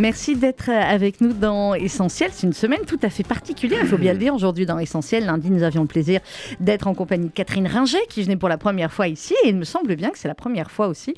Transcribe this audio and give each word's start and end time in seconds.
Merci 0.00 0.34
d'être 0.34 0.70
avec 0.70 1.20
nous 1.20 1.34
dans 1.34 1.74
Essentiel. 1.74 2.30
C'est 2.32 2.46
une 2.46 2.54
semaine 2.54 2.86
tout 2.86 2.98
à 3.02 3.10
fait 3.10 3.22
particulière, 3.22 3.80
il 3.82 3.86
faut 3.86 3.98
bien 3.98 4.14
le 4.14 4.18
dire. 4.18 4.34
Aujourd'hui, 4.34 4.64
dans 4.64 4.78
Essentiel, 4.78 5.26
lundi, 5.26 5.50
nous 5.50 5.62
avions 5.62 5.82
le 5.82 5.88
plaisir 5.88 6.20
d'être 6.58 6.86
en 6.86 6.94
compagnie 6.94 7.26
de 7.26 7.32
Catherine 7.32 7.66
Ringer, 7.66 7.98
qui 8.08 8.22
venait 8.22 8.38
pour 8.38 8.48
la 8.48 8.56
première 8.56 8.94
fois 8.94 9.08
ici. 9.08 9.34
Et 9.44 9.50
il 9.50 9.56
me 9.56 9.64
semble 9.64 9.94
bien 9.96 10.08
que 10.08 10.18
c'est 10.18 10.26
la 10.26 10.34
première 10.34 10.70
fois 10.70 10.88
aussi. 10.88 11.12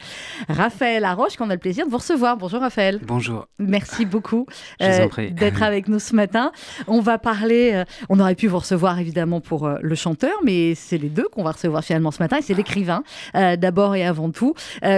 Raphaël 0.49 1.05
Arroche, 1.05 1.37
qu'on 1.37 1.49
a 1.51 1.53
le 1.53 1.61
plaisir 1.61 1.87
de 1.87 1.93
vous 1.93 1.99
recevoir. 1.99 2.37
Bonjour 2.37 2.61
Raphaël. 2.61 2.99
Bonjour. 3.07 3.47
Merci 3.61 4.05
beaucoup 4.05 4.47
euh, 4.83 5.07
d'être 5.31 5.63
avec 5.63 5.87
nous 5.87 6.01
ce 6.01 6.17
matin. 6.17 6.51
On 6.89 7.01
va 7.01 7.19
parler, 7.19 7.71
euh, 7.75 7.85
on 8.09 8.19
aurait 8.19 8.35
pu 8.35 8.49
vous 8.49 8.59
recevoir 8.59 8.99
évidemment 8.99 9.41
pour 9.41 9.65
euh, 9.65 9.77
le 9.81 9.95
chanteur, 9.95 10.35
mais 10.43 10.75
c'est 10.75 10.99
les 10.99 11.09
deux 11.09 11.29
qu'on 11.31 11.45
va 11.45 11.53
recevoir 11.53 11.85
finalement 11.85 12.11
ce 12.11 12.21
matin. 12.21 12.39
Et 12.39 12.43
c'est 12.43 12.55
l'écrivain, 12.55 13.05
d'abord 13.33 13.95
et 13.95 14.05
avant 14.05 14.31
tout, 14.31 14.55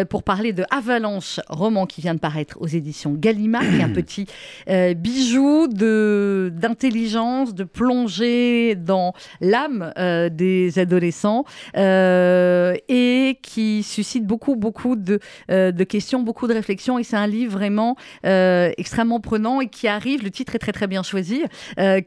pour 0.09 0.23
parler 0.23 0.55
de 0.55 0.65
Avalanche, 0.71 1.38
roman 1.48 1.85
qui 1.85 2.01
vient 2.01 2.15
de 2.15 2.21
paraître 2.21 2.57
aux 2.60 2.66
éditions 2.66 3.12
Gallimard 3.12 3.73
un 3.83 3.91
petit 3.91 4.27
euh, 4.69 4.95
bijou 4.95 5.69
de 5.69 6.52
d'intelligence, 6.55 7.55
de 7.55 7.65
plongée 7.65 8.74
dans 8.74 9.12
l'âme 9.41 9.92
euh, 9.98 10.28
des 10.28 10.78
adolescents 10.78 11.45
euh, 11.77 12.74
et 12.88 13.38
qui 13.42 13.82
suscite 13.82 14.27
beaucoup 14.27 14.56
beaucoup 14.56 14.96
de, 14.96 15.20
de, 15.48 15.84
questions, 15.84 16.23
beaucoup 16.23 16.46
de 16.46 16.55
réflexions. 16.55 16.98
Et 16.98 17.05
c'est 17.05 17.16
un 17.16 17.27
livre 17.27 17.52
vraiment 17.52 17.96
extrêmement 18.23 19.20
prenant 19.20 19.60
et 19.60 19.68
qui 19.68 19.88
arrive. 19.88 20.23
Le 20.23 20.30
titre 20.30 20.54
est 20.54 20.59
très 20.59 20.73
très 20.73 20.87
bien 20.87 21.02
choisi, 21.02 21.43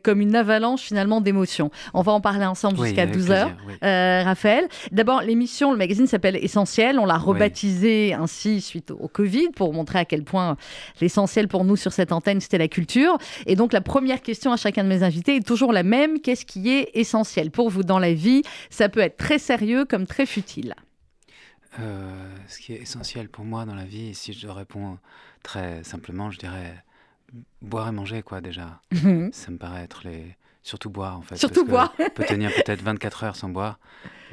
comme 0.04 0.22
une 0.22 0.36
avalanche 0.36 0.82
finalement 0.82 1.22
d'émotions. 1.22 1.72
On 1.94 2.02
va 2.02 2.12
en 2.12 2.22
parler 2.22 2.46
ensemble 2.46 2.84
jusqu'à 2.84 3.06
12 3.06 3.30
h 3.30 4.24
Raphaël. 4.24 4.68
D'abord, 4.92 5.22
l'émission, 5.22 5.72
le 5.72 5.78
magazine 5.78 6.08
s'appelle 6.08 6.38
Essentiel. 6.38 7.00
On 7.00 7.06
l'a 7.06 7.18
rebaptisé 7.18 8.14
ainsi 8.14 8.62
suite 8.62 8.92
au 8.92 9.08
Covid 9.08 9.50
pour 9.56 9.74
montrer 9.74 10.00
à 10.00 10.06
quel 10.06 10.24
point 10.24 10.58
l'essentiel 11.02 11.48
pour 11.48 11.57
nous 11.64 11.76
sur 11.76 11.94
cette 11.94 12.12
antenne, 12.12 12.42
c'était 12.42 12.58
la 12.58 12.68
culture. 12.68 13.18
Et 13.46 13.56
donc 13.56 13.74
la 13.74 13.82
première 13.82 14.22
question 14.22 14.52
à 14.52 14.58
chacun 14.58 14.84
de 14.84 14.90
mes 14.90 15.04
invités 15.04 15.38
est 15.38 15.46
toujours 15.46 15.74
la 15.74 15.84
même. 15.84 16.20
Qu'est-ce 16.20 16.46
qui 16.46 16.70
est 16.70 16.92
essentiel 16.94 17.52
pour 17.52 17.70
vous 17.70 17.84
dans 17.84 18.00
la 18.00 18.14
vie? 18.14 18.44
Ça 18.70 18.90
peut 18.90 19.00
être 19.00 19.18
très 19.18 19.40
sérieux 19.40 19.86
comme 19.86 20.08
très 20.08 20.26
futile. 20.26 20.76
Euh, 21.80 22.36
ce 22.48 22.60
qui 22.60 22.74
est 22.74 22.82
essentiel 22.82 23.30
pour 23.30 23.46
moi 23.46 23.66
dans 23.66 23.76
la 23.76 23.86
vie, 23.86 24.16
si 24.16 24.34
je 24.34 24.48
réponds 24.48 24.98
très 25.44 25.84
simplement, 25.84 26.32
je 26.32 26.40
dirais 26.40 26.84
boire 27.62 27.90
et 27.90 27.92
manger, 27.92 28.22
quoi, 28.24 28.42
déjà. 28.42 28.82
Mhm. 28.92 29.32
Ça 29.34 29.52
me 29.52 29.58
paraît 29.58 29.84
être 29.84 30.02
les... 30.06 30.36
Surtout 30.64 30.90
boire, 30.90 31.18
en 31.18 31.22
fait. 31.22 31.38
Surtout 31.38 31.66
boire. 31.66 31.94
on 31.98 32.10
peut 32.10 32.26
tenir 32.26 32.52
peut-être 32.54 32.82
24 32.82 33.24
heures 33.24 33.36
sans 33.38 33.48
boire, 33.48 33.80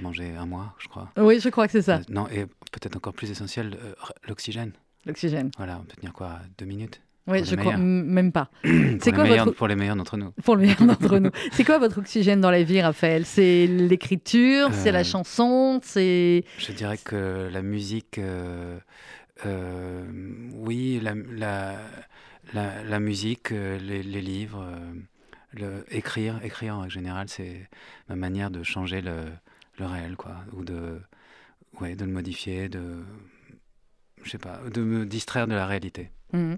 manger 0.01 0.35
un 0.35 0.47
mois, 0.47 0.75
je 0.79 0.89
crois. 0.89 1.13
Oui, 1.17 1.39
je 1.39 1.49
crois 1.49 1.67
que 1.67 1.73
c'est 1.73 1.83
ça. 1.83 1.99
Euh, 1.99 2.03
non, 2.09 2.27
et 2.29 2.47
peut-être 2.73 2.97
encore 2.97 3.13
plus 3.15 3.31
essentiel, 3.31 3.79
euh, 3.81 3.95
l'oxygène. 4.27 4.73
L'oxygène. 5.07 5.53
Voilà, 5.59 5.79
on 5.79 5.85
peut 5.85 5.95
tenir 5.95 6.13
quoi 6.13 6.41
Deux 6.59 6.67
minutes? 6.67 7.01
Oui, 7.27 7.45
je 7.45 7.57
crois 7.57 7.77
même 7.79 8.33
pas. 8.33 8.51
C'est 9.01 9.13
quoi 9.13 9.25
votre... 9.25 9.53
Pour 9.53 9.67
les 9.67 9.77
meilleurs 9.77 9.97
d'entre 9.97 10.17
nous. 10.19 10.33
Pour 10.45 10.57
les 10.57 10.67
meilleurs 10.67 10.87
d'entre 10.87 11.19
nous. 11.19 11.31
C'est 11.53 11.65
quoi 11.65 11.79
votre 11.79 11.99
oxygène 11.99 12.41
dans 12.41 12.51
la 12.51 12.63
vie, 12.63 12.83
Raphaël? 12.83 13.25
C'est 13.25 13.67
l'écriture, 13.67 14.69
c'est 14.73 14.93
la 14.93 15.01
euh, 15.01 15.05
chanson, 15.05 15.81
c'est. 15.83 16.45
Je 16.59 16.73
dirais 16.73 16.99
que 16.99 17.49
la 17.51 17.63
musique, 17.63 18.19
euh, 18.19 18.79
euh, 19.47 20.05
oui, 20.55 21.01
la, 21.03 21.15
la, 22.53 22.83
la, 22.85 23.01
musique, 23.01 23.51
les, 23.51 24.03
les 24.03 24.21
livres, 24.21 24.67
le, 25.55 25.85
écrire, 25.91 26.41
écrire 26.45 26.77
en 26.77 26.89
général, 26.91 27.29
c'est 27.29 27.69
ma 28.11 28.17
manière 28.17 28.51
de 28.51 28.63
changer 28.63 29.01
le, 29.01 29.25
le 29.79 29.87
réel, 29.87 30.17
quoi, 30.17 30.37
ou 30.53 30.63
de, 30.63 31.01
ouais, 31.81 31.97
de 31.97 32.05
le 32.05 32.13
modifier, 32.13 32.69
de, 32.69 33.03
je 34.25 34.31
sais 34.31 34.39
pas, 34.39 34.61
de 34.73 34.83
me 34.83 35.07
distraire 35.07 35.47
de 35.47 35.55
la 35.55 35.67
réalité. 35.67 36.11
Mmh. 36.33 36.55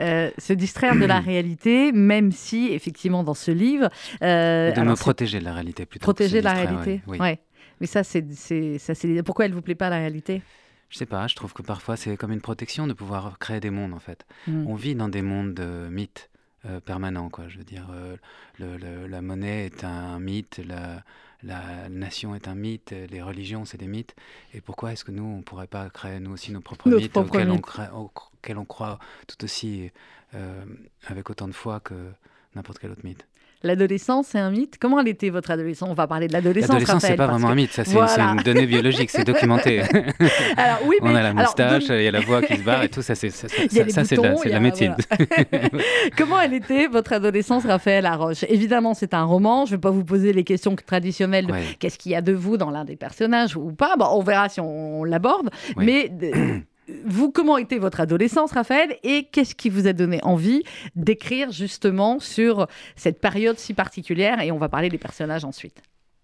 Euh, 0.00 0.30
se 0.38 0.52
distraire 0.52 0.96
de 0.96 1.04
la 1.04 1.20
réalité, 1.20 1.92
même 1.92 2.32
si, 2.32 2.72
effectivement, 2.72 3.22
dans 3.22 3.34
ce 3.34 3.52
livre... 3.52 3.88
Euh, 4.22 4.72
de 4.72 4.80
me 4.80 4.96
protéger 4.96 5.38
de 5.38 5.44
la 5.44 5.54
réalité, 5.54 5.86
plutôt. 5.86 6.02
Protéger 6.02 6.40
de 6.40 6.44
la 6.44 6.54
réalité, 6.54 7.00
oui. 7.06 7.18
Ouais. 7.18 7.38
Mais 7.80 7.86
ça, 7.86 8.02
c'est... 8.02 8.24
Pourquoi 9.24 9.44
elle 9.44 9.52
ne 9.52 9.56
vous 9.56 9.62
plaît 9.62 9.76
pas, 9.76 9.88
la 9.88 9.98
réalité? 9.98 10.42
Je 10.88 10.98
sais 10.98 11.06
pas, 11.06 11.28
je 11.28 11.36
trouve 11.36 11.52
que 11.52 11.62
parfois 11.62 11.96
c'est 11.96 12.16
comme 12.16 12.32
une 12.32 12.40
protection 12.40 12.88
de 12.88 12.92
pouvoir 12.92 13.38
créer 13.38 13.60
des 13.60 13.70
mondes 13.70 13.94
en 13.94 14.00
fait. 14.00 14.26
Mmh. 14.48 14.66
On 14.66 14.74
vit 14.74 14.96
dans 14.96 15.08
des 15.08 15.22
mondes 15.22 15.54
de 15.54 15.88
mythes 15.88 16.30
euh, 16.64 16.80
permanents, 16.80 17.28
quoi. 17.28 17.44
Je 17.46 17.58
veux 17.58 17.64
dire, 17.64 17.88
le, 18.58 19.06
la 19.06 19.22
monnaie 19.22 19.66
est 19.66 19.84
un 19.84 20.18
mythe, 20.18 20.60
la, 20.66 21.04
la 21.42 21.88
nation 21.88 22.34
est 22.34 22.48
un 22.48 22.54
mythe, 22.54 22.94
les 23.10 23.22
religions 23.22 23.64
c'est 23.64 23.78
des 23.78 23.86
mythes. 23.86 24.14
Et 24.54 24.60
pourquoi 24.60 24.92
est-ce 24.92 25.04
que 25.04 25.10
nous, 25.10 25.24
on 25.24 25.38
ne 25.38 25.42
pourrait 25.42 25.66
pas 25.66 25.88
créer 25.90 26.20
nous 26.20 26.32
aussi 26.32 26.52
nos 26.52 26.60
propres 26.60 26.88
mythes, 26.88 27.16
auxquels, 27.16 27.50
On 27.50 28.10
on 28.60 28.64
croit 28.64 28.98
tout 29.26 29.44
aussi 29.44 29.90
euh, 30.34 30.64
avec 31.06 31.30
autant 31.30 31.48
de 31.48 31.52
foi 31.52 31.80
que 31.80 32.12
n'importe 32.54 32.78
quel 32.78 32.90
autre 32.90 33.04
mythe? 33.04 33.26
L'adolescence, 33.62 34.28
c'est 34.28 34.38
un 34.38 34.50
mythe 34.50 34.78
Comment 34.80 35.00
elle 35.00 35.08
était 35.08 35.28
votre 35.28 35.50
adolescence? 35.50 35.90
On 35.90 35.94
va 35.94 36.06
parler 36.06 36.28
de 36.28 36.32
l'adolescence. 36.32 36.70
L'adolescence, 36.70 37.02
c'est 37.02 37.14
pas 37.14 37.26
vraiment 37.26 37.48
un 37.48 37.54
mythe, 37.54 37.72
ça 37.72 37.84
c'est 37.84 37.94
une, 37.94 38.42
donnée 38.42 38.64
biologique, 38.64 39.10
c'est 39.10 39.24
documenté. 39.24 39.80
alors, 40.56 40.78
oui, 40.86 40.96
mais, 41.02 41.10
on 41.10 41.14
a 41.14 41.22
la 41.22 41.34
moustache, 41.34 41.84
il 41.90 42.02
y 42.02 42.08
a 42.08 42.10
la 42.10 42.20
voix 42.20 42.40
qui 42.40 42.56
se 42.56 42.62
barre 42.62 42.84
et 42.84 42.88
tout, 42.88 43.02
ça 43.02 43.14
c'est 43.14 43.28
ça, 43.28 43.48
c'est 43.48 44.16
de, 44.16 44.48
la 44.48 44.60
médecine. 44.60 44.96
Comment 46.16 46.40
elle 46.40 46.54
était 46.54 46.86
votre 46.86 47.12
adolescence, 47.12 47.66
Raphaël 47.66 48.04
Laroche? 48.04 48.44
Évidemment, 48.48 48.94
c'est 48.94 49.12
un 49.12 49.24
roman, 49.24 49.66
je 49.66 49.72
ne 49.72 49.76
vais 49.76 49.80
pas 49.80 49.90
vous 49.90 50.04
poser 50.04 50.32
les 50.32 50.44
questions 50.44 50.74
traditionnelles 50.74 51.46
de 51.46 51.52
qu'est-ce 51.78 51.98
qu'il 51.98 52.12
y 52.12 52.14
a 52.14 52.22
de 52.22 52.32
vous 52.32 52.56
dans 52.56 52.70
l'un 52.70 52.86
des 52.86 52.96
personnages 52.96 53.56
ou 53.56 53.72
pas. 53.72 53.96
Bon, 53.98 54.06
on 54.10 54.22
verra 54.22 54.48
si 54.48 54.60
on, 54.60 55.04
l'aborde, 55.04 55.50
mais 55.76 56.10
vous, 57.04 57.30
comment 57.30 57.58
était 57.58 57.78
votre 57.78 58.00
adolescence, 58.00 58.52
Raphaël, 58.52 58.96
et 59.02 59.24
qu'est-ce 59.24 59.54
qui 59.54 59.70
vous 59.70 59.86
a 59.86 59.92
donné 59.92 60.20
envie 60.22 60.62
d'écrire 60.96 61.50
justement 61.50 62.20
sur 62.20 62.66
cette 62.96 63.20
période 63.20 63.58
si 63.58 63.74
particulière 63.74 64.40
Et 64.40 64.52
on 64.52 64.58
va 64.58 64.68
parler 64.68 64.88
des 64.88 64.98
personnages 64.98 65.44
ensuite. 65.44 65.82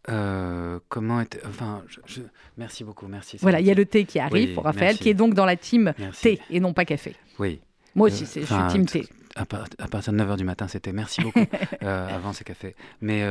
Euh, 0.08 0.78
comment 0.88 1.20
était. 1.20 1.40
Enfin, 1.46 1.82
je, 2.06 2.20
merci 2.56 2.84
beaucoup, 2.84 3.08
merci. 3.08 3.38
Voilà, 3.40 3.60
il 3.60 3.66
y 3.66 3.70
a 3.70 3.74
le 3.74 3.84
thé 3.84 4.04
qui 4.04 4.18
arrive 4.20 4.54
pour 4.54 4.64
Raphaël, 4.64 4.96
qui 4.96 5.08
est 5.08 5.14
donc 5.14 5.34
dans 5.34 5.46
la 5.46 5.56
team 5.56 5.92
thé 6.20 6.40
et 6.50 6.60
non 6.60 6.72
pas 6.72 6.84
café. 6.84 7.16
Oui. 7.38 7.60
Moi 7.94 8.08
aussi, 8.08 8.24
je 8.24 8.44
suis 8.44 8.66
team 8.70 8.86
thé. 8.86 9.06
À, 9.34 9.44
partir 9.44 10.12
de 10.12 10.18
9h 10.18 10.36
du 10.36 10.44
matin, 10.44 10.66
c'était 10.68 10.92
merci 10.92 11.20
beaucoup. 11.22 11.40
Euh, 11.82 12.08
avant, 12.08 12.32
c'est 12.32 12.44
café. 12.44 12.74
Mais. 13.00 13.22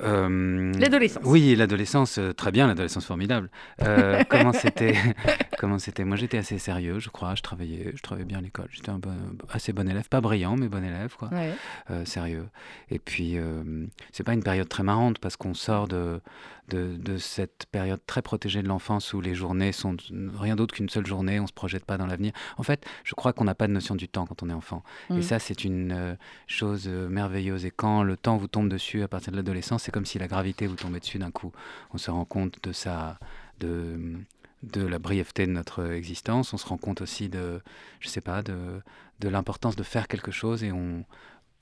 Euh, 0.00 0.72
l'adolescence. 0.78 1.22
Oui, 1.26 1.54
l'adolescence, 1.54 2.18
euh, 2.18 2.32
très 2.32 2.50
bien, 2.50 2.66
l'adolescence 2.66 3.04
formidable. 3.04 3.50
Euh, 3.82 4.22
comment 4.28 4.52
c'était 4.52 4.94
Comment 5.58 5.78
c'était? 5.78 6.04
Moi, 6.04 6.16
j'étais 6.16 6.38
assez 6.38 6.58
sérieux, 6.58 6.98
je 6.98 7.10
crois. 7.10 7.34
Je 7.34 7.42
travaillais, 7.42 7.92
je 7.94 8.02
travaillais 8.02 8.26
bien 8.26 8.38
à 8.38 8.40
l'école. 8.40 8.68
J'étais 8.70 8.90
un 8.90 9.00
assez 9.50 9.72
bon 9.72 9.88
élève, 9.88 10.08
pas 10.08 10.20
brillant, 10.20 10.56
mais 10.56 10.68
bon 10.68 10.84
élève, 10.84 11.14
quoi. 11.16 11.30
sérieux. 12.04 12.48
Et 12.90 12.98
puis, 12.98 13.36
c'est 14.12 14.24
pas 14.24 14.34
une 14.34 14.42
période 14.42 14.68
très 14.68 14.82
marrante 14.82 15.18
parce 15.18 15.36
qu'on 15.36 15.54
sort 15.54 15.88
de, 15.88 16.20
de, 16.68 17.16
cette 17.18 17.66
période 17.70 18.00
très 18.06 18.22
protégée 18.22 18.62
de 18.62 18.68
l'enfance 18.68 19.12
où 19.12 19.20
les 19.20 19.34
journées 19.34 19.72
sont 19.72 19.96
rien 20.34 20.56
d'autre 20.56 20.74
qu'une 20.74 20.88
seule 20.88 21.06
journée, 21.06 21.38
on 21.40 21.46
se 21.46 21.52
projette 21.52 21.84
pas 21.84 21.98
dans 21.98 22.06
l'avenir. 22.06 22.32
En 22.56 22.62
fait, 22.62 22.86
je 23.04 23.14
crois 23.14 23.32
qu'on 23.32 23.44
n'a 23.44 23.54
pas 23.54 23.66
de 23.66 23.72
notion 23.72 23.94
du 23.94 24.08
temps 24.08 24.26
quand 24.26 24.42
on 24.42 24.48
est 24.48 24.54
enfant. 24.54 24.82
Et 25.10 25.14
mm. 25.14 25.22
ça, 25.22 25.38
c'est 25.38 25.64
une 25.64 26.16
chose 26.46 26.88
merveilleuse. 26.88 27.64
Et 27.64 27.70
quand 27.70 28.02
le 28.02 28.16
temps 28.16 28.36
vous 28.36 28.48
tombe 28.48 28.68
dessus 28.68 29.02
à 29.02 29.08
partir 29.08 29.32
de 29.32 29.36
l'adolescence, 29.36 29.82
c'est 29.82 29.92
comme 29.92 30.06
si 30.06 30.18
la 30.18 30.28
gravité 30.28 30.66
vous 30.66 30.76
tombait 30.76 31.00
dessus 31.00 31.18
d'un 31.18 31.30
coup. 31.30 31.52
On 31.92 31.98
se 31.98 32.10
rend 32.10 32.24
compte 32.24 32.62
de 32.62 32.72
sa, 32.72 33.18
de, 33.60 34.16
de 34.62 34.86
la 34.86 34.98
brièveté 34.98 35.46
de 35.46 35.52
notre 35.52 35.90
existence. 35.92 36.52
On 36.52 36.56
se 36.56 36.66
rend 36.66 36.78
compte 36.78 37.02
aussi 37.02 37.28
de, 37.28 37.60
je 38.00 38.08
sais 38.08 38.20
pas, 38.20 38.42
de, 38.42 38.80
de 39.20 39.28
l'importance 39.28 39.76
de 39.76 39.82
faire 39.82 40.08
quelque 40.08 40.30
chose 40.30 40.64
et 40.64 40.72
on, 40.72 41.04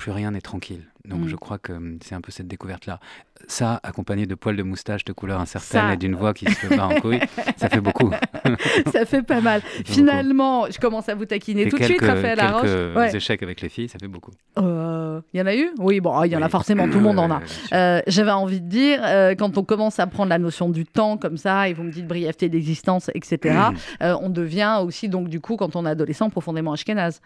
plus 0.00 0.12
rien 0.12 0.30
n'est 0.30 0.40
tranquille. 0.40 0.84
Donc 1.04 1.20
mm. 1.20 1.28
je 1.28 1.36
crois 1.36 1.58
que 1.58 1.74
hum, 1.74 1.98
c'est 2.02 2.14
un 2.14 2.22
peu 2.22 2.32
cette 2.32 2.48
découverte-là. 2.48 3.00
Ça, 3.46 3.80
accompagné 3.82 4.26
de 4.26 4.34
poils 4.34 4.56
de 4.56 4.62
moustache 4.62 5.04
de 5.04 5.12
couleur 5.12 5.40
incertaine 5.40 5.90
et 5.90 5.96
d'une 5.96 6.14
voix 6.14 6.32
qui 6.32 6.50
se 6.50 6.66
bat 6.74 6.86
en 6.86 7.00
couille, 7.00 7.20
ça 7.56 7.68
fait 7.68 7.80
beaucoup. 7.80 8.10
ça 8.92 9.04
fait 9.04 9.22
pas 9.22 9.40
mal. 9.40 9.60
Finalement, 9.84 10.66
je 10.70 10.78
commence 10.78 11.08
à 11.08 11.14
vous 11.14 11.26
taquiner 11.26 11.68
tout 11.68 11.78
de 11.78 11.84
suite, 11.84 12.00
Raphaël 12.00 12.38
Laroche. 12.38 12.68
Quelques 12.94 13.14
échecs 13.14 13.42
avec 13.42 13.60
les 13.60 13.68
filles, 13.68 13.88
ça 13.88 13.98
fait 13.98 14.08
beaucoup. 14.08 14.30
Euh, 14.58 15.20
il 15.32 15.40
y 15.40 15.42
en 15.42 15.46
a 15.46 15.54
eu? 15.54 15.70
Oui, 15.78 16.00
bon, 16.00 16.22
il 16.24 16.32
y 16.32 16.36
en 16.36 16.42
a 16.42 16.48
forcément, 16.48 16.86
tout 16.88 16.98
le 16.98 17.04
monde 17.04 17.18
en 17.18 17.30
a. 17.30 17.40
Euh, 17.72 18.00
j'avais 18.06 18.30
envie 18.30 18.60
de 18.60 18.68
dire, 18.68 19.00
euh, 19.02 19.34
quand 19.34 19.58
on 19.58 19.64
commence 19.64 19.98
à 19.98 20.06
prendre 20.06 20.30
la 20.30 20.38
notion 20.38 20.68
du 20.68 20.84
temps 20.84 21.16
comme 21.16 21.36
ça, 21.36 21.68
et 21.68 21.74
vous 21.74 21.82
me 21.82 21.92
dites 21.92 22.06
brièveté 22.06 22.48
d'existence, 22.48 23.10
etc., 23.14 23.58
on 24.00 24.30
devient 24.30 24.80
aussi, 24.82 25.08
donc 25.08 25.28
du 25.28 25.40
coup, 25.40 25.56
quand 25.56 25.76
on 25.76 25.84
est 25.84 25.90
adolescent, 25.90 26.30
profondément 26.30 26.72
ashkénaze. 26.72 27.20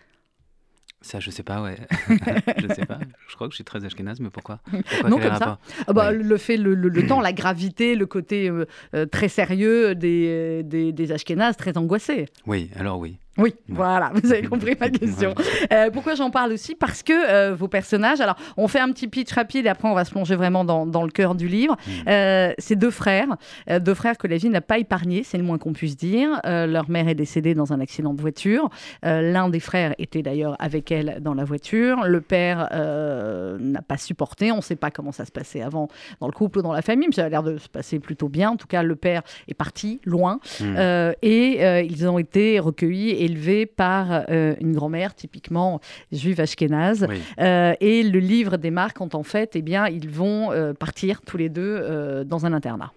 Ça, 1.05 1.21
je 1.21 1.31
sais 1.31 1.43
pas, 1.43 1.61
ouais. 1.61 1.77
je 2.57 2.75
sais 2.75 2.87
pas. 2.87 2.99
Je 3.29 3.35
crois 3.35 3.47
que 3.47 3.53
je 3.53 3.57
suis 3.57 3.65
très 3.65 3.85
ashkénaze, 3.85 4.21
mais 4.21 4.31
pourquoi, 4.31 4.61
Non, 5.07 5.19
comme 5.19 5.37
ça. 5.37 5.59
Ah 5.87 5.93
bah, 5.93 6.13
Le 6.13 6.37
fait, 6.39 6.57
le, 6.57 7.07
temps, 7.07 7.21
la 7.21 7.35
gravité, 7.35 7.95
le 7.95 8.07
côté 8.07 8.49
euh, 8.49 8.65
euh, 8.95 9.05
très 9.05 9.29
sérieux 9.29 9.95
des, 9.95 10.63
des, 10.65 10.93
des 10.93 11.13
ashkénazes, 11.13 11.59
très 11.59 11.77
angoissés. 11.77 12.25
Oui, 12.47 12.71
alors 12.75 12.99
oui. 12.99 13.19
Oui, 13.37 13.55
voilà, 13.69 14.13
vous 14.15 14.33
avez 14.33 14.47
compris 14.47 14.77
ma 14.79 14.89
question. 14.91 15.35
Euh, 15.73 15.91
pourquoi 15.91 16.15
j'en 16.15 16.31
parle 16.31 16.53
aussi? 16.53 16.75
Parce 16.75 17.03
que 17.03 17.13
euh, 17.13 17.55
vos 17.55 17.67
personnages, 17.67 18.21
alors 18.21 18.37
on 18.57 18.69
fait 18.69 18.79
un 18.79 18.91
petit 18.93 19.09
pitch 19.09 19.33
rapide 19.33 19.67
et 19.67 19.69
après 19.69 19.89
on 19.89 19.95
va 19.95 20.05
se 20.05 20.11
plonger 20.11 20.37
vraiment 20.37 20.65
dans, 20.65 21.03
le 21.03 21.11
cœur 21.11 21.35
du 21.35 21.49
livre. 21.49 21.77
Hmm. 21.87 22.09
Euh, 22.09 22.53
c'est 22.59 22.77
deux 22.77 22.91
frères, 22.91 23.37
deux 23.81 23.95
frères 23.95 24.17
que 24.19 24.27
la 24.27 24.37
vie 24.37 24.49
n'a 24.49 24.61
pas 24.61 24.79
épargnés, 24.79 25.23
c'est 25.25 25.39
le 25.39 25.45
moins 25.45 25.59
qu'on 25.59 25.73
puisse 25.73 25.97
dire. 25.97 26.41
leur 26.45 26.89
mère 26.89 27.09
est 27.09 27.15
décédée 27.15 27.55
dans 27.55 27.73
un 27.73 27.81
accident 27.81 28.15
de 28.15 28.21
voiture. 28.21 28.71
L'un 29.03 29.49
des 29.49 29.61
frères 29.61 29.95
était 29.99 30.23
d'ailleurs 30.23 30.57
avec 30.59 30.93
elle 30.93 31.19
dans 31.21 31.35
la 31.35 31.45
voiture. 31.45 32.05
Le 32.05 32.21
père 32.21 32.69
n'a 32.73 33.83
pas 33.83 33.99
supporté, 33.99 34.53
on 34.53 34.57
ne 34.57 34.63
sait 34.63 34.77
pas 34.77 34.91
comment 34.91 35.13
ça 35.13 35.25
se 35.25 35.33
passait 35.33 35.63
avant 35.63 35.89
dans 36.21 36.27
le 36.27 36.33
couple 36.33 36.61
ou 36.61 36.63
dans 36.63 36.73
la 36.73 36.83
famille, 36.83 37.09
mais 37.09 37.15
ça 37.15 37.25
a 37.25 37.29
l'air 37.29 37.43
de 37.43 37.59
se 37.59 37.69
passer 37.69 37.99
plutôt 37.99 38.29
bien. 38.29 38.51
En 38.51 38.57
tout 38.57 38.67
cas, 38.67 38.83
le 38.83 38.97
père 38.97 39.23
est 39.49 39.55
parti 39.55 40.01
loin 40.05 40.39
hmm. 40.61 41.13
et 41.23 41.85
ils 41.85 42.07
ont 42.09 42.19
été 42.19 42.61
recueillis 42.61 43.24
élevé 43.25 43.67
par 43.67 44.25
euh, 44.29 44.55
une 44.61 44.75
grand-mère 44.75 45.15
typiquement 45.15 45.81
juive 46.13 46.41
ashkénaze. 46.41 47.07
Euh, 47.41 47.75
et 47.81 48.03
le 48.03 48.19
livre 48.19 48.57
démarque 48.57 48.97
quand 48.99 49.15
en 49.15 49.23
fait, 49.23 49.57
eh 49.57 49.63
bien, 49.63 49.87
ils 49.89 50.09
vont 50.09 50.53
euh, 50.53 50.73
partir 50.73 51.21
tous 51.23 51.37
les 51.37 51.49
deux 51.49 52.25
dans 52.25 52.47
un 52.47 52.53
internat. 52.53 52.93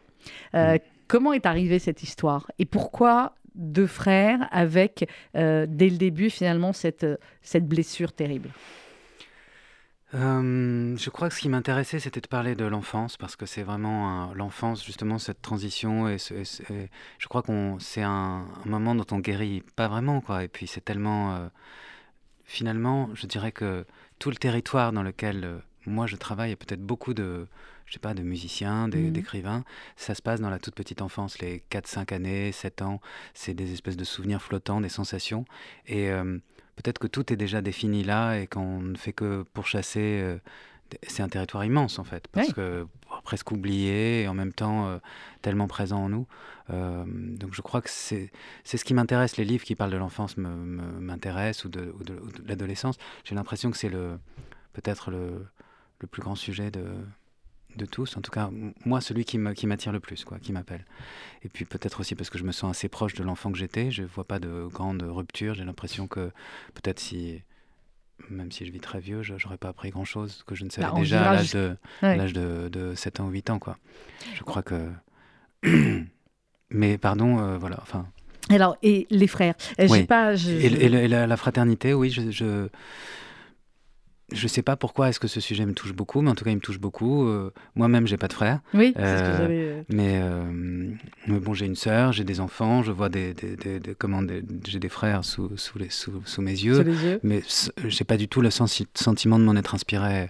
Comment 1.07 1.31
est 1.31 1.45
arrivée 1.45 1.79
cette 1.79 2.03
histoire? 2.03 2.51
Et 2.59 2.65
pourquoi 2.65 3.35
deux 3.55 3.87
frères 3.87 4.47
avec, 4.51 5.09
dès 5.33 5.89
le 5.89 5.97
début, 5.97 6.29
finalement, 6.29 6.73
cette, 6.73 7.05
cette 7.41 7.65
blessure 7.65 8.11
terrible? 8.11 8.49
Je 10.13 11.09
crois 11.09 11.29
que 11.29 11.35
ce 11.35 11.41
qui 11.41 11.49
m'intéressait, 11.49 11.99
c'était 11.99 12.21
de 12.21 12.27
parler 12.27 12.55
de 12.55 12.65
l'enfance, 12.65 13.17
parce 13.17 13.35
que 13.35 13.45
c'est 13.45 13.63
vraiment 13.63 14.33
l'enfance, 14.33 14.85
justement, 14.85 15.17
cette 15.19 15.41
transition. 15.41 16.07
Et, 16.07 16.17
je 16.17 17.27
crois 17.27 17.41
qu'on 17.41 17.77
c'est 17.79 18.03
un, 18.03 18.45
moment 18.65 18.95
dont 18.95 19.05
on 19.11 19.19
guérit 19.19 19.63
pas 19.75 19.87
vraiment, 19.87 20.21
quoi. 20.21 20.43
Et 20.43 20.47
puis 20.47 20.67
c'est 20.67 20.81
tellement, 20.81 21.49
finalement, 22.45 23.09
je 23.13 23.27
dirais 23.27 23.51
que 23.51 23.85
tout 24.19 24.29
le 24.29 24.37
territoire 24.37 24.93
dans 24.93 25.03
lequel 25.03 25.61
moi 25.85 26.07
je 26.07 26.15
travaille, 26.15 26.51
et 26.51 26.55
peut-être 26.55 26.81
beaucoup 26.81 27.13
de, 27.13 27.47
je 27.85 27.93
sais 27.93 27.99
pas, 27.99 28.13
de 28.13 28.21
musiciens, 28.21 28.87
mmh 28.87 29.11
d'écrivains, 29.11 29.63
ça 29.95 30.15
se 30.15 30.21
passe 30.21 30.41
dans 30.41 30.49
la 30.49 30.59
toute 30.59 30.75
petite 30.75 31.01
enfance, 31.01 31.39
les 31.39 31.63
4-5 31.71 32.13
années, 32.13 32.51
7 32.51 32.81
ans. 32.81 33.01
C'est 33.33 33.53
des 33.53 33.73
espèces 33.73 33.97
de 33.97 34.03
souvenirs 34.03 34.41
flottants, 34.41 34.81
des 34.81 34.89
sensations. 34.89 35.45
Et 35.87 36.09
peut-être 36.77 36.99
que 36.99 37.07
tout 37.07 37.33
est 37.33 37.35
déjà 37.35 37.61
défini 37.61 38.03
là 38.03 38.35
et 38.35 38.47
qu'on 38.47 38.79
ne 38.79 38.95
fait 38.95 39.13
que 39.13 39.43
pourchasser. 39.53 40.21
Euh, 40.23 40.37
c'est 41.05 41.21
un 41.21 41.27
territoire 41.27 41.65
immense 41.65 41.99
en 41.99 42.05
fait, 42.05 42.29
parce 42.29 42.53
que 42.53 42.87
presque 43.25 43.51
oublié 43.51 44.21
et 44.21 44.27
en 44.29 44.33
même 44.33 44.53
temps 44.53 44.87
euh, 44.87 44.99
tellement 45.41 45.67
présent 45.67 46.05
en 46.05 46.07
nous. 46.07 46.27
Euh, 46.69 47.03
donc 47.05 47.53
je 47.53 47.61
crois 47.61 47.81
que 47.81 47.89
c'est 47.89 48.31
ce 48.63 48.85
qui 48.85 48.93
m'intéresse. 48.93 49.35
Les 49.35 49.43
livres 49.43 49.65
qui 49.65 49.75
parlent 49.75 49.91
de 49.91 49.97
l'enfance 49.97 50.37
m'intéressent 50.37 51.65
ou 51.65 51.69
de, 51.69 51.93
ou 51.99 52.03
de, 52.03 52.17
l'adolescence. 52.47 52.97
J'ai 53.25 53.35
l'impression 53.35 53.69
que 53.69 53.75
c'est 53.75 53.89
peut-être 53.89 55.11
le, 55.11 55.45
le, 55.99 56.07
plus 56.07 56.21
grand 56.21 56.35
sujet 56.35 56.71
de, 56.71 56.85
de 57.77 57.85
tous, 57.85 58.17
en 58.17 58.21
tout 58.21 58.31
cas 58.31 58.49
moi 58.85 59.01
celui 59.01 59.25
qui 59.25 59.37
m'attire 59.37 59.91
le 59.91 59.99
plus, 59.99 60.25
quoi, 60.25 60.39
qui 60.39 60.51
m'appelle. 60.51 60.85
Et 61.43 61.49
puis 61.49 61.65
peut-être 61.65 61.99
aussi 61.99 62.15
parce 62.15 62.29
que 62.29 62.37
je 62.37 62.43
me 62.43 62.51
sens 62.51 62.75
assez 62.75 62.89
proche 62.89 63.13
de 63.13 63.23
l'enfant 63.23 63.51
que 63.51 63.57
j'étais, 63.57 63.91
je 63.91 64.03
vois 64.03 64.25
pas 64.25 64.39
de 64.39 64.67
grande 64.71 65.03
rupture, 65.03 65.53
j'ai 65.53 65.63
l'impression 65.63 66.07
que 66.07 66.31
peut-être 66.73 66.99
si, 66.99 67.41
même 68.29 68.51
si 68.51 68.65
je 68.65 68.71
vis 68.71 68.79
très 68.79 68.99
vieux, 68.99 69.21
je 69.23 69.33
n'aurais 69.33 69.57
pas 69.57 69.69
appris 69.69 69.89
grand-chose 69.89 70.43
que 70.45 70.55
je 70.55 70.65
ne 70.65 70.69
savais 70.69 70.87
bah, 70.87 70.99
déjà 70.99 71.29
à 71.29 71.33
l'âge 72.15 72.33
de, 72.33 72.69
de, 72.69 72.95
7 72.95 73.19
ans 73.19 73.27
ou 73.27 73.31
8 73.31 73.49
ans. 73.51 73.59
Quoi. 73.59 73.77
Je 74.35 74.43
crois 74.43 74.63
que... 74.63 74.89
Mais 76.69 76.97
pardon, 76.97 77.39
euh, 77.39 77.57
voilà, 77.57 77.77
enfin... 77.81 78.07
Alors, 78.49 78.77
et 78.81 79.07
les 79.09 79.27
frères? 79.27 79.55
Euh, 79.79 80.05
pas, 80.05 80.33
Et, 80.35 80.89
la, 80.89 81.27
la, 81.27 81.37
fraternité, 81.37 81.93
oui, 81.93 82.09
je 82.09 82.31
je 82.31 82.69
sais 84.47 84.61
pas 84.61 84.75
pourquoi 84.75 85.09
est-ce 85.09 85.19
que 85.19 85.27
ce 85.27 85.39
sujet 85.39 85.65
me 85.65 85.73
touche 85.73 85.93
beaucoup, 85.93 86.21
mais 86.21 86.29
en 86.29 86.35
tout 86.35 86.43
cas 86.43 86.51
il 86.51 86.57
me 86.57 86.61
touche 86.61 86.79
beaucoup. 86.79 87.25
Euh, 87.27 87.53
moi-même, 87.75 88.07
j'ai 88.07 88.17
pas 88.17 88.27
de 88.27 88.33
frère. 88.33 88.59
Oui, 88.73 88.93
c'est 88.95 89.17
ce 89.17 89.23
que 89.23 89.27
euh, 89.27 89.37
j'avais. 89.37 89.85
Euh, 90.19 90.93
mais, 91.27 91.39
bon, 91.39 91.53
j'ai 91.53 91.65
une 91.65 91.75
sœur, 91.75 92.11
j'ai 92.11 92.25
des 92.25 92.41
enfants, 92.41 92.83
je 92.83 92.91
vois 92.91 93.07
des, 93.07 93.33
comment 93.97 94.21
j'ai 94.67 94.79
des 94.79 94.89
frères 94.89 95.23
sous, 95.23 95.55
sous, 95.55 95.79
les, 95.79 95.89
sous, 95.89 96.21
sous 96.25 96.41
mes 96.41 96.51
yeux, 96.51 96.83
sous 96.83 97.05
yeux. 97.05 97.19
mais 97.23 97.41
j'ai 97.85 98.03
pas 98.03 98.17
du 98.17 98.27
tout 98.27 98.41
le 98.41 98.49
sentiment 98.49 99.39
de 99.39 99.43
m'en 99.45 99.55
être 99.55 99.75
inspiré. 99.75 100.29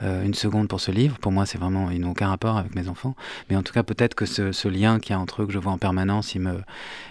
une 0.00 0.34
seconde 0.34 0.68
pour 0.68 0.80
ce 0.80 0.90
livre. 0.90 1.18
Pour 1.18 1.30
moi, 1.30 1.46
c'est 1.46 1.58
vraiment, 1.58 1.90
ils 1.90 2.00
n'ont 2.00 2.10
aucun 2.10 2.28
rapport 2.28 2.56
avec 2.56 2.74
mes 2.74 2.88
enfants. 2.88 3.14
Mais 3.48 3.56
en 3.56 3.62
tout 3.62 3.72
cas, 3.72 3.84
peut-être 3.84 4.16
que 4.16 4.26
ce, 4.26 4.50
ce 4.50 4.66
lien 4.66 4.98
qu'il 4.98 5.12
y 5.12 5.14
a 5.14 5.20
entre 5.20 5.42
eux, 5.42 5.46
que 5.46 5.52
je 5.52 5.58
vois 5.58 5.72
en 5.72 5.78
permanence, 5.78 6.34
il 6.34 6.40
me, 6.40 6.62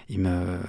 il 0.09 0.19
me, 0.19 0.59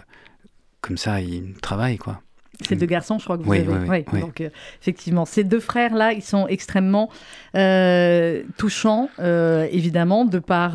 comme 0.81 0.97
ça, 0.97 1.21
il 1.21 1.55
travaille, 1.55 1.99
quoi. 1.99 2.23
Ces 2.65 2.77
deux 2.77 2.87
garçons, 2.87 3.19
je 3.19 3.25
crois 3.25 3.37
que 3.37 3.43
vous 3.43 3.53
avez. 3.53 4.05
Oui, 4.13 4.21
Donc, 4.21 4.41
euh, 4.41 4.49
effectivement, 4.81 5.27
ces 5.27 5.45
deux 5.45 5.61
frères-là, 5.61 6.13
ils 6.13 6.23
sont 6.23 6.47
extrêmement 6.49 7.11
euh, 7.55 8.43
touchants, 8.57 9.11
euh, 9.19 9.67
évidemment, 9.71 10.25
de 10.25 10.39
par, 10.39 10.75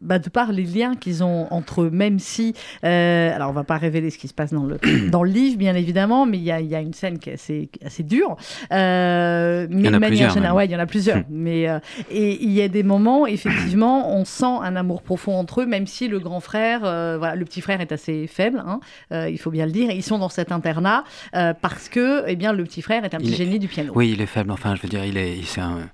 bah, 0.00 0.18
de 0.18 0.28
par 0.30 0.52
les 0.52 0.64
liens 0.64 0.94
qu'ils 0.94 1.22
ont 1.22 1.48
entre 1.50 1.82
eux, 1.82 1.90
même 1.90 2.18
si. 2.18 2.54
alors, 2.82 3.50
on 3.50 3.52
va 3.52 3.64
pas 3.64 3.76
révéler 3.76 4.10
ce 4.10 4.18
qui 4.18 4.28
se 4.28 4.34
passe 4.34 4.52
dans 4.52 4.64
le, 4.64 4.78
dans 5.10 5.22
le 5.22 5.30
livre, 5.30 5.58
bien 5.58 5.74
évidemment, 5.74 6.24
mais 6.24 6.38
il 6.38 6.44
y 6.44 6.52
a, 6.52 6.60
y 6.60 6.74
a, 6.74 6.80
une 6.80 6.94
scène 6.94 7.18
qui 7.18 7.30
est 7.30 7.34
assez, 7.34 7.68
assez 7.84 8.02
dure. 8.02 8.36
mais 8.70 9.66
il 9.70 9.84
y 9.84 9.88
en 9.88 10.44
a. 10.44 10.54
Ouais, 10.54 10.64
il 10.64 10.70
y 10.70 10.76
en 10.76 10.80
a 10.80 10.86
plusieurs. 10.86 11.22
mais, 11.28 11.66
et 12.10 12.42
il 12.42 12.52
y 12.52 12.62
a 12.62 12.68
des 12.68 12.82
moments, 12.82 13.26
effectivement, 13.26 14.16
on 14.16 14.24
sent 14.24 14.46
un 14.46 14.76
amour 14.76 15.02
profond 15.02 15.34
entre 15.34 15.60
eux, 15.60 15.66
même 15.66 15.86
si 15.86 16.08
le 16.08 16.20
grand 16.20 16.40
frère, 16.40 16.80
voilà, 16.80 17.34
le 17.34 17.44
petit 17.44 17.60
frère 17.60 17.80
est 17.82 17.92
assez 17.92 18.26
faible, 18.26 18.64
hein, 18.66 18.80
il 19.28 19.38
faut 19.38 19.50
bien 19.50 19.66
le 19.66 19.72
dire. 19.72 19.90
Ils 19.90 20.02
sont 20.02 20.18
dans 20.18 20.30
cet 20.30 20.52
internat 20.52 20.85
euh, 21.34 21.54
parce 21.54 21.88
que 21.88 22.24
eh 22.26 22.36
bien, 22.36 22.52
le 22.52 22.64
petit 22.64 22.82
frère 22.82 23.04
est 23.04 23.14
un 23.14 23.18
petit 23.18 23.34
génie 23.34 23.58
du 23.58 23.68
piano. 23.68 23.92
Oui, 23.94 24.12
il 24.12 24.20
est 24.20 24.26
faible. 24.26 24.50
Enfin, 24.50 24.74
je 24.74 24.82
veux 24.82 24.88
dire, 24.88 25.04
il 25.04 25.16
est, 25.16 25.58
un. 25.58 25.88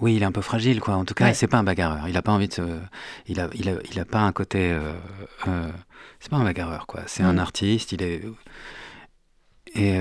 Oui, 0.00 0.16
il 0.16 0.22
est 0.22 0.26
un 0.26 0.32
peu 0.32 0.40
fragile, 0.40 0.80
quoi. 0.80 0.94
En 0.94 1.04
tout 1.04 1.14
cas, 1.14 1.32
c'est 1.34 1.46
pas 1.46 1.58
un 1.58 1.64
bagarreur. 1.64 2.08
Il 2.08 2.16
a 2.16 2.22
pas 2.22 2.32
envie 2.32 2.48
de 2.48 2.54
se... 2.54 2.62
Il 3.26 3.40
a, 3.40 3.48
il 3.54 3.68
a, 3.68 3.72
il 3.90 3.98
a 4.00 4.04
pas 4.04 4.20
un 4.20 4.32
côté. 4.32 4.70
Euh, 4.72 4.92
euh, 5.48 5.68
c'est 6.20 6.30
pas 6.30 6.36
un 6.36 6.44
bagarreur, 6.44 6.86
quoi. 6.86 7.02
C'est 7.06 7.22
un 7.22 7.38
artiste. 7.38 7.92
Il 7.92 8.02
est. 8.02 8.22
Et 9.74 9.98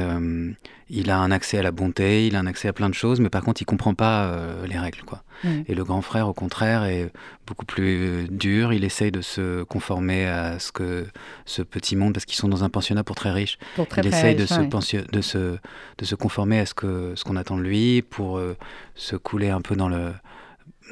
il 0.89 1.09
a 1.09 1.17
un 1.19 1.31
accès 1.31 1.57
à 1.57 1.61
la 1.61 1.71
bonté, 1.71 2.27
il 2.27 2.35
a 2.35 2.39
un 2.39 2.47
accès 2.47 2.67
à 2.67 2.73
plein 2.73 2.89
de 2.89 2.93
choses, 2.93 3.19
mais 3.19 3.29
par 3.29 3.43
contre, 3.43 3.61
il 3.61 3.65
comprend 3.65 3.93
pas 3.93 4.35
les 4.67 4.77
règles, 4.77 5.03
quoi. 5.03 5.23
Mm. 5.43 5.61
Et 5.67 5.75
le 5.75 5.83
grand 5.83 6.01
frère, 6.01 6.27
au 6.27 6.33
contraire, 6.33 6.83
est 6.85 7.11
beaucoup 7.45 7.65
plus 7.65 8.27
dur. 8.29 8.73
Il 8.73 8.83
essaye 8.83 9.11
de 9.11 9.21
se 9.21 9.63
conformer 9.63 10.25
à 10.25 10.59
ce 10.59 10.71
que 10.71 11.05
ce 11.45 11.61
petit 11.61 11.95
monde, 11.95 12.13
parce 12.13 12.25
qu'ils 12.25 12.37
sont 12.37 12.47
dans 12.47 12.63
un 12.63 12.69
pensionnat 12.69 13.03
pour 13.03 13.15
très 13.15 13.31
riches. 13.31 13.57
il 13.97 14.07
essaye 14.07 14.35
de, 14.35 14.45
se 14.45 14.61
de, 14.61 15.21
se, 15.21 15.57
de 15.97 16.05
se 16.05 16.15
conformer 16.15 16.59
à 16.59 16.65
ce 16.65 16.74
qu'on 16.74 17.15
ce 17.15 17.24
qu'on 17.24 17.36
attend 17.36 17.57
de 17.57 17.63
lui 17.63 18.01
pour 18.01 18.38
euh, 18.38 18.55
se 18.95 19.15
couler 19.15 19.50
un 19.50 19.62
peu 19.62 19.75
dans 19.75 19.89
le, 19.89 20.12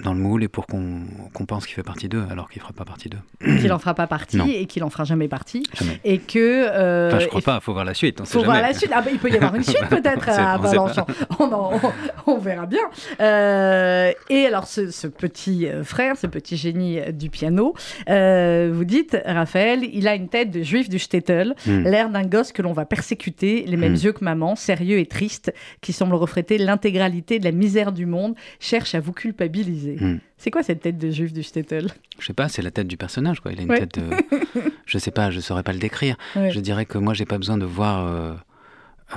dans 0.04 0.14
le 0.14 0.20
moule 0.20 0.44
et 0.44 0.48
pour 0.48 0.66
qu'on 0.68 1.06
pense 1.48 1.66
qu'il 1.66 1.75
fait 1.75 1.84
partie 1.84 2.10
d'eux 2.10 2.25
alors 2.30 2.50
qu'il 2.50 2.60
ne 2.60 2.64
fera 2.64 2.74
pas 2.74 2.86
partie 2.86 3.10
d'eux. 3.10 3.20
Qu'il 3.40 3.68
n'en 3.68 3.80
fera 3.80 3.94
pas 3.94 4.08
partie 4.08 4.52
et 4.52 4.66
qu'il 4.66 4.82
n'en 4.82 4.90
fera 4.90 5.04
jamais 5.04 5.28
partie. 5.28 5.64
Jamais. 5.74 6.00
Et 6.04 6.20
que. 6.20 6.68
Euh, 6.70 7.10
enfin, 7.10 7.20
je 7.20 7.28
crois 7.28 7.42
pas, 7.42 7.56
il 7.62 7.64
faut 7.64 7.74
voir 7.74 7.86
la 7.86 7.94
suite. 7.94 8.20
Il 8.20 8.25
faut 8.25 8.44
voir 8.44 8.62
la 8.62 8.74
suite. 8.74 8.92
Ah, 8.94 9.02
bah, 9.02 9.10
il 9.12 9.20
peut 9.20 9.30
y 9.30 9.36
avoir 9.36 9.56
une 9.56 9.64
suite 9.64 9.86
peut-être 9.90 10.30
à 10.30 10.58
Balanchon. 10.58 11.06
On, 11.40 11.80
on, 12.28 12.38
verra 12.38 12.66
bien. 12.66 12.82
Euh, 13.20 14.12
et 14.30 14.46
alors, 14.46 14.68
ce, 14.68 14.90
ce, 14.90 15.08
petit 15.08 15.68
euh, 15.68 15.84
frère, 15.84 16.18
ce 16.18 16.28
petit 16.28 16.58
génie 16.58 17.00
du 17.14 17.30
piano, 17.30 17.74
euh, 18.10 18.72
vous 18.74 18.86
dites, 18.86 19.18
Raphaël, 19.25 19.82
il 19.92 20.08
a 20.08 20.16
une 20.16 20.30
tête 20.30 20.52
de 20.52 20.62
juif 20.64 20.90
du 20.90 21.00
shtetl, 21.00 21.54
hmm. 21.66 21.84
l'air 21.84 22.10
d'un 22.10 22.24
gosse 22.24 22.52
que 22.52 22.62
l'on 22.62 22.74
va 22.74 22.86
persécuter, 22.86 23.66
les 23.68 23.78
mêmes 23.78 23.94
hmm. 23.94 24.06
yeux 24.06 24.12
que 24.14 24.24
maman, 24.24 24.56
sérieux 24.56 25.00
et 25.00 25.06
triste, 25.06 25.54
qui 25.82 25.94
semble 25.94 26.16
refléter 26.16 26.58
l'intégralité 26.58 27.40
de 27.40 27.46
la 27.46 27.52
misère 27.52 27.92
du 27.92 28.06
monde, 28.06 28.36
cherche 28.60 28.96
à 28.96 29.00
vous 29.00 29.14
culpabiliser. 29.14 29.85
Hmm. 29.94 30.20
C'est 30.38 30.51
quoi 30.51 30.63
cette 30.63 30.82
tête 30.82 30.98
de 30.98 31.12
juif 31.12 31.34
du 31.34 31.44
Stettel 31.44 31.92
Je 32.20 32.25
sais 32.25 32.34
pas, 32.34 32.50
c'est 32.50 32.62
la 32.62 32.72
tête 32.72 32.88
du 32.88 32.98
personnage. 32.98 33.39
Quoi. 33.39 33.54
Il 33.54 33.60
a 33.60 33.63
une 33.63 33.70
tête 33.70 34.00
de... 34.00 34.10
je 34.86 34.98
sais 34.98 35.12
pas, 35.12 35.32
je 35.32 35.39
saurais 35.39 35.63
pas 35.63 35.74
le 35.74 35.80
décrire. 35.80 36.18
Je 36.36 36.60
dirais 36.60 36.86
que 36.86 36.98
moi, 36.98 37.13
j'ai 37.13 37.25
pas 37.25 37.38
besoin 37.38 37.58
de 37.58 37.65
voir 37.65 38.06
euh, 38.06 38.34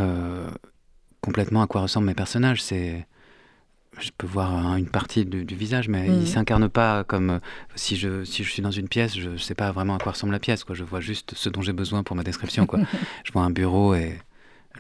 euh, 0.01 0.49
complètement 1.21 1.63
à 1.63 1.67
quoi 1.67 1.83
ressemblent 1.83 2.07
mes 2.07 2.15
personnages. 2.15 2.63
C'est 2.63 3.07
je 4.01 4.11
peux 4.17 4.29
voir 4.29 4.77
une 4.77 4.89
partie 4.89 5.25
du, 5.25 5.57
visage, 5.57 5.89
mais 5.89 6.07
il 6.07 6.15
il 6.15 6.21
hmm. 6.21 6.27
s'incarne 6.27 6.69
pas 6.69 7.03
comme 7.03 7.41
si 7.75 7.97
je 7.97 8.23
si 8.23 8.45
je 8.45 8.51
suis 8.51 8.63
dans 8.63 8.71
une 8.71 8.87
pièce, 8.87 9.19
je 9.19 9.37
sais 9.37 9.57
pas 9.57 9.73
vraiment 9.73 9.97
à 9.97 9.99
quoi 9.99 10.13
ressemble 10.13 10.33
la 10.33 10.39
pièce. 10.39 10.63
Quoi. 10.63 10.77
Je 10.77 10.85
vois 10.85 11.01
juste 11.01 11.35
ce 11.35 11.49
dont 11.49 11.63
j'ai 11.63 11.73
besoin 11.73 12.05
pour 12.05 12.15
ma 12.15 12.23
description. 12.23 12.65
Quoi. 12.67 12.79
je 13.25 13.33
vois 13.33 13.43
un 13.43 13.51
bureau 13.51 13.95
et 13.95 14.19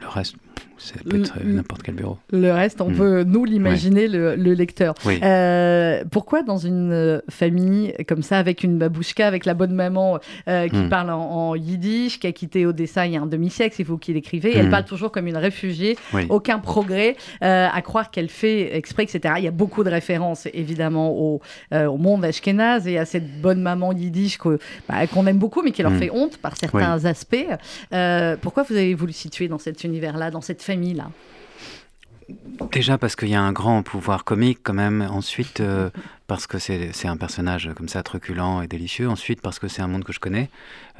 le 0.00 0.06
reste, 0.06 0.36
Ça 0.78 0.94
peut 1.08 1.20
être 1.20 1.34
n'importe 1.44 1.82
quel 1.82 1.96
bureau. 1.96 2.18
Le 2.30 2.52
reste, 2.52 2.80
on 2.80 2.90
mm. 2.90 2.94
peut 2.94 3.24
nous 3.24 3.44
l'imaginer, 3.44 4.06
le, 4.06 4.34
lecteur. 4.36 4.94
Euh, 5.06 6.04
pourquoi 6.10 6.42
dans 6.42 6.56
une 6.56 6.92
euh, 6.92 7.20
famille 7.28 7.94
comme 8.06 8.22
ça, 8.22 8.38
avec 8.38 8.62
une 8.62 8.78
babouchka, 8.78 9.26
avec 9.26 9.44
la 9.44 9.54
bonne 9.54 9.72
maman 9.72 10.18
euh, 10.48 10.68
qui 10.68 10.76
mm. 10.76 10.88
parle 10.88 11.10
en, 11.10 11.54
yiddish, 11.56 12.20
qui 12.20 12.26
a 12.26 12.32
quitté 12.32 12.64
Odessa 12.64 13.06
il 13.06 13.12
y 13.12 13.16
a 13.16 13.20
un 13.20 13.26
demi-siècle, 13.26 13.74
c'est 13.76 13.82
vous 13.82 13.98
qui 13.98 14.12
l'écrivez, 14.12 14.56
elle 14.56 14.68
mm. 14.68 14.70
parle 14.70 14.84
toujours 14.84 15.10
comme 15.10 15.26
une 15.26 15.36
réfugiée, 15.36 15.96
aucun 16.28 16.58
progrès, 16.58 17.16
à 17.40 17.82
croire 17.82 18.10
qu'elle 18.10 18.28
fait 18.28 18.76
exprès, 18.76 19.02
etc. 19.02 19.34
Il 19.38 19.44
y 19.44 19.48
a 19.48 19.52
beaucoup 19.52 19.84
de 19.84 19.90
références, 19.90 20.46
évidemment, 20.54 21.10
au, 21.10 21.40
au 21.72 21.96
monde 21.96 22.24
ashkénaze 22.24 22.86
et 22.86 22.98
à 22.98 23.04
cette 23.04 23.40
bonne 23.40 23.60
maman 23.60 23.92
yiddish 23.92 24.38
bah, 24.88 25.06
qu'on 25.06 25.26
aime 25.26 25.38
beaucoup, 25.38 25.62
mais 25.62 25.72
qui 25.72 25.82
leur 25.82 25.92
fait 25.92 26.10
honte 26.10 26.38
par 26.38 26.56
certains 26.56 27.04
aspects. 27.04 27.46
pourquoi 28.42 28.62
vous 28.62 28.74
avez 28.74 28.94
voulu 28.94 29.12
situer 29.12 29.48
dans 29.48 29.58
cet 29.58 29.84
univers-là, 29.84 30.30
dans 30.30 30.40
cette 30.40 30.62
famille-là 30.68 31.10
Déjà 32.72 32.98
parce 32.98 33.16
qu'il 33.16 33.28
y 33.28 33.34
a 33.34 33.40
un 33.40 33.52
grand 33.52 33.82
pouvoir 33.82 34.24
comique 34.24 34.58
quand 34.62 34.74
même. 34.74 35.00
Ensuite, 35.00 35.60
euh, 35.60 35.88
parce 36.26 36.46
que 36.46 36.58
c'est 36.58 37.08
un 37.08 37.16
personnage 37.16 37.70
comme 37.74 37.88
ça 37.88 38.02
truculent 38.02 38.62
et 38.62 38.66
délicieux. 38.66 39.08
Ensuite, 39.08 39.40
parce 39.40 39.58
que 39.58 39.68
c'est 39.68 39.80
un 39.80 39.88
monde 39.88 40.04
que 40.04 40.12
je 40.12 40.20
connais. 40.20 40.50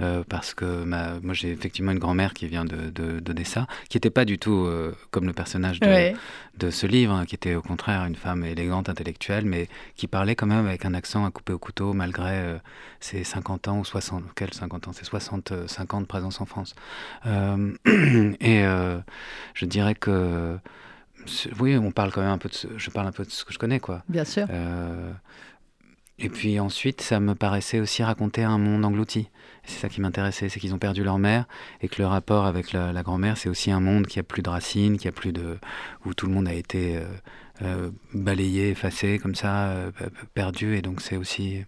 Euh, 0.00 0.22
parce 0.26 0.54
que 0.54 0.84
moi, 0.84 1.34
j'ai 1.34 1.50
effectivement 1.50 1.92
une 1.92 1.98
grand-mère 1.98 2.32
qui 2.32 2.46
vient 2.46 2.64
d'Odessa, 2.64 3.60
de, 3.60 3.66
qui 3.90 3.96
n'était 3.96 4.10
pas 4.10 4.24
du 4.24 4.38
tout 4.38 4.64
euh, 4.64 4.96
comme 5.10 5.26
le 5.26 5.34
personnage 5.34 5.80
de, 5.80 6.12
de 6.56 6.70
ce 6.70 6.86
livre, 6.86 7.12
hein, 7.12 7.26
qui 7.26 7.34
était 7.34 7.54
au 7.54 7.62
contraire 7.62 8.06
une 8.06 8.16
femme 8.16 8.44
élégante, 8.44 8.88
intellectuelle, 8.88 9.44
mais 9.44 9.68
qui 9.96 10.06
parlait 10.06 10.34
quand 10.34 10.46
même 10.46 10.66
avec 10.66 10.86
un 10.86 10.94
accent 10.94 11.26
à 11.26 11.30
couper 11.30 11.52
au 11.52 11.58
couteau, 11.58 11.92
malgré 11.92 12.58
ses 13.00 13.22
50 13.22 13.68
ans 13.68 13.78
ou 13.80 13.84
60, 13.84 14.24
quels 14.34 14.54
50 14.54 14.88
ans? 14.88 14.92
C'est 14.94 15.04
65 15.04 15.92
ans 15.92 16.00
de 16.00 16.06
présence 16.06 16.40
en 16.40 16.46
France. 16.46 16.74
et 17.26 18.62
je 19.54 19.64
dirais 19.66 19.94
que 19.94 20.58
oui, 21.60 21.76
on 21.76 21.90
parle 21.90 22.12
quand 22.12 22.20
même 22.20 22.30
un 22.30 22.38
peu 22.38 22.48
de 22.48 22.54
ce, 22.54 22.66
je 22.76 22.90
parle 22.90 23.06
un 23.06 23.12
peu 23.12 23.24
de 23.24 23.30
ce 23.30 23.44
que 23.44 23.52
je 23.52 23.58
connais, 23.58 23.80
quoi. 23.80 24.02
Bien 24.08 24.24
sûr. 24.24 24.46
Euh, 24.50 25.12
et 26.18 26.28
puis 26.28 26.58
ensuite, 26.58 27.00
ça 27.00 27.20
me 27.20 27.34
paraissait 27.34 27.80
aussi 27.80 28.02
raconter 28.02 28.42
un 28.42 28.58
monde 28.58 28.84
englouti. 28.84 29.28
C'est 29.64 29.80
ça 29.80 29.88
qui 29.88 30.00
m'intéressait, 30.00 30.48
c'est 30.48 30.58
qu'ils 30.60 30.74
ont 30.74 30.78
perdu 30.78 31.04
leur 31.04 31.18
mère 31.18 31.44
et 31.80 31.88
que 31.88 32.00
le 32.00 32.06
rapport 32.06 32.46
avec 32.46 32.72
la, 32.72 33.02
grand-mère, 33.02 33.36
c'est 33.36 33.48
aussi 33.48 33.70
un 33.70 33.80
monde 33.80 34.06
qui 34.06 34.18
a 34.18 34.22
plus 34.22 34.42
de 34.42 34.48
racines, 34.48 34.96
qui 34.96 35.08
a 35.08 35.12
plus 35.12 35.32
de, 35.32 35.58
où 36.04 36.14
tout 36.14 36.26
le 36.26 36.32
monde 36.32 36.48
a 36.48 36.54
été 36.54 36.96
euh, 36.96 37.04
euh, 37.62 37.90
balayé, 38.14 38.70
effacé, 38.70 39.18
comme 39.18 39.34
ça, 39.34 39.74
perdu. 40.34 40.76
Et 40.76 40.82
donc 40.82 41.00
c'est 41.00 41.16
aussi 41.16 41.64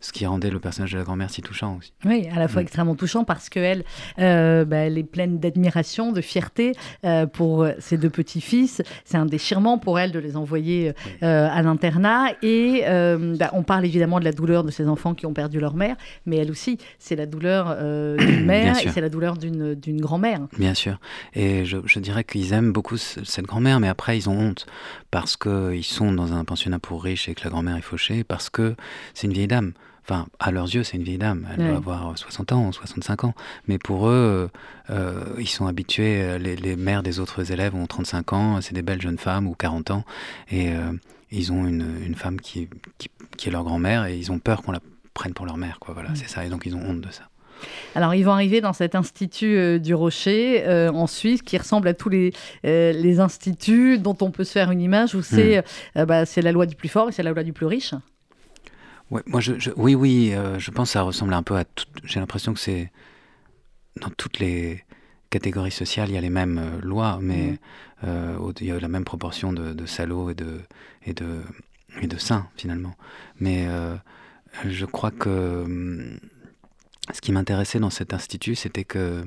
ce 0.00 0.12
qui 0.12 0.26
rendait 0.26 0.50
le 0.50 0.60
personnage 0.60 0.92
de 0.92 0.98
la 0.98 1.04
grand-mère 1.04 1.30
si 1.30 1.42
touchant 1.42 1.76
aussi. 1.78 1.92
Oui, 2.04 2.28
à 2.34 2.38
la 2.38 2.48
fois 2.48 2.62
mm. 2.62 2.64
extrêmement 2.64 2.94
touchant 2.94 3.24
parce 3.24 3.48
qu'elle 3.48 3.84
euh, 4.18 4.64
bah, 4.64 4.76
elle 4.78 4.98
est 4.98 5.04
pleine 5.04 5.38
d'admiration, 5.38 6.12
de 6.12 6.20
fierté 6.20 6.72
euh, 7.04 7.26
pour 7.26 7.66
ses 7.78 7.98
deux 7.98 8.10
petits-fils. 8.10 8.82
C'est 9.04 9.16
un 9.16 9.26
déchirement 9.26 9.78
pour 9.78 9.98
elle 9.98 10.12
de 10.12 10.18
les 10.18 10.36
envoyer 10.36 10.92
euh, 11.22 11.48
à 11.50 11.62
l'internat. 11.62 12.32
Et 12.42 12.84
bah, 13.38 13.50
on 13.52 13.62
parle 13.62 13.84
évidemment 13.84 14.20
de 14.20 14.24
la 14.24 14.32
douleur 14.32 14.64
de 14.64 14.70
ces 14.70 14.88
enfants 14.88 15.14
qui 15.14 15.26
ont 15.26 15.32
perdu 15.32 15.60
leur 15.60 15.74
mère, 15.74 15.96
mais 16.26 16.36
elle 16.36 16.50
aussi, 16.50 16.78
c'est 16.98 17.16
la 17.16 17.26
douleur 17.26 17.76
d'une 18.18 18.44
mère 18.44 18.78
et 18.78 18.88
c'est 18.90 19.00
la 19.00 19.08
douleur 19.08 19.36
d'une 19.36 20.00
grand-mère. 20.00 20.40
Bien 20.58 20.74
sûr. 20.74 20.98
Et 21.34 21.64
je, 21.64 21.78
je 21.84 21.98
dirais 21.98 22.24
qu'ils 22.24 22.52
aiment 22.52 22.72
beaucoup 22.72 22.96
cette 22.96 23.46
grand-mère, 23.46 23.80
mais 23.80 23.88
après, 23.88 24.16
ils 24.16 24.28
ont 24.28 24.38
honte 24.38 24.66
parce 25.10 25.36
qu'ils 25.36 25.84
sont 25.84 26.12
dans 26.12 26.32
un 26.32 26.44
pensionnat 26.44 26.78
pour 26.78 27.02
riches 27.02 27.28
et 27.28 27.34
que 27.34 27.44
la 27.44 27.50
grand-mère 27.50 27.76
est 27.76 27.82
fauchée, 27.82 28.24
parce 28.24 28.50
que 28.50 28.74
c'est 29.14 29.26
une 29.26 29.32
vieille 29.32 29.48
dame. 29.48 29.72
Enfin, 30.08 30.26
à 30.38 30.50
leurs 30.50 30.74
yeux, 30.74 30.84
c'est 30.84 30.96
une 30.96 31.02
vieille 31.02 31.18
dame. 31.18 31.46
Elle 31.52 31.66
doit 31.66 31.76
avoir 31.76 32.16
60 32.16 32.52
ans, 32.52 32.72
65 32.72 33.24
ans. 33.24 33.34
Mais 33.66 33.78
pour 33.78 34.08
eux, 34.08 34.48
euh, 34.88 35.24
ils 35.38 35.48
sont 35.48 35.66
habitués. 35.66 36.22
Euh, 36.22 36.38
les, 36.38 36.76
mères 36.76 37.02
des 37.02 37.20
autres 37.20 37.52
élèves 37.52 37.74
ont 37.74 37.86
35 37.86 38.32
ans. 38.32 38.60
C'est 38.62 38.72
des 38.72 38.80
belles 38.80 39.02
jeunes 39.02 39.18
femmes 39.18 39.46
ou 39.46 39.54
40 39.54 39.90
ans. 39.90 40.04
Et 40.50 40.70
euh, 40.70 40.92
ils 41.30 41.52
ont 41.52 41.66
une, 41.66 42.14
femme 42.14 42.40
qui, 42.40 42.68
qui, 43.36 43.48
est 43.48 43.52
leur 43.52 43.64
grand-mère 43.64 44.06
et 44.06 44.16
ils 44.16 44.32
ont 44.32 44.38
peur 44.38 44.62
qu'on 44.62 44.72
la 44.72 44.80
prenne 45.12 45.34
pour 45.34 45.44
leur 45.44 45.58
mère. 45.58 45.78
Quoi. 45.78 45.92
Voilà, 45.92 46.14
c'est 46.14 46.28
ça. 46.28 46.42
Et 46.42 46.48
donc, 46.48 46.62
ils 46.64 46.74
ont 46.74 46.80
honte 46.80 47.02
de 47.02 47.10
ça. 47.10 47.24
Alors, 47.94 48.14
ils 48.14 48.22
vont 48.22 48.32
arriver 48.32 48.62
dans 48.62 48.72
cet 48.72 48.94
institut 48.94 49.78
du 49.78 49.92
Rocher 49.92 50.64
en 50.88 51.06
Suisse 51.06 51.42
qui 51.42 51.58
ressemble 51.58 51.86
à 51.88 51.92
tous 51.92 52.08
les, 52.08 52.32
les 52.62 53.20
instituts 53.20 53.98
dont 53.98 54.16
on 54.22 54.30
peut 54.30 54.44
se 54.44 54.52
faire 54.52 54.70
une 54.70 54.80
image 54.80 55.14
où 55.14 55.20
c'est 55.20 55.62
hmm. 55.96 56.04
bah, 56.04 56.24
la 56.36 56.52
loi 56.52 56.64
du 56.64 56.76
plus 56.76 56.88
fort 56.88 57.10
et 57.10 57.12
c'est 57.12 57.22
la 57.22 57.32
loi 57.32 57.42
du 57.42 57.52
plus 57.52 57.66
riche. 57.66 57.92
Ouais, 59.10 59.22
moi, 59.26 59.40
je, 59.40 59.70
oui, 59.76 59.94
oui, 59.94 60.32
euh, 60.34 60.58
je 60.58 60.70
pense 60.70 60.90
que 60.90 60.92
ça 60.92 61.02
ressemble 61.02 61.32
un 61.32 61.42
peu 61.42 61.56
à. 61.56 61.64
J'ai 62.04 62.20
l'impression 62.20 62.52
que 62.52 62.60
c'est 62.60 62.92
dans 64.00 64.10
toutes 64.10 64.38
les 64.38 64.84
catégories 65.30 65.70
sociales, 65.70 66.10
il 66.10 66.14
y 66.14 66.18
a 66.18 66.20
les 66.20 66.30
mêmes 66.30 66.58
euh, 66.58 66.80
lois, 66.82 67.18
mais 67.20 67.52
mmh. 67.52 67.58
euh, 68.04 68.52
il 68.60 68.66
y 68.66 68.70
a 68.70 68.78
la 68.78 68.88
même 68.88 69.04
proportion 69.04 69.52
de, 69.52 69.86
salauds 69.86 70.30
et 70.30 70.34
de 70.34 70.60
et 71.04 71.14
de 71.14 71.42
et 72.02 72.06
de 72.06 72.18
saints 72.18 72.48
finalement. 72.56 72.94
Mais 73.40 73.66
je 74.66 74.84
crois 74.84 75.10
que 75.10 75.62
hum, 75.64 76.18
ce 77.12 77.20
qui 77.20 77.32
m'intéressait 77.32 77.80
dans 77.80 77.90
cet 77.90 78.12
institut, 78.12 78.54
c'était 78.54 78.84
que 78.84 79.24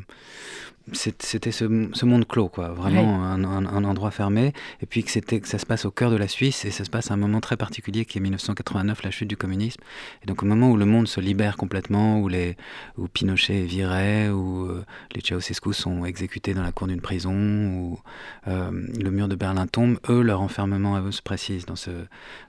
c'était 0.94 1.52
ce, 1.52 1.66
monde 1.66 2.28
clos, 2.28 2.50
quoi, 2.50 2.70
vraiment 2.70 3.24
un, 3.24 3.84
endroit 3.84 4.12
fermé, 4.12 4.54
et 4.82 4.86
puis 4.86 5.04
que, 5.04 5.12
c'était, 5.12 5.40
que 5.40 5.48
ça 5.48 5.58
se 5.58 5.66
passe 5.66 5.86
au 5.86 5.92
cœur 5.92 6.12
de 6.12 6.18
la 6.18 6.28
Suisse, 6.28 6.66
et 6.66 6.72
ça 6.72 6.84
se 6.84 6.90
passe 6.90 7.12
à 7.12 7.14
un 7.14 7.18
moment 7.18 7.40
très 7.40 7.58
particulier 7.58 8.06
qui 8.06 8.18
est 8.18 8.22
1989, 8.22 9.04
la 9.04 9.12
chute 9.12 9.28
du 9.28 9.38
communisme, 9.38 9.82
et 10.24 10.26
donc 10.26 10.44
au 10.44 10.46
moment 10.46 10.72
où 10.72 10.78
le 10.78 10.86
monde 10.86 11.08
se 11.08 11.20
libère 11.20 11.56
complètement, 11.56 12.20
où, 12.20 12.28
les, 12.28 12.58
où 12.98 13.08
Pinochet 13.08 13.64
est 13.64 13.66
viré, 13.66 14.30
où 14.30 14.66
euh, 14.66 14.84
les 15.16 15.22
Ceausescu 15.22 15.74
sont 15.74 16.06
exécutés 16.06 16.54
dans 16.54 16.64
la 16.64 16.72
cour 16.72 16.88
d'une 16.88 17.02
prison, 17.02 17.34
où 17.34 18.00
euh, 18.48 18.72
le 18.72 19.12
mur 19.12 19.28
de 19.28 19.36
Berlin 19.36 19.68
tombe, 19.68 19.98
eux, 20.10 20.22
leur 20.22 20.42
enfermement 20.42 20.96
à 20.96 21.02
eux 21.02 21.12
se 21.12 21.22
précise 21.22 21.66
dans 21.66 21.76
ce, 21.76 21.92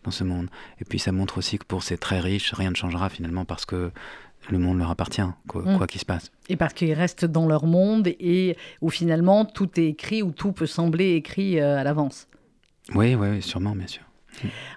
dans 0.05 0.11
ce 0.11 0.25
monde. 0.25 0.49
Et 0.81 0.85
puis 0.85 0.99
ça 0.99 1.13
montre 1.13 1.39
aussi 1.39 1.59
que 1.59 1.65
pour 1.65 1.83
ces 1.83 1.99
très 1.99 2.21
riches, 2.21 2.53
rien 2.55 2.71
ne 2.71 2.77
changera 2.77 3.09
finalement, 3.09 3.45
parce 3.45 3.67
que 3.67 3.93
le 4.51 4.59
monde 4.59 4.79
leur 4.79 4.91
appartient, 4.91 5.23
quoi 5.47 5.63
mm. 5.63 5.87
qu'il 5.87 6.01
se 6.01 6.05
passe. 6.05 6.31
Et 6.49 6.57
parce 6.57 6.75
qu'ils 6.75 6.93
restent 6.93 7.25
dans 7.25 7.47
leur 7.47 7.67
monde 7.67 8.09
et 8.09 8.57
où 8.81 8.91
finalement 8.91 9.45
tout 9.45 9.69
est 9.79 9.87
écrit, 9.87 10.23
où 10.23 10.33
tout 10.33 10.53
peut 10.53 10.67
sembler 10.67 11.15
écrit 11.15 11.61
euh, 11.61 11.79
à 11.79 11.85
l'avance. 11.85 12.29
Oui, 12.95 13.15
oui, 13.15 13.41
sûrement, 13.43 13.75
bien 13.77 13.87
sûr. 13.87 14.03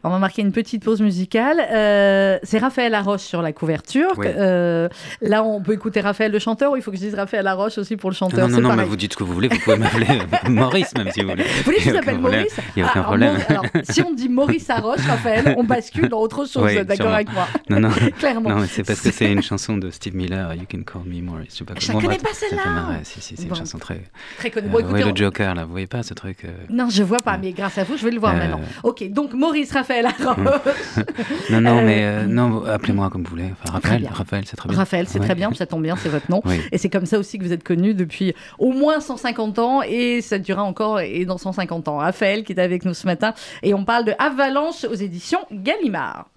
On 0.04 0.10
va 0.10 0.20
marquer 0.20 0.42
une 0.42 0.52
petite 0.52 0.84
pause 0.84 1.02
musicale. 1.02 1.60
Euh, 1.72 2.38
c'est 2.44 2.60
Raphaël 2.60 2.92
Laroche 2.92 3.22
sur 3.22 3.42
la 3.42 3.52
couverture. 3.52 4.12
Euh, 4.24 4.90
là, 5.22 5.44
on 5.44 5.62
peut 5.62 5.74
écouter 5.74 6.02
Raphaël 6.02 6.32
le 6.32 6.40
chanteur 6.40 6.74
ou 6.74 6.76
il 6.76 6.82
faut 6.82 6.92
que 6.92 6.98
je 6.98 7.02
dise 7.02 7.16
Raphaël 7.16 7.44
Laroche 7.44 7.78
aussi 7.78 7.98
pour 7.98 8.10
le 8.10 8.16
chanteur? 8.16 8.48
Non, 8.48 8.60
non, 8.60 8.70
non, 8.70 8.76
mais 8.76 8.86
vous 8.86 8.96
dites 8.96 9.14
ce 9.14 9.18
que 9.18 9.24
vous 9.24 9.34
voulez. 9.34 9.48
Vous 9.48 9.60
pouvez 9.60 9.78
m'appeler 9.78 10.08
Maurice, 10.50 10.94
même 10.96 11.12
si 11.12 11.22
vous 11.22 11.30
voulez. 11.30 11.44
Vous 11.44 11.64
voulez 11.64 11.78
que 11.78 11.84
je 11.84 11.92
m'appelle 11.92 12.20
Maurice? 12.20 12.56
Il 12.76 12.84
n'y 12.84 12.88
a 12.88 12.92
aucun 12.92 13.02
ah, 13.02 13.04
problème. 13.04 13.38
si 13.84 14.02
on 14.02 14.14
dit 14.14 14.30
Maurice 14.30 14.68
Laroche, 14.68 15.06
Raphaël, 15.08 15.56
on 15.58 15.64
bascule 15.64 16.10
dans 16.10 16.20
autre 16.20 16.46
chose. 16.48 16.74
D'accord 16.86 17.14
avec 17.14 17.32
moi? 17.34 17.48
Non, 17.70 17.80
non. 17.80 17.90
Clairement. 18.20 18.50
Non, 18.50 18.66
c'est 18.70 18.84
parce 18.84 19.02
que 19.02 19.12
c'est 19.12 19.32
une 19.32 19.42
chanson 19.42 19.78
de 19.78 19.90
Steve 19.90 20.16
Miller, 20.16 20.54
You 20.54 20.66
Can 20.72 20.84
Call 20.84 21.02
Me 21.06 21.22
Maurice. 21.22 21.58
Je 21.80 21.92
ne 21.92 22.02
connais 22.02 22.18
pas 22.18 22.34
celle-là. 22.34 23.00
Si, 23.04 23.22
si, 23.22 23.36
c'est 23.36 23.48
une 23.48 23.56
chanson 23.56 23.78
très. 23.80 24.04
Très 24.38 24.52
connue. 24.52 24.70
Bon, 24.70 24.80
écoutez, 24.80 25.04
le 25.04 25.16
Joker, 25.16 25.56
là, 25.56 25.66
vous 25.66 25.72
voyez 25.72 25.88
pas 25.88 26.04
ce 26.04 26.14
truc 26.14 26.46
Non, 26.70 26.90
je 26.90 27.04
vois 27.04 27.20
pas, 27.20 27.38
mais 27.38 27.52
grâce 27.54 27.78
à 27.78 27.84
vous, 27.84 27.98
je 27.98 28.06
vais 28.06 28.12
le 28.12 28.20
voir 28.20 28.36
maintenant. 28.36 28.62
Ok, 28.84 29.10
donc 29.12 29.34
Maurice 29.34 29.55
Raphaël 29.64 30.04
Laroche. 30.04 30.38
non, 31.50 31.62
non, 31.62 31.82
mais 31.82 32.04
euh, 32.04 32.22
euh, 32.22 32.26
non, 32.26 32.66
appelez-moi 32.66 33.10
comme 33.10 33.24
vous 33.24 33.30
voulez. 33.30 33.52
Enfin, 33.54 33.74
Raphaël, 33.74 34.10
Raphaël 34.12 34.44
c'est 34.46 34.58
très 34.58 34.70
bien. 34.70 34.78
Raphaël, 34.78 35.08
c'est 35.08 35.20
très 35.20 35.36
bien, 35.36 35.54
ça 35.54 35.66
tombe 35.66 35.84
bien, 35.84 35.96
c'est 35.96 36.10
votre 36.10 36.30
nom. 36.30 36.42
Et 36.72 36.78
c'est 36.78 36.90
comme 36.90 37.06
ça 37.06 37.18
aussi 37.20 37.38
que 37.38 37.44
vous 37.44 37.54
êtes 37.54 37.64
connu 37.64 37.94
depuis 37.94 38.34
au 38.60 38.72
moins 38.72 39.00
150 39.00 39.60
ans 39.60 39.82
et 39.82 40.22
ça 40.22 40.40
durera 40.40 40.64
encore 40.64 41.00
et 41.00 41.26
dans 41.26 41.38
150 41.38 41.88
ans. 41.88 41.98
Raphaël 41.98 42.44
qui 42.44 42.54
est 42.54 42.60
avec 42.60 42.86
nous 42.86 42.94
ce 42.94 43.06
matin 43.06 43.34
et 43.64 43.74
on 43.74 43.86
parle 43.86 44.06
de 44.06 44.14
Avalanche 44.20 44.84
aux 44.86 44.96
éditions 44.96 45.40
Gallimard. 45.52 46.30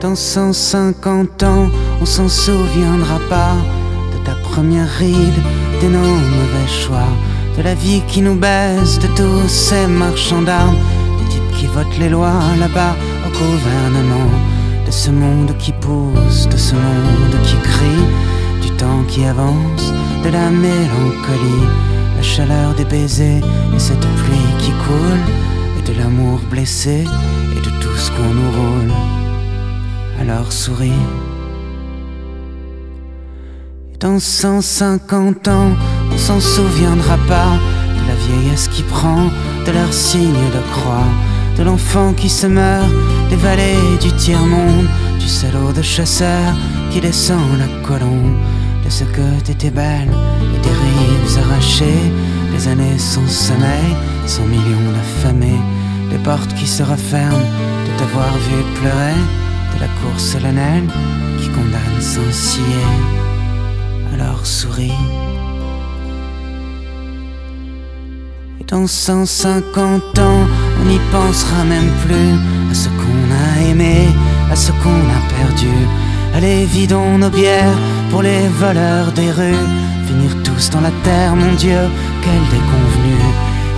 Dans 0.00 0.14
150 0.14 1.42
ans, 1.44 1.70
on 2.00 2.04
s'en 2.04 2.28
souviendra 2.28 3.18
pas 3.30 3.56
première 4.54 4.88
ride 5.00 5.40
de 5.82 5.88
nos 5.88 6.14
mauvais 6.38 6.68
choix, 6.68 7.12
de 7.56 7.62
la 7.62 7.74
vie 7.74 8.02
qui 8.06 8.20
nous 8.22 8.36
baisse, 8.36 9.00
de 9.00 9.08
tous 9.16 9.48
ces 9.48 9.88
marchands 9.88 10.42
d'armes, 10.42 10.76
des 11.18 11.28
types 11.32 11.52
qui 11.56 11.66
votent 11.66 11.98
les 11.98 12.08
lois 12.08 12.40
là-bas 12.60 12.94
au 13.26 13.30
gouvernement, 13.30 14.30
de 14.86 14.92
ce 14.92 15.10
monde 15.10 15.56
qui 15.58 15.72
pousse, 15.72 16.48
de 16.48 16.56
ce 16.56 16.76
monde 16.76 17.36
qui 17.42 17.56
crie, 17.68 18.06
du 18.62 18.70
temps 18.76 19.02
qui 19.08 19.24
avance, 19.24 19.92
de 20.24 20.30
la 20.30 20.50
mélancolie, 20.50 21.66
la 22.16 22.22
chaleur 22.22 22.74
des 22.76 22.84
baisers 22.84 23.42
et 23.74 23.80
cette 23.80 24.08
pluie 24.18 24.52
qui 24.60 24.70
coule, 24.84 25.24
et 25.78 25.82
de 25.88 25.98
l'amour 25.98 26.38
blessé 26.48 27.04
et 27.56 27.60
de 27.60 27.72
tout 27.80 27.96
ce 27.96 28.08
qu'on 28.12 28.34
nous 28.38 28.52
roule. 28.52 28.92
Alors 30.20 30.52
souris 30.52 31.02
dans 34.04 34.20
150 34.20 35.48
ans, 35.48 35.72
on 36.12 36.18
s'en 36.18 36.38
souviendra 36.38 37.16
pas. 37.26 37.58
De 37.96 38.06
la 38.06 38.14
vieillesse 38.26 38.68
qui 38.68 38.82
prend 38.82 39.30
de 39.66 39.72
leurs 39.72 39.94
signes 39.94 40.50
de 40.52 40.62
croix, 40.72 41.08
de 41.56 41.62
l'enfant 41.62 42.12
qui 42.12 42.28
se 42.28 42.46
meurt, 42.46 42.92
des 43.30 43.36
vallées 43.36 43.96
du 44.02 44.12
tiers-monde, 44.12 44.88
du 45.18 45.26
salaud 45.26 45.72
de 45.72 45.80
chasseur 45.80 46.52
qui 46.90 47.00
descend 47.00 47.58
la 47.58 47.66
colombe. 47.88 48.36
De 48.84 48.90
ce 48.90 49.04
que 49.04 49.40
t'étais 49.42 49.70
belle 49.70 50.12
et 50.54 50.60
des 50.62 50.76
rives 50.84 51.38
arrachées, 51.38 52.12
des 52.54 52.68
années 52.68 52.98
sans 52.98 53.26
sommeil, 53.26 53.96
cent 54.26 54.44
millions 54.44 54.92
d'affamés, 54.92 55.62
des 56.10 56.18
portes 56.18 56.54
qui 56.54 56.66
se 56.66 56.82
referment 56.82 57.48
de 57.86 57.98
t'avoir 57.98 58.34
vu 58.34 58.62
pleurer, 58.74 59.20
de 59.74 59.80
la 59.80 59.88
cour 59.98 60.20
solennelle 60.20 60.88
qui 61.40 61.48
condamne 61.48 62.02
sans 62.02 62.30
scier. 62.30 63.23
Alors 64.14 64.46
souris. 64.46 64.92
Et 68.60 68.64
dans 68.68 68.86
150 68.86 70.18
ans, 70.20 70.46
on 70.80 70.84
n'y 70.88 71.00
pensera 71.10 71.64
même 71.64 71.90
plus 72.06 72.32
à 72.70 72.74
ce 72.74 72.88
qu'on 72.90 73.24
a 73.44 73.70
aimé, 73.70 74.06
à 74.52 74.54
ce 74.54 74.70
qu'on 74.70 74.90
a 74.90 75.20
perdu. 75.36 75.74
Allez, 76.34 76.64
vidons 76.64 77.18
nos 77.18 77.28
bières 77.28 77.78
pour 78.10 78.22
les 78.22 78.46
voleurs 78.60 79.10
des 79.12 79.32
rues. 79.32 79.66
Finir 80.06 80.42
tous 80.44 80.70
dans 80.70 80.80
la 80.80 80.92
terre, 81.02 81.34
mon 81.34 81.52
Dieu, 81.54 81.80
quelle 82.22 82.46
déconvenue. 82.56 83.26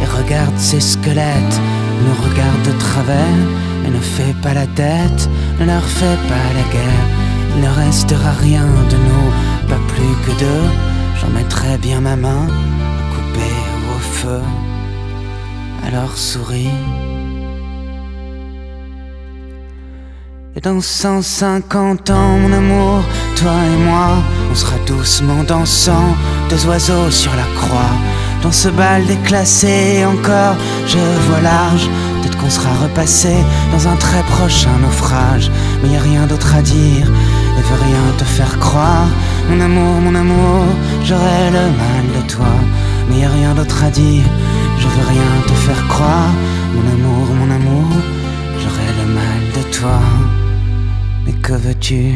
Et 0.03 0.07
regarde 0.21 0.59
ces 0.59 0.81
squelettes, 0.81 1.61
nous 2.05 2.29
regarde 2.29 2.63
de 2.67 2.79
travers. 2.79 3.41
Et 3.87 3.91
ne 3.91 4.01
fais 4.01 4.35
pas 4.43 4.53
la 4.53 4.67
tête, 4.67 5.31
ne 5.61 5.65
leur 5.65 5.85
fais 5.85 6.19
pas 6.29 6.47
la 6.59 6.67
guerre. 6.75 7.07
Il 7.57 7.63
ne 7.63 7.87
restera 7.87 8.33
rien 8.33 8.67
de 8.91 8.97
nous, 8.97 9.29
pas 9.67 9.81
plus 9.89 10.15
que 10.25 10.39
deux. 10.39 10.67
J'en 11.21 11.31
mettrai 11.31 11.79
bien 11.79 12.01
ma 12.01 12.17
main 12.17 12.47
à 12.47 13.15
couper 13.15 13.55
au 13.95 13.99
feu. 13.99 14.41
Alors 15.87 16.17
souris. 16.17 16.71
Et 20.57 20.61
dans 20.61 20.81
150 20.81 22.11
ans, 22.11 22.39
mon 22.39 22.53
amour, 22.53 23.03
toi 23.37 23.53
et 23.53 23.77
moi, 23.85 24.09
on 24.51 24.55
sera 24.55 24.77
doucement 24.87 25.45
dansant, 25.45 26.17
deux 26.49 26.67
oiseaux 26.67 27.11
sur 27.11 27.31
la 27.37 27.45
croix. 27.61 27.95
Dans 28.43 28.53
ce 28.53 28.69
bal 28.69 29.05
déclassé, 29.05 30.05
encore, 30.07 30.57
je 30.87 30.99
vois 31.29 31.43
large. 31.43 31.91
Peut-être 32.23 32.39
qu'on 32.39 32.49
sera 32.49 32.73
repassé 32.83 33.35
dans 33.71 33.87
un 33.89 33.97
très 33.97 34.23
prochain 34.23 34.71
naufrage. 34.81 35.51
Mais 35.83 35.91
y 35.91 35.97
a 35.97 36.01
rien 36.01 36.27
d'autre 36.27 36.55
à 36.55 36.63
dire, 36.63 37.07
et 37.57 37.63
veut 37.69 37.83
rien 37.89 38.05
te 38.19 38.25
faire 38.25 38.59
croire. 38.59 39.09
Mon 39.49 39.61
amour, 39.61 40.01
mon 40.01 40.15
amour, 40.15 40.65
j'aurai 41.05 41.51
le 41.59 41.65
mal 41.83 42.05
de 42.17 42.23
toi. 42.33 42.53
Mais 43.09 43.21
y 43.21 43.25
a 43.25 43.31
rien 43.31 43.55
d'autre 43.55 43.85
à 43.85 43.91
dire, 43.91 44.25
je 44.79 44.87
veux 44.87 45.07
rien 45.15 45.33
te 45.47 45.55
faire 45.67 45.89
croire. 45.89 46.33
Mon 46.75 46.85
amour, 46.95 47.27
mon 47.41 47.51
amour, 47.59 47.91
j'aurai 48.61 48.89
le 49.01 49.07
mal 49.19 49.41
de 49.57 49.63
toi. 49.77 50.01
Mais 51.25 51.33
que 51.33 51.53
veux-tu? 51.53 52.15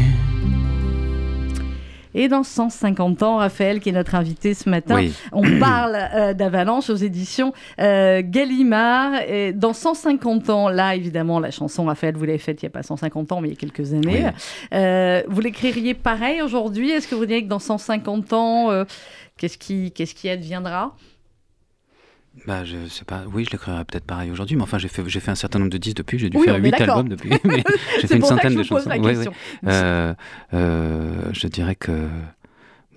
Et 2.13 2.27
dans 2.27 2.43
150 2.43 3.23
ans, 3.23 3.37
Raphaël, 3.37 3.79
qui 3.79 3.89
est 3.89 3.93
notre 3.93 4.15
invité 4.15 4.53
ce 4.53 4.69
matin, 4.69 5.05
on 5.31 5.41
parle 5.59 5.97
euh, 6.13 6.33
d'Avalanche 6.33 6.89
aux 6.89 6.95
éditions 6.95 7.53
euh, 7.79 8.21
Gallimard. 8.23 9.21
Et 9.27 9.53
dans 9.53 9.73
150 9.73 10.49
ans, 10.49 10.69
là, 10.69 10.95
évidemment, 10.95 11.39
la 11.39 11.51
chanson, 11.51 11.85
Raphaël, 11.85 12.15
vous 12.15 12.25
l'avez 12.25 12.37
faite 12.37 12.61
il 12.61 12.65
n'y 12.65 12.67
a 12.67 12.71
pas 12.71 12.83
150 12.83 13.31
ans, 13.31 13.41
mais 13.41 13.49
il 13.49 13.51
y 13.51 13.57
a 13.57 13.59
quelques 13.59 13.93
années. 13.93 14.29
Euh, 14.73 15.23
vous 15.27 15.41
l'écririez 15.41 15.93
pareil 15.93 16.41
aujourd'hui? 16.41 16.91
Est-ce 16.91 17.07
que 17.07 17.15
vous 17.15 17.25
diriez 17.25 17.43
que 17.43 17.49
dans 17.49 17.59
150 17.59 18.33
ans, 18.33 18.85
qu'est-ce 19.37 19.57
qui, 19.57 19.91
qu'est-ce 19.91 20.15
qui 20.15 20.29
adviendra? 20.29 20.95
Bah, 22.47 22.63
je 22.63 22.87
sais 22.87 23.05
pas. 23.05 23.23
Oui, 23.31 23.45
je 23.45 23.51
l'écrirai 23.51 23.83
peut-être 23.85 24.05
pareil 24.05 24.31
aujourd'hui, 24.31 24.55
mais 24.55 24.63
enfin, 24.63 24.77
j'ai 24.77 24.87
fait, 24.87 25.03
j'ai 25.07 25.19
fait 25.19 25.31
un 25.31 25.35
certain 25.35 25.59
nombre 25.59 25.71
de 25.71 25.77
disques 25.77 25.97
depuis. 25.97 26.17
J'ai 26.17 26.29
dû 26.29 26.39
faire 26.39 26.55
8 26.55 26.73
albums 26.81 27.09
depuis. 27.09 27.29
j'ai 28.01 28.07
fait 28.07 28.15
une 28.15 28.23
centaine 28.23 28.55
de 28.55 28.63
chansons. 28.63 28.89
Euh, 29.67 30.13
euh, 30.53 31.23
je 31.33 31.47
dirais 31.47 31.75
que 31.75 32.07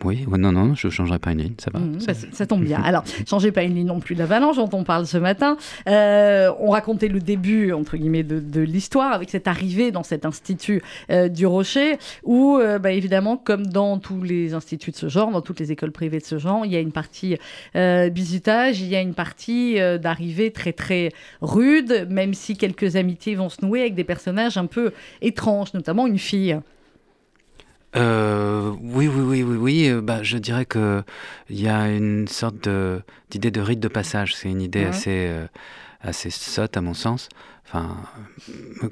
oui, 0.02 0.26
non, 0.28 0.52
non, 0.52 0.74
je 0.74 0.88
ne 0.88 0.92
changerai 0.92 1.18
pas 1.18 1.32
une 1.32 1.38
ligne, 1.38 1.54
ça 1.58 1.70
va. 1.72 1.78
Mmh, 1.80 1.98
bah, 2.06 2.12
ça, 2.14 2.46
tombe 2.46 2.62
bien. 2.62 2.80
Alors, 2.84 3.04
changez 3.26 3.52
pas 3.52 3.62
une 3.62 3.74
ligne 3.74 3.86
non 3.86 4.00
plus 4.00 4.14
d'Avalanche, 4.14 4.56
dont 4.56 4.68
on 4.72 4.84
parle 4.84 5.06
ce 5.06 5.16
matin. 5.16 5.56
Euh, 5.88 6.52
on 6.58 6.70
racontait 6.70 7.08
le 7.08 7.20
début, 7.20 7.72
entre 7.72 7.96
guillemets, 7.96 8.22
de, 8.22 8.60
l'histoire 8.60 9.12
avec 9.12 9.30
cette 9.30 9.48
arrivée 9.48 9.92
dans 9.92 10.02
cet 10.02 10.26
institut 10.26 10.82
euh, 11.10 11.28
du 11.28 11.46
Rocher, 11.46 11.98
où, 12.22 12.58
euh, 12.58 12.78
bah, 12.78 12.92
évidemment, 12.92 13.36
comme 13.36 13.66
dans 13.66 13.98
tous 13.98 14.22
les 14.22 14.52
instituts 14.52 14.90
de 14.90 14.96
ce 14.96 15.08
genre, 15.08 15.30
dans 15.30 15.40
toutes 15.40 15.60
les 15.60 15.72
écoles 15.72 15.92
privées 15.92 16.18
de 16.18 16.24
ce 16.24 16.38
genre, 16.38 16.66
il 16.66 16.72
y 16.72 16.76
a 16.76 16.80
une 16.80 16.92
partie 16.92 17.36
bisutage, 17.74 18.80
il 18.80 18.88
y 18.88 18.96
a 18.96 19.00
une 19.00 19.14
partie 19.14 19.78
d'arrivée 20.00 20.50
très, 20.50 20.72
très 20.72 21.12
rude, 21.40 22.06
même 22.10 22.34
si 22.34 22.56
quelques 22.56 22.96
amitiés 22.96 23.34
vont 23.34 23.48
se 23.48 23.64
nouer 23.64 23.80
avec 23.80 23.94
des 23.94 24.04
personnages 24.04 24.56
un 24.56 24.66
peu 24.66 24.92
étranges, 25.22 25.72
notamment 25.74 26.06
une 26.06 26.18
fille. 26.18 26.58
Euh, 27.96 28.74
oui, 28.80 29.06
oui, 29.08 29.22
oui, 29.22 29.42
oui, 29.42 29.56
oui. 29.56 29.88
Euh, 29.88 30.00
bah, 30.00 30.22
je 30.22 30.36
dirais 30.38 30.66
que 30.66 31.02
il 31.48 31.60
y 31.60 31.68
a 31.68 31.88
une 31.88 32.26
sorte 32.28 32.68
d'idée 33.30 33.50
de 33.50 33.60
rite 33.60 33.80
de 33.80 33.88
passage. 33.88 34.34
C'est 34.34 34.50
une 34.50 34.62
idée 34.62 34.84
assez, 34.84 35.28
euh, 35.28 35.46
assez 36.00 36.30
sotte 36.30 36.76
à 36.76 36.80
mon 36.80 36.94
sens. 36.94 37.28
Enfin, 37.66 37.96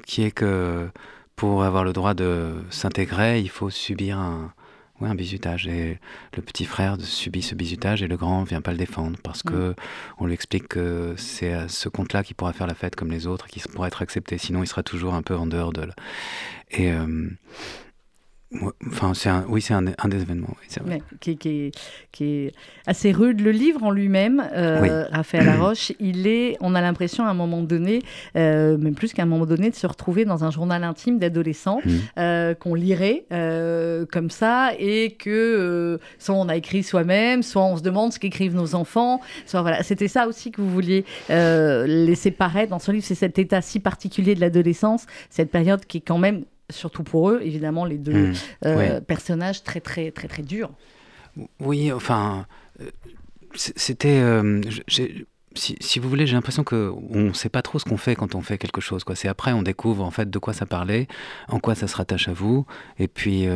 qui 0.06 0.22
est 0.22 0.30
que 0.30 0.88
pour 1.36 1.64
avoir 1.64 1.84
le 1.84 1.92
droit 1.92 2.14
de 2.14 2.54
s'intégrer, 2.70 3.40
il 3.40 3.50
faut 3.50 3.70
subir 3.70 4.18
un, 4.18 4.52
ouais, 5.00 5.08
un 5.08 5.14
bizutage. 5.14 5.66
Et 5.66 5.98
le 6.36 6.42
petit 6.42 6.64
frère 6.64 6.96
subit 7.00 7.42
ce 7.42 7.54
bizutage 7.54 8.02
et 8.02 8.08
le 8.08 8.16
grand 8.16 8.44
vient 8.44 8.60
pas 8.60 8.70
le 8.72 8.78
défendre 8.78 9.18
parce 9.22 9.42
que 9.42 9.74
on 10.18 10.26
lui 10.26 10.34
explique 10.34 10.68
que 10.68 11.14
c'est 11.16 11.52
à 11.52 11.68
ce 11.68 11.88
compte-là 11.88 12.22
qu'il 12.22 12.36
pourra 12.36 12.52
faire 12.52 12.66
la 12.68 12.74
fête 12.74 12.94
comme 12.96 13.10
les 13.10 13.26
autres, 13.26 13.46
qu'il 13.48 13.62
pourra 13.62 13.88
être 13.88 14.02
accepté. 14.02 14.38
Sinon, 14.38 14.62
il 14.62 14.66
sera 14.68 14.82
toujours 14.84 15.14
un 15.14 15.22
peu 15.22 15.34
en 15.36 15.46
dehors 15.46 15.72
de. 15.72 15.88
Et 16.70 16.92
Enfin, 18.86 19.14
c'est 19.14 19.28
un, 19.28 19.44
oui, 19.48 19.62
c'est 19.62 19.74
un, 19.74 19.86
un, 19.86 20.08
des 20.08 20.22
événements. 20.22 20.54
qui, 21.20 21.36
qui, 21.36 21.72
qui, 22.10 22.24
est 22.24 22.52
assez 22.86 23.12
rude. 23.12 23.40
Le 23.40 23.50
livre 23.50 23.82
en 23.82 23.90
lui-même, 23.90 24.42
euh, 24.54 25.06
Raphaël 25.10 25.46
Laroche, 25.46 25.92
il 26.00 26.26
est, 26.26 26.56
on 26.60 26.74
a 26.74 26.80
l'impression 26.80 27.24
à 27.24 27.30
un 27.30 27.34
moment 27.34 27.62
donné, 27.62 28.02
euh, 28.36 28.76
même 28.76 28.94
plus 28.94 29.12
qu'à 29.12 29.22
un 29.22 29.26
moment 29.26 29.46
donné, 29.46 29.70
de 29.70 29.74
se 29.74 29.86
retrouver 29.86 30.24
dans 30.24 30.44
un 30.44 30.50
journal 30.50 30.84
intime 30.84 31.18
d'adolescent 31.18 31.80
mmh. 31.84 31.90
euh, 32.18 32.54
qu'on 32.54 32.74
lirait 32.74 33.24
euh, 33.32 34.04
comme 34.10 34.30
ça 34.30 34.72
et 34.78 35.12
que 35.12 35.98
soit 36.18 36.34
on 36.34 36.48
a 36.48 36.56
écrit 36.56 36.82
soi-même, 36.82 37.42
soit 37.42 37.64
on 37.64 37.76
se 37.76 37.82
demande 37.82 38.12
ce 38.12 38.18
qu'écrivent 38.18 38.54
nos 38.54 38.74
enfants. 38.74 39.20
Soit, 39.46 39.62
voilà. 39.62 39.82
C'était 39.82 40.08
ça 40.08 40.26
aussi 40.26 40.50
que 40.50 40.60
vous 40.60 40.70
vouliez 40.70 41.04
laisser 41.28 42.30
paraître 42.30 42.70
dans 42.70 42.78
ce 42.78 42.92
livre, 42.92 43.04
c'est 43.04 43.14
cet 43.14 43.38
état 43.38 43.62
si 43.62 43.80
particulier 43.80 44.34
de 44.34 44.40
l'adolescence, 44.40 45.06
cette 45.30 45.50
période 45.50 45.84
qui 45.86 45.98
est 45.98 46.02
quand 46.02 46.18
même 46.18 46.44
surtout 46.70 47.02
pour 47.02 47.30
eux, 47.30 47.40
évidemment, 47.42 47.84
les 47.84 47.98
deux 47.98 48.28
mmh. 48.28 48.34
euh, 48.66 49.00
personnages 49.00 49.62
très, 49.62 49.80
très, 49.80 50.10
très, 50.10 50.28
très 50.28 50.42
durs. 50.42 50.70
Oui, 51.60 51.92
enfin, 51.92 52.46
euh, 52.80 52.90
c'était. 53.54 54.20
Euh, 54.20 54.60
si, 55.54 55.98
vous 55.98 56.08
voulez, 56.08 56.26
j'ai 56.26 56.34
l'impression 56.34 56.64
qu'on 56.64 56.98
ne 57.10 57.32
sait 57.34 57.50
pas 57.50 57.60
trop 57.60 57.78
ce 57.78 57.84
qu'on 57.84 57.98
fait 57.98 58.16
quand 58.16 58.34
on 58.34 58.40
fait 58.40 58.56
quelque 58.56 58.80
chose. 58.80 59.04
C'est 59.14 59.28
après, 59.28 59.52
on 59.52 59.62
découvre 59.62 60.02
en 60.02 60.10
fait 60.10 60.30
de 60.30 60.38
quoi 60.38 60.54
ça 60.54 60.64
parlait, 60.64 61.08
en 61.48 61.60
quoi 61.60 61.74
ça 61.74 61.88
se 61.88 61.96
rattache 61.96 62.28
à 62.28 62.32
vous, 62.32 62.64
et 62.98 63.06
puis 63.06 63.46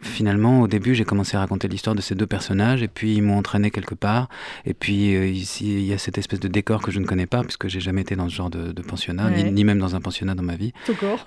finalement, 0.00 0.60
au 0.60 0.68
début, 0.68 0.94
j'ai 0.94 1.04
commencé 1.04 1.36
à 1.36 1.40
raconter 1.40 1.68
l'histoire 1.68 1.96
de 1.96 2.00
ces 2.00 2.14
deux 2.14 2.26
personnages, 2.26 2.82
et 2.82 2.88
puis 2.88 3.16
ils 3.16 3.22
m'ont 3.22 3.38
entraîné 3.38 3.70
quelque 3.70 3.94
part. 3.94 4.28
Et 4.64 4.74
puis 4.74 5.14
euh, 5.14 5.26
ici, 5.26 5.78
il 5.78 5.86
y 5.86 5.92
a 5.92 5.98
cette 5.98 6.18
espèce 6.18 6.40
de 6.40 6.48
décor 6.48 6.82
que 6.82 6.90
je 6.90 7.00
ne 7.00 7.04
connais 7.04 7.26
pas, 7.26 7.42
puisque 7.42 7.68
j'ai 7.68 7.80
jamais 7.80 8.02
été 8.02 8.14
dans 8.16 8.28
ce 8.28 8.34
genre 8.34 8.50
de, 8.50 8.72
pensionnat, 8.82 9.30
ni, 9.30 9.64
même 9.64 9.78
dans 9.78 9.96
un 9.96 10.00
pensionnat 10.00 10.34
dans 10.34 10.42
ma 10.42 10.56
vie. 10.56 10.72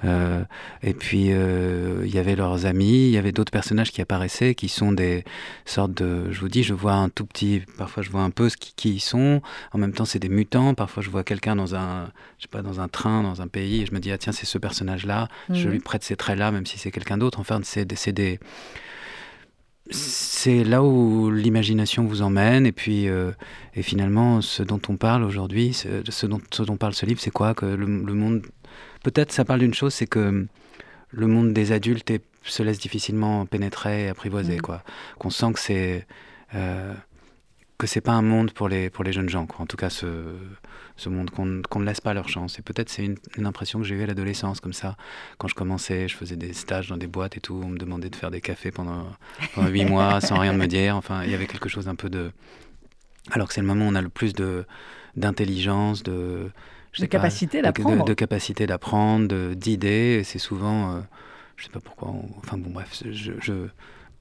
Euh, 0.06 0.44
et 0.82 0.94
puis 0.94 1.28
euh, 1.32 2.04
il 2.06 2.14
y 2.14 2.18
avait 2.18 2.36
leurs 2.36 2.66
amis, 2.66 3.08
il 3.08 3.12
y 3.12 3.18
avait 3.18 3.32
d'autres 3.32 3.52
personnages 3.52 3.92
qui 3.92 4.02
apparaissaient, 4.02 4.56
qui 4.56 4.70
sont 4.70 4.92
des 4.92 5.24
sortes 5.66 5.94
de. 5.94 6.32
Je 6.32 6.40
vous 6.40 6.50
dis, 6.50 6.64
je 6.64 6.74
vois 6.74 6.94
un 6.94 7.10
tout 7.10 7.26
petit. 7.26 7.62
Parfois, 7.78 8.04
je 8.04 8.10
vois 8.10 8.22
un 8.22 8.30
peu 8.30 8.50
ce 8.50 8.58
qui, 8.58 8.74
qui 8.76 8.94
ils 8.94 9.00
sont. 9.00 9.42
En 9.74 9.78
même 9.78 9.94
temps, 9.94 10.06
c'est 10.06 10.20
des 10.20 10.30
mutants. 10.30 10.74
Parfois, 10.74 11.04
je 11.04 11.10
vois 11.10 11.24
quelqu'un 11.24 11.56
dans 11.56 11.76
un, 11.76 12.06
je 12.38 12.44
sais 12.44 12.50
pas, 12.50 12.62
dans 12.62 12.80
un 12.80 12.88
train, 12.88 13.22
dans 13.22 13.42
un 13.42 13.48
pays, 13.48 13.82
et 13.82 13.86
je 13.86 13.94
me 13.94 14.00
dis 14.00 14.12
ah 14.12 14.18
tiens, 14.18 14.32
c'est 14.32 14.46
ce 14.46 14.58
personnage-là. 14.58 15.28
Je 15.50 15.68
mhm. 15.68 15.74
lui 15.74 15.80
prête 15.80 16.04
ces 16.04 16.16
traits-là, 16.16 16.52
même 16.52 16.66
si 16.66 16.78
c'est 16.78 16.92
quelqu'un 16.92 17.18
d'autre. 17.18 17.40
Enfin, 17.40 17.60
c'est 17.64 17.86
des 17.86 18.40
c'est 19.92 20.64
là 20.64 20.84
où 20.84 21.30
l'imagination 21.30 22.06
vous 22.06 22.22
emmène 22.22 22.66
et 22.66 22.72
puis 22.72 23.08
euh, 23.08 23.32
et 23.76 23.82
finalement 23.82 24.42
ce 24.42 24.64
dont 24.64 24.82
on 24.90 24.98
parle 24.98 25.24
aujourd'hui, 25.24 25.74
ce, 25.74 26.26
dont, 26.26 26.42
ce 26.52 26.64
dont 26.64 26.78
parle 26.78 26.94
ce 26.94 27.06
livre, 27.06 27.20
c'est 27.20 27.32
quoi 27.32 27.54
que 27.54 27.66
le, 27.66 27.86
monde 27.88 28.46
peut-être 29.04 29.32
ça 29.32 29.46
parle 29.46 29.60
d'une 29.60 29.74
chose, 29.74 29.94
c'est 29.94 30.08
que 30.08 30.48
le 31.10 31.28
monde 31.28 31.54
des 31.54 31.72
adultes 31.72 32.12
se 32.44 32.64
laisse 32.64 32.80
difficilement 32.80 33.46
pénétrer 33.46 34.06
et 34.06 34.08
apprivoiser 34.08 34.58
mmh. 34.58 34.62
quoi. 34.62 34.84
Qu'on 35.20 35.30
sent 35.30 35.54
que 35.54 35.60
c'est 35.60 36.08
euh, 36.56 36.94
que 37.78 37.88
c'est 37.88 38.02
pas 38.02 38.14
un 38.14 38.22
monde 38.22 38.52
pour 38.52 38.70
les 38.70 38.90
pour 38.90 39.04
les 39.04 39.12
jeunes 39.12 39.30
gens 39.30 39.46
quoi. 39.46 39.62
En 39.62 39.66
tout 39.66 39.78
cas 39.78 39.90
ce 39.90 40.08
ce 41.02 41.10
monde, 41.10 41.30
qu'on 41.32 41.46
ne 41.46 41.86
laisse 41.86 42.02
pas 42.02 42.14
leur 42.14 42.30
chance. 42.30 42.60
Et 42.60 42.62
peut-être 42.62 42.90
c'est 42.90 43.06
une, 43.38 43.46
impression 43.46 43.80
que 43.80 43.86
j'ai 43.86 43.96
eue 43.96 44.04
à 44.04 44.06
l'adolescence, 44.06 44.60
comme 44.60 44.74
ça. 44.74 44.96
Quand 45.38 45.48
je 45.48 45.56
commençais, 45.56 46.08
je 46.08 46.16
faisais 46.16 46.36
des 46.36 46.54
stages 46.54 46.90
dans 46.90 46.98
des 46.98 47.08
boîtes 47.08 47.38
et 47.38 47.40
tout, 47.40 47.60
on 47.64 47.70
me 47.70 47.78
demandait 47.78 48.10
de 48.10 48.16
faire 48.16 48.32
des 48.32 48.42
cafés 48.42 48.72
pendant 48.72 49.08
huit 49.58 49.86
mois 49.86 50.22
sans 50.22 50.40
rien 50.40 50.54
me 50.54 50.68
dire. 50.68 50.96
Enfin, 50.96 51.24
il 51.24 51.32
y 51.32 51.34
avait 51.34 51.48
quelque 51.48 51.70
chose 51.70 51.88
un 51.88 51.96
peu 51.96 52.10
de... 52.10 52.32
Alors 53.32 53.48
que 53.48 53.54
c'est 53.54 53.62
le 53.62 53.68
moment 53.68 53.86
où 53.86 53.90
on 53.90 53.96
a 53.96 54.02
le 54.02 54.10
plus 54.10 54.34
d'intelligence, 55.16 56.04
de... 56.04 56.50
De, 57.00 57.06
capacité 57.06 57.62
d'apprendre. 57.62 58.04
De, 58.04 58.14
capacité 58.14 58.68
d'apprendre, 58.68 59.54
d'idées. 59.54 60.24
C'est 60.26 60.40
souvent... 60.40 60.96
Euh, 60.96 61.00
je 61.56 61.66
sais 61.66 61.72
pas 61.72 61.80
pourquoi. 61.80 62.10
Enfin 62.38 62.58
bon, 62.58 62.72
bref, 62.72 63.04
je, 63.10 63.68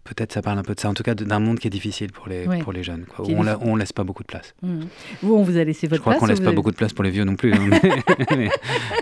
peut-être 0.04 0.32
ça 0.32 0.42
parle 0.42 0.58
un 0.58 0.62
peu 0.62 0.74
de 0.74 0.80
ça, 0.80 0.88
en 0.88 0.94
tout 0.94 1.02
cas 1.02 1.14
d'un 1.14 1.38
monde 1.38 1.58
qui 1.58 1.66
est 1.66 1.70
difficile 1.70 2.12
pour 2.12 2.28
les, 2.28 2.46
pour 2.62 2.72
les 2.72 2.82
jeunes, 2.82 3.04
quoi, 3.04 3.24
où 3.26 3.32
on, 3.32 3.74
ne 3.74 3.78
laisse 3.78 3.92
pas 3.92 4.04
beaucoup 4.04 4.22
de 4.22 4.28
place. 4.28 4.54
Mmh. 4.62 4.80
Vous, 5.22 5.34
on 5.34 5.42
vous 5.42 5.56
a 5.56 5.64
laissé 5.64 5.86
votre 5.86 6.02
place 6.02 6.14
Je 6.14 6.16
crois 6.18 6.26
qu'on 6.26 6.26
laisse 6.26 6.40
pas 6.40 6.52
beaucoup 6.52 6.70
de 6.70 6.76
place 6.76 6.92
pour 6.92 7.04
les 7.04 7.10
vieux 7.10 7.24
non 7.24 7.36
plus. 7.36 7.52
Hein, 7.52 7.58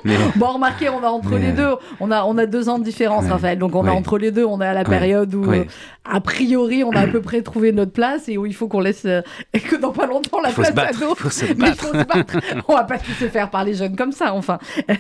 Bon, 0.37 0.53
remarquez, 0.53 0.89
on 0.89 1.03
a 1.03 1.09
entre 1.09 1.37
les 1.37 1.53
deux, 1.53 1.75
on 2.01 2.11
a, 2.11 2.25
on 2.25 2.37
a 2.39 2.47
deux 2.47 2.69
ans 2.69 2.79
de 2.79 2.85
différence, 2.85 3.27
Raphaël, 3.27 3.59
donc 3.59 3.75
on 3.75 3.87
a 3.87 3.93
entre 3.93 4.19
les 4.19 4.31
deux, 4.31 4.45
on 4.45 4.61
est 4.61 4.67
à 4.67 4.75
la 4.75 4.85
période 4.85 5.35
où, 5.35 5.51
euh, 5.51 5.65
a 6.05 6.21
priori, 6.21 6.85
on 6.85 6.91
a 6.91 7.01
à 7.01 7.07
peu 7.07 7.21
près 7.21 7.43
trouvé 7.43 7.73
notre 7.73 7.93
place 7.93 8.29
et 8.29 8.39
où 8.39 8.47
il 8.47 8.55
faut 8.55 8.69
qu'on 8.69 8.81
laisse, 8.81 9.05
euh, 9.05 9.23
et 9.53 9.61
que 9.61 9.77
dans 9.77 9.93
pas 9.93 10.07
longtemps, 10.07 10.41
la 10.41 10.51
place 10.51 10.71
à 10.77 10.93
d'autres. 10.93 11.17
Il 11.17 11.17
faut 11.17 11.31
se 11.31 11.53
battre. 11.53 11.87
faut 11.87 11.99
se 11.99 12.05
battre. 12.05 12.37
on 12.69 12.75
va 12.75 12.85
pas 12.85 12.99
se 12.99 13.29
faire 13.29 13.51
par 13.51 13.65
les 13.65 13.75
jeunes 13.75 13.97
comme 13.97 14.13
ça, 14.13 14.35
enfin. 14.35 14.59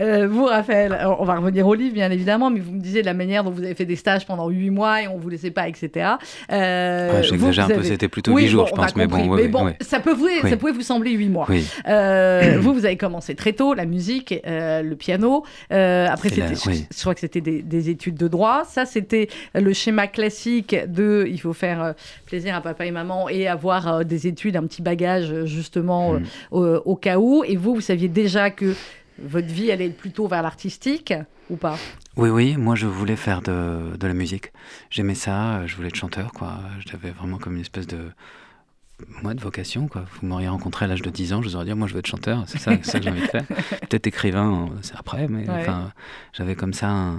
Euh, 0.00 0.26
vous, 0.28 0.44
Raphaël, 0.46 1.06
on 1.18 1.24
va 1.24 1.36
revenir 1.36 1.66
au 1.66 1.74
livre, 1.74 1.94
bien 1.94 2.10
évidemment, 2.10 2.50
mais 2.50 2.60
vous 2.60 2.72
me 2.72 2.80
disiez 2.80 3.00
de 3.02 3.06
la 3.06 3.14
manière 3.14 3.44
dont 3.44 3.50
vous 3.50 3.62
avez 3.62 3.74
fait 3.74 3.84
des 3.84 3.96
stages 3.96 4.26
pendant 4.26 4.48
huit 4.48 4.70
mois 4.70 5.02
et 5.02 5.08
on 5.08 5.18
vous 5.18 5.28
laissait 5.28 5.43
pas, 5.50 5.68
etc. 5.68 6.10
Euh, 6.52 7.22
J'exagère 7.22 7.66
un 7.66 7.68
peu, 7.68 7.82
c'était 7.82 8.08
plutôt 8.08 8.36
huit 8.36 8.48
jours, 8.48 8.66
je 8.66 8.74
pense, 8.74 8.96
mais 8.96 9.06
bon, 9.06 9.34
mais 9.34 9.48
bon 9.48 9.72
ça, 9.80 10.00
peut 10.00 10.12
vous, 10.12 10.28
ça 10.42 10.56
pouvait 10.56 10.72
vous 10.72 10.82
sembler 10.82 11.12
huit 11.12 11.28
mois. 11.28 11.46
Euh, 11.88 12.58
vous, 12.60 12.74
vous 12.74 12.84
avez 12.84 12.96
commencé 12.96 13.34
très 13.34 13.52
tôt, 13.52 13.74
la 13.74 13.86
musique, 13.86 14.34
euh, 14.46 14.82
le 14.82 14.96
piano. 14.96 15.44
Après, 15.70 16.28
c'était, 16.28 16.54
je, 16.54 17.00
crois 17.00 17.14
que 17.14 17.20
c'était 17.20 17.40
des, 17.40 17.62
des, 17.62 17.90
études 17.90 18.16
de 18.16 18.28
droit. 18.28 18.64
Ça, 18.64 18.86
c'était 18.86 19.28
le 19.54 19.72
schéma 19.72 20.06
classique 20.06 20.76
de 20.88 21.26
il 21.28 21.40
faut 21.40 21.52
faire 21.52 21.94
plaisir 22.26 22.54
à 22.54 22.60
papa 22.60 22.86
et 22.86 22.90
maman 22.90 23.28
et 23.28 23.46
avoir 23.46 24.04
des 24.04 24.26
études, 24.26 24.56
un 24.56 24.62
petit 24.62 24.82
bagage, 24.82 25.44
justement, 25.44 26.14
mm. 26.14 26.22
au, 26.50 26.96
cas 26.96 27.18
où. 27.18 27.44
Et 27.44 27.56
vous, 27.56 27.74
vous 27.74 27.80
saviez 27.80 28.08
déjà 28.08 28.50
que 28.50 28.74
votre 29.18 29.48
vie 29.48 29.70
allait 29.70 29.90
plutôt 29.90 30.26
vers 30.26 30.42
l'artistique 30.42 31.14
ou 31.50 31.56
pas? 31.56 31.76
Oui, 32.16 32.30
oui, 32.30 32.56
moi 32.56 32.74
je 32.74 32.86
voulais 32.86 33.16
faire 33.16 33.42
de, 33.42 33.96
de 33.96 34.06
la 34.06 34.14
musique. 34.14 34.52
J'aimais 34.90 35.14
ça, 35.14 35.66
je 35.66 35.76
voulais 35.76 35.88
être 35.88 35.96
chanteur, 35.96 36.32
quoi. 36.32 36.58
J'avais 36.86 37.10
vraiment 37.10 37.38
comme 37.38 37.54
une 37.54 37.60
espèce 37.60 37.86
de. 37.86 37.98
Moi, 39.22 39.34
de 39.34 39.40
vocation, 39.40 39.88
quoi. 39.88 40.04
Vous 40.12 40.26
m'auriez 40.26 40.46
rencontré 40.46 40.84
à 40.84 40.88
l'âge 40.88 41.02
de 41.02 41.10
10 41.10 41.32
ans, 41.32 41.42
je 41.42 41.48
vous 41.48 41.56
aurais 41.56 41.64
dit, 41.64 41.74
moi 41.74 41.88
je 41.88 41.94
veux 41.94 41.98
être 41.98 42.06
chanteur, 42.06 42.44
c'est 42.46 42.58
ça, 42.58 42.72
ça, 42.82 42.98
que 42.98 43.04
j'ai 43.04 43.10
envie 43.10 43.22
de 43.22 43.26
faire. 43.26 43.44
Peut-être 43.88 44.06
écrivain, 44.06 44.70
c'est 44.82 44.96
après, 44.96 45.26
mais 45.26 45.48
enfin, 45.50 45.92
j'avais 46.32 46.54
comme 46.54 46.72
ça 46.72 47.14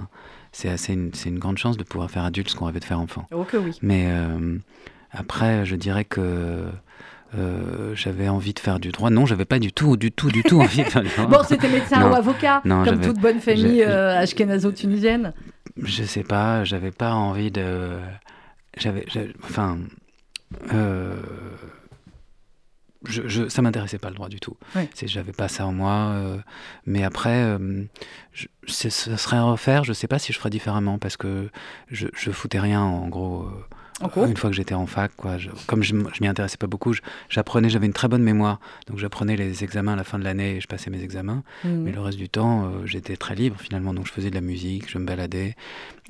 C'est 0.52 0.70
assez 0.70 0.94
une, 0.94 1.12
une, 1.26 1.38
grande 1.38 1.58
chance 1.58 1.76
de 1.76 1.84
pouvoir 1.84 2.10
faire 2.10 2.24
adulte 2.24 2.48
ce 2.48 2.56
qu'on 2.56 2.64
rêvait 2.64 2.80
de 2.80 2.84
faire 2.84 2.98
enfant. 2.98 3.26
Oh 3.30 3.44
que 3.44 3.58
oui. 3.58 3.78
Mais 3.82 4.06
euh, 4.08 4.58
après, 5.12 5.66
je 5.66 5.76
dirais 5.76 6.06
que 6.06 6.64
euh, 7.34 7.65
j'avais 7.96 8.28
envie 8.28 8.54
de 8.54 8.58
faire 8.58 8.78
du 8.78 8.90
droit. 8.92 9.10
Non, 9.10 9.26
j'avais 9.26 9.44
pas 9.44 9.58
du 9.58 9.72
tout, 9.72 9.96
du 9.96 10.12
tout, 10.12 10.30
du 10.30 10.42
tout 10.42 10.60
envie 10.60 10.84
de 10.84 10.88
faire 10.88 11.02
du 11.02 11.08
droit. 11.08 11.26
bon, 11.26 11.42
c'était 11.46 11.68
médecin 11.68 12.08
ou 12.10 12.14
avocat, 12.14 12.62
comme 12.62 13.00
toute 13.00 13.18
bonne 13.18 13.40
famille 13.40 13.82
euh, 13.82 14.18
ashkenazo-tunisienne. 14.18 15.32
Je 15.82 16.04
sais 16.04 16.22
pas, 16.22 16.64
j'avais 16.64 16.90
pas 16.90 17.12
envie 17.12 17.50
de. 17.50 17.98
J'avais. 18.76 19.04
Enfin. 19.42 19.78
Euh... 20.72 21.16
Je, 23.08 23.28
je, 23.28 23.48
ça 23.48 23.62
m'intéressait 23.62 23.98
pas 23.98 24.08
le 24.08 24.16
droit 24.16 24.28
du 24.28 24.40
tout. 24.40 24.56
C'est, 24.94 25.06
j'avais 25.06 25.32
pas 25.32 25.46
ça 25.46 25.64
en 25.66 25.72
moi. 25.72 26.12
Euh, 26.14 26.38
mais 26.86 27.04
après, 27.04 27.42
euh, 27.42 27.84
je, 28.32 28.46
ce 28.66 28.90
serait 28.90 29.36
à 29.36 29.44
refaire. 29.44 29.84
Je 29.84 29.92
sais 29.92 30.08
pas 30.08 30.18
si 30.18 30.32
je 30.32 30.38
ferais 30.38 30.50
différemment 30.50 30.98
parce 30.98 31.16
que 31.16 31.48
je, 31.88 32.08
je 32.14 32.30
foutais 32.32 32.58
rien 32.58 32.80
en 32.80 33.06
gros. 33.08 33.48
Une 34.02 34.36
fois 34.36 34.50
que 34.50 34.56
j'étais 34.56 34.74
en 34.74 34.86
fac, 34.86 35.12
quoi, 35.16 35.36
comme 35.66 35.82
je, 35.82 35.94
je 35.94 36.20
m'y 36.20 36.28
intéressais 36.28 36.58
pas 36.58 36.66
beaucoup, 36.66 36.94
j'apprenais, 37.30 37.70
j'avais 37.70 37.86
une 37.86 37.94
très 37.94 38.08
bonne 38.08 38.22
mémoire, 38.22 38.60
donc 38.88 38.98
j'apprenais 38.98 39.36
les 39.36 39.64
examens 39.64 39.94
à 39.94 39.96
la 39.96 40.04
fin 40.04 40.18
de 40.18 40.24
l'année 40.24 40.56
et 40.56 40.60
je 40.60 40.66
passais 40.66 40.90
mes 40.90 41.02
examens. 41.02 41.42
Mmh. 41.64 41.68
Mais 41.68 41.92
le 41.92 42.00
reste 42.00 42.18
du 42.18 42.28
temps, 42.28 42.66
euh, 42.66 42.68
j'étais 42.84 43.16
très 43.16 43.34
libre 43.34 43.56
finalement, 43.58 43.94
donc 43.94 44.06
je 44.06 44.12
faisais 44.12 44.28
de 44.28 44.34
la 44.34 44.42
musique, 44.42 44.90
je 44.90 44.98
me 44.98 45.06
baladais, 45.06 45.56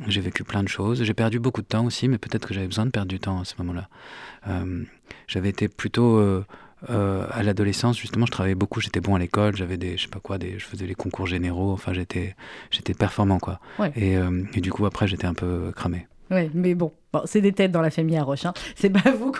j'ai 0.09 0.21
vécu 0.21 0.43
plein 0.43 0.65
de 0.65 0.69
choses. 0.69 1.05
J'ai 1.05 1.15
perdu 1.15 1.39
beaucoup 1.39 1.63
de 1.63 1.67
temps 1.67 1.85
aussi, 1.85 2.09
mais 2.09 2.19
peut-être 2.19 2.49
que 2.49 2.55
j'avais 2.55 2.67
besoin 2.67 2.87
de 2.87 2.91
perdre 2.91 3.09
du 3.09 3.21
temps 3.21 3.41
à 3.41 3.45
ce 3.45 3.55
moment-là. 3.59 3.89
Euh, 4.49 4.83
j'avais 5.29 5.51
été 5.51 5.69
plutôt 5.69 6.19
euh, 6.19 6.45
à 7.31 7.45
l'adolescence, 7.45 8.01
justement, 8.01 8.27
je 8.27 8.33
travaillais 8.33 8.57
beaucoup, 8.57 8.81
j'étais 8.81 9.01
bon 9.01 9.15
à 9.15 9.21
l'école, 9.21 9.55
j'avais 9.55 9.77
des, 9.77 9.97
je 9.97 10.03
sais 10.03 10.09
pas 10.09 10.21
quoi, 10.21 10.39
des, 10.39 10.59
je 10.59 10.65
faisais 10.65 10.87
les 10.87 10.97
concours 10.97 11.29
généraux, 11.29 11.73
enfin 11.73 11.93
j'étais, 11.93 12.35
j'étais 12.73 12.95
performant 12.95 13.39
quoi. 13.39 13.61
Et, 13.95 14.15
et, 14.55 14.61
du 14.61 14.73
coup 14.73 14.87
après 14.87 15.07
j'étais 15.07 15.27
un 15.27 15.35
peu 15.35 15.73
cramé. 15.75 16.09
Oui, 16.31 16.51
mais 16.55 16.75
bon, 16.75 16.93
c'est 17.25 17.41
des 17.41 17.53
têtes 17.53 17.73
dans 17.73 17.81
la 17.81 17.91
famille 17.91 18.19
à. 18.19 18.47
Hein. 18.47 18.55
C'est 18.75 18.91
pas 18.91 19.11
vous 19.11 19.33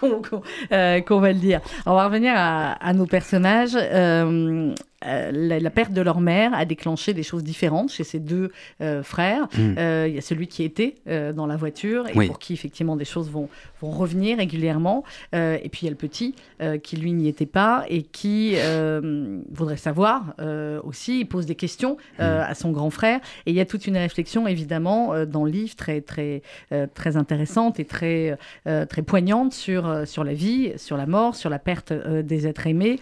euh, 0.73 1.01
qu'on 1.01 1.21
va 1.21 1.33
le 1.33 1.39
dire. 1.39 1.61
On 1.87 1.95
va 1.95 2.07
revenir 2.07 2.33
à, 2.37 2.93
nos 2.93 3.07
personnages. 3.07 3.77
Euh, 3.77 4.75
euh, 5.07 5.59
la, 5.61 5.71
perte 5.71 5.93
de 5.93 6.01
leur 6.01 6.21
mère 6.21 6.55
a 6.55 6.65
déclenché 6.65 7.15
des 7.15 7.23
choses 7.23 7.45
différentes 7.45 7.91
chez 7.91 8.05
ces 8.05 8.19
deux 8.19 8.51
frères. 9.03 9.49
Mm. 9.57 10.07
Il 10.07 10.15
y 10.15 10.19
a 10.19 10.23
celui 10.23 10.47
qui 10.47 10.63
était 10.63 10.95
dans 11.35 11.47
la 11.47 11.57
voiture 11.57 12.07
et 12.09 12.27
pour 12.27 12.39
qui 12.39 12.53
effectivement 12.53 12.97
des 12.97 13.05
choses 13.05 13.31
vont, 13.31 13.49
vont 13.81 13.91
revenir 13.91 14.39
régulièrement. 14.39 15.05
et 15.33 15.69
puis 15.71 15.83
il 15.83 15.85
y 15.85 15.89
a 15.89 15.91
le 15.91 15.97
petit 15.97 16.35
qui 16.83 16.97
lui 16.97 17.13
n'y 17.13 17.29
était 17.29 17.47
pas 17.47 17.85
et 17.89 18.03
qui 18.03 18.57
voudrait 19.51 19.77
savoir 19.77 20.35
aussi. 20.85 21.21
Il 21.21 21.27
pose 21.27 21.47
des 21.47 21.55
questions 21.55 21.97
mm. 22.19 22.23
à 22.23 22.55
son 22.55 22.71
grand 22.71 22.91
frère. 22.91 23.21
Et 23.47 23.51
il 23.51 23.57
y 23.57 23.61
a 23.61 23.67
toute 23.67 23.87
une 23.87 23.97
réflexion 23.97 24.47
évidemment 24.47 25.25
dans 25.27 25.45
le 25.45 25.51
livre 25.51 25.77
très 25.77 26.01
très 26.01 26.43
très 26.95 27.17
intéressante 27.17 27.81
et 27.81 27.85
très, 27.85 28.37
euh, 28.67 28.87
très 28.87 29.03
poignante 29.03 29.53
sur, 29.53 29.87
euh, 29.87 30.05
sur 30.05 30.25
la 30.25 30.35
vie, 30.35 30.73
sur 30.77 30.97
la 30.97 31.07
mort, 31.07 31.37
sur 31.37 31.51
la 31.51 31.59
perte 31.59 31.93
euh, 31.93 32.23
des 32.23 32.47
êtres 32.47 32.67
aimés, 32.67 32.99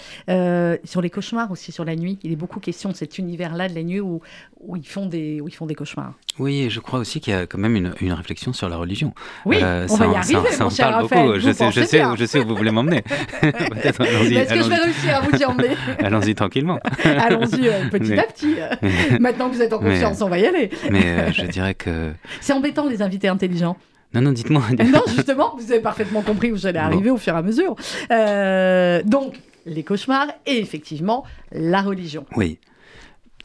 sur 0.84 1.00
les 1.00 1.10
cauchemars 1.10 1.50
aussi, 1.50 1.72
sur 1.72 1.84
la 1.84 1.93
nuit. 1.96 2.18
Il 2.22 2.32
est 2.32 2.36
beaucoup 2.36 2.60
question 2.60 2.90
de 2.90 2.96
cet 2.96 3.18
univers-là 3.18 3.68
de 3.68 3.74
la 3.74 3.82
nuit 3.82 4.00
où, 4.00 4.20
où, 4.60 4.76
ils 4.76 4.86
font 4.86 5.06
des, 5.06 5.40
où 5.40 5.48
ils 5.48 5.54
font 5.54 5.66
des 5.66 5.74
cauchemars. 5.74 6.14
Oui, 6.38 6.62
et 6.62 6.70
je 6.70 6.80
crois 6.80 6.98
aussi 6.98 7.20
qu'il 7.20 7.32
y 7.32 7.36
a 7.36 7.46
quand 7.46 7.58
même 7.58 7.76
une, 7.76 7.94
une, 8.00 8.12
réflexion 8.12 8.52
sur 8.52 8.68
la 8.68 8.76
religion. 8.76 9.14
Oui, 9.44 9.58
on 9.58 9.96
va 9.96 10.06
y 10.06 10.14
arriver, 10.16 10.50
ça, 10.50 10.70
ça 10.70 10.90
parle 10.90 11.02
beaucoup. 11.02 11.38
Je 11.38 11.52
sais, 11.52 11.70
je, 11.70 11.82
sais, 11.82 12.02
je 12.16 12.24
sais 12.24 12.40
où 12.40 12.46
vous 12.46 12.56
voulez 12.56 12.70
m'emmener. 12.70 13.02
Peut-être 13.40 14.00
allons-y. 14.00 14.34
Est-ce 14.34 14.54
que 14.54 14.62
je 14.62 14.68
vais 14.68 14.76
réussir 14.76 15.16
à 15.16 15.20
vous 15.20 15.36
y 15.36 15.44
emmener 15.44 15.76
Allons-y 16.00 16.34
tranquillement. 16.34 16.78
allons-y 17.04 17.70
petit 17.90 18.14
à 18.14 18.24
petit. 18.24 18.56
Maintenant 19.20 19.48
que 19.48 19.54
vous 19.54 19.62
êtes 19.62 19.72
en 19.72 19.78
confiance, 19.78 20.20
on 20.22 20.28
va 20.28 20.38
y 20.38 20.46
aller. 20.46 20.70
Mais 20.90 21.32
je 21.32 21.46
dirais 21.46 21.74
que... 21.74 22.12
C'est 22.40 22.52
embêtant 22.52 22.88
les 22.88 23.02
invités 23.02 23.28
intelligents. 23.28 23.76
Non, 24.14 24.20
non, 24.20 24.32
dites-moi. 24.32 24.62
non, 24.92 25.02
justement, 25.08 25.56
vous 25.58 25.72
avez 25.72 25.80
parfaitement 25.80 26.22
compris 26.22 26.52
où 26.52 26.56
j'allais 26.56 26.78
arriver 26.78 27.10
au 27.10 27.16
fur 27.16 27.34
et 27.34 27.38
à 27.38 27.42
mesure. 27.42 27.74
Euh, 28.12 29.02
donc, 29.04 29.34
les 29.66 29.82
cauchemars 29.84 30.28
et 30.46 30.58
effectivement 30.58 31.24
la 31.52 31.82
religion. 31.82 32.26
Oui. 32.36 32.58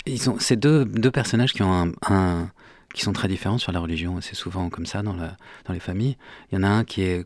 Ils 0.05 0.21
sont 0.21 0.39
ces 0.39 0.55
deux, 0.55 0.85
deux 0.85 1.11
personnages 1.11 1.53
qui 1.53 1.61
ont 1.61 1.91
un, 2.07 2.49
qui 2.93 3.01
sont 3.01 3.13
très 3.13 3.27
différents 3.27 3.57
sur 3.57 3.71
la 3.71 3.79
religion. 3.79 4.19
C'est 4.21 4.35
souvent 4.35 4.69
comme 4.69 4.85
ça 4.85 5.01
dans, 5.01 5.13
la, 5.13 5.35
dans 5.65 5.73
les 5.73 5.79
familles. 5.79 6.17
Il 6.51 6.55
y 6.55 6.57
en 6.57 6.63
a 6.63 6.67
un 6.67 6.83
qui 6.83 7.01
est 7.03 7.25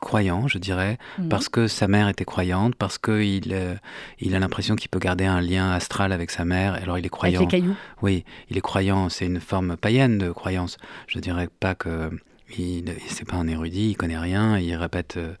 croyant, 0.00 0.48
je 0.48 0.58
dirais, 0.58 0.98
mhm. 1.18 1.28
parce 1.28 1.48
que 1.48 1.68
sa 1.68 1.86
mère 1.86 2.08
était 2.08 2.24
croyante, 2.24 2.74
parce 2.74 2.98
qu'il 2.98 3.52
euh, 3.52 3.76
il 4.18 4.34
a 4.34 4.40
l'impression 4.40 4.74
qu'il 4.74 4.90
peut 4.90 4.98
garder 4.98 5.24
un 5.24 5.40
lien 5.40 5.70
astral 5.70 6.12
avec 6.12 6.30
sa 6.30 6.44
mère. 6.44 6.74
Alors 6.74 6.98
il 6.98 7.06
est 7.06 7.10
croyant. 7.10 7.40
Avec 7.40 7.52
les 7.52 7.60
cailloux. 7.60 7.76
Oui, 8.02 8.24
il 8.50 8.58
est 8.58 8.62
croyant. 8.62 9.08
C'est 9.08 9.26
une 9.26 9.40
forme 9.40 9.76
païenne 9.76 10.18
de 10.18 10.30
croyance. 10.30 10.76
Je 11.06 11.18
dirais 11.20 11.48
pas 11.60 11.74
que 11.74 12.10
il, 12.58 12.94
c'est 13.08 13.26
pas 13.26 13.36
un 13.36 13.46
érudit, 13.46 13.90
il 13.90 13.96
connaît 13.96 14.18
rien, 14.18 14.58
il 14.58 14.74
répète, 14.74 15.16
euh, 15.16 15.34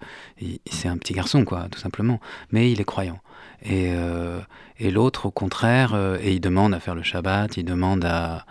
c'est 0.70 0.88
un 0.88 0.98
petit 0.98 1.12
garçon 1.12 1.44
quoi, 1.44 1.68
tout 1.70 1.78
simplement. 1.78 2.20
Mais 2.50 2.70
il 2.70 2.80
est 2.80 2.84
croyant. 2.84 3.20
Et, 3.64 3.92
euh, 3.92 4.40
et 4.78 4.90
l'autre, 4.90 5.26
au 5.26 5.30
contraire, 5.30 5.94
euh, 5.94 6.18
et 6.20 6.32
il 6.32 6.40
demande 6.40 6.74
à 6.74 6.80
faire 6.80 6.96
le 6.96 7.04
Shabbat, 7.04 7.56
il 7.56 7.64
demande 7.64 8.04
à, 8.04 8.44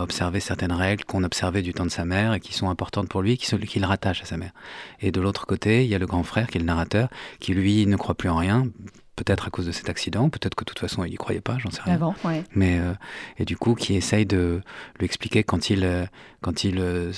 observer 0.00 0.40
certaines 0.40 0.72
règles 0.72 1.04
qu'on 1.04 1.22
observait 1.22 1.60
du 1.60 1.74
temps 1.74 1.84
de 1.84 1.90
sa 1.90 2.06
mère 2.06 2.32
et 2.32 2.40
qui 2.40 2.54
sont 2.54 2.70
importantes 2.70 3.10
pour 3.10 3.20
lui, 3.20 3.36
qui, 3.36 3.84
rattachent 3.84 4.22
à 4.22 4.24
sa 4.24 4.38
mère. 4.38 4.52
Et 5.00 5.12
de 5.12 5.20
l'autre 5.20 5.46
côté, 5.46 5.84
il 5.84 5.90
y 5.90 5.94
a 5.94 5.98
le 5.98 6.06
grand 6.06 6.22
frère 6.22 6.46
qui 6.46 6.56
est 6.56 6.60
le 6.60 6.66
narrateur, 6.66 7.10
qui 7.40 7.52
lui 7.52 7.86
ne 7.86 7.96
croit 7.96 8.14
plus 8.14 8.30
en 8.30 8.36
rien, 8.36 8.68
peut-être 9.16 9.46
à 9.46 9.50
cause 9.50 9.66
de 9.66 9.72
cet 9.72 9.88
accident, 9.88 10.28
peut-être 10.28 10.54
que 10.54 10.62
de 10.64 10.66
toute 10.66 10.78
façon 10.78 11.02
il 11.04 11.10
n'y 11.10 11.16
croyait 11.16 11.40
pas, 11.40 11.56
j'en 11.58 11.70
sais 11.70 11.82
rien. 11.82 11.94
Avant, 11.94 12.14
ouais. 12.24 12.44
Mais 12.54 12.78
euh, 12.78 12.92
et 13.38 13.44
du 13.44 13.56
coup, 13.56 13.74
qui 13.74 13.94
essaye 13.96 14.26
de 14.26 14.60
lui 14.98 15.06
expliquer 15.06 15.42
quand 15.42 15.70
il 15.70 15.84
euh, 15.84 16.04
quand 16.42 16.64
il 16.64 16.78
euh, 16.78 17.12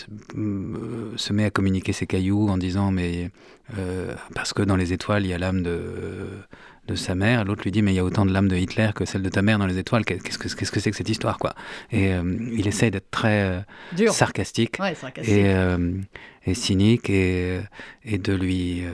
se 1.17 1.33
met 1.33 1.45
à 1.45 1.51
communiquer 1.51 1.93
ses 1.93 2.07
cailloux 2.07 2.49
en 2.49 2.57
disant 2.57 2.91
mais 2.93 3.31
parce 4.35 4.55
que 4.55 4.63
dans 4.63 4.77
les 4.77 4.95
étoiles 4.95 5.25
il 5.25 5.29
y 5.29 5.35
a 5.35 5.39
l'âme 5.39 5.63
de 5.63 5.83
de 6.87 6.95
sa 6.95 7.15
mère, 7.15 7.45
l'autre 7.45 7.65
lui 7.65 7.71
dit 7.71 7.83
mais 7.83 7.93
il 7.93 7.97
y 7.97 7.99
a 7.99 8.05
autant 8.05 8.25
de 8.25 8.33
l'âme 8.33 8.49
de 8.49 8.57
Hitler 8.57 8.91
que 8.95 9.05
celle 9.05 9.23
de 9.23 9.29
ta 9.29 9.43
mère 9.43 9.59
dans 9.59 9.67
les 9.67 9.77
étoiles. 9.77 10.07
Qu'est-ce 10.07 10.39
que 10.39 10.49
c'est 10.81 10.91
que 10.91 10.97
cette 10.97 11.09
histoire 11.11 11.37
quoi? 11.39 11.55
Et 11.93 12.13
il 12.53 12.67
essaye 12.67 12.91
d'être 12.91 13.11
très 13.11 13.67
sarcastique, 14.11 14.77
sarcastique, 14.79 15.29
Et, 15.29 15.55
et 16.47 16.55
cynique 16.55 17.11
et, 17.11 17.61
et 18.05 18.17
de 18.17 18.33
lui 18.33 18.85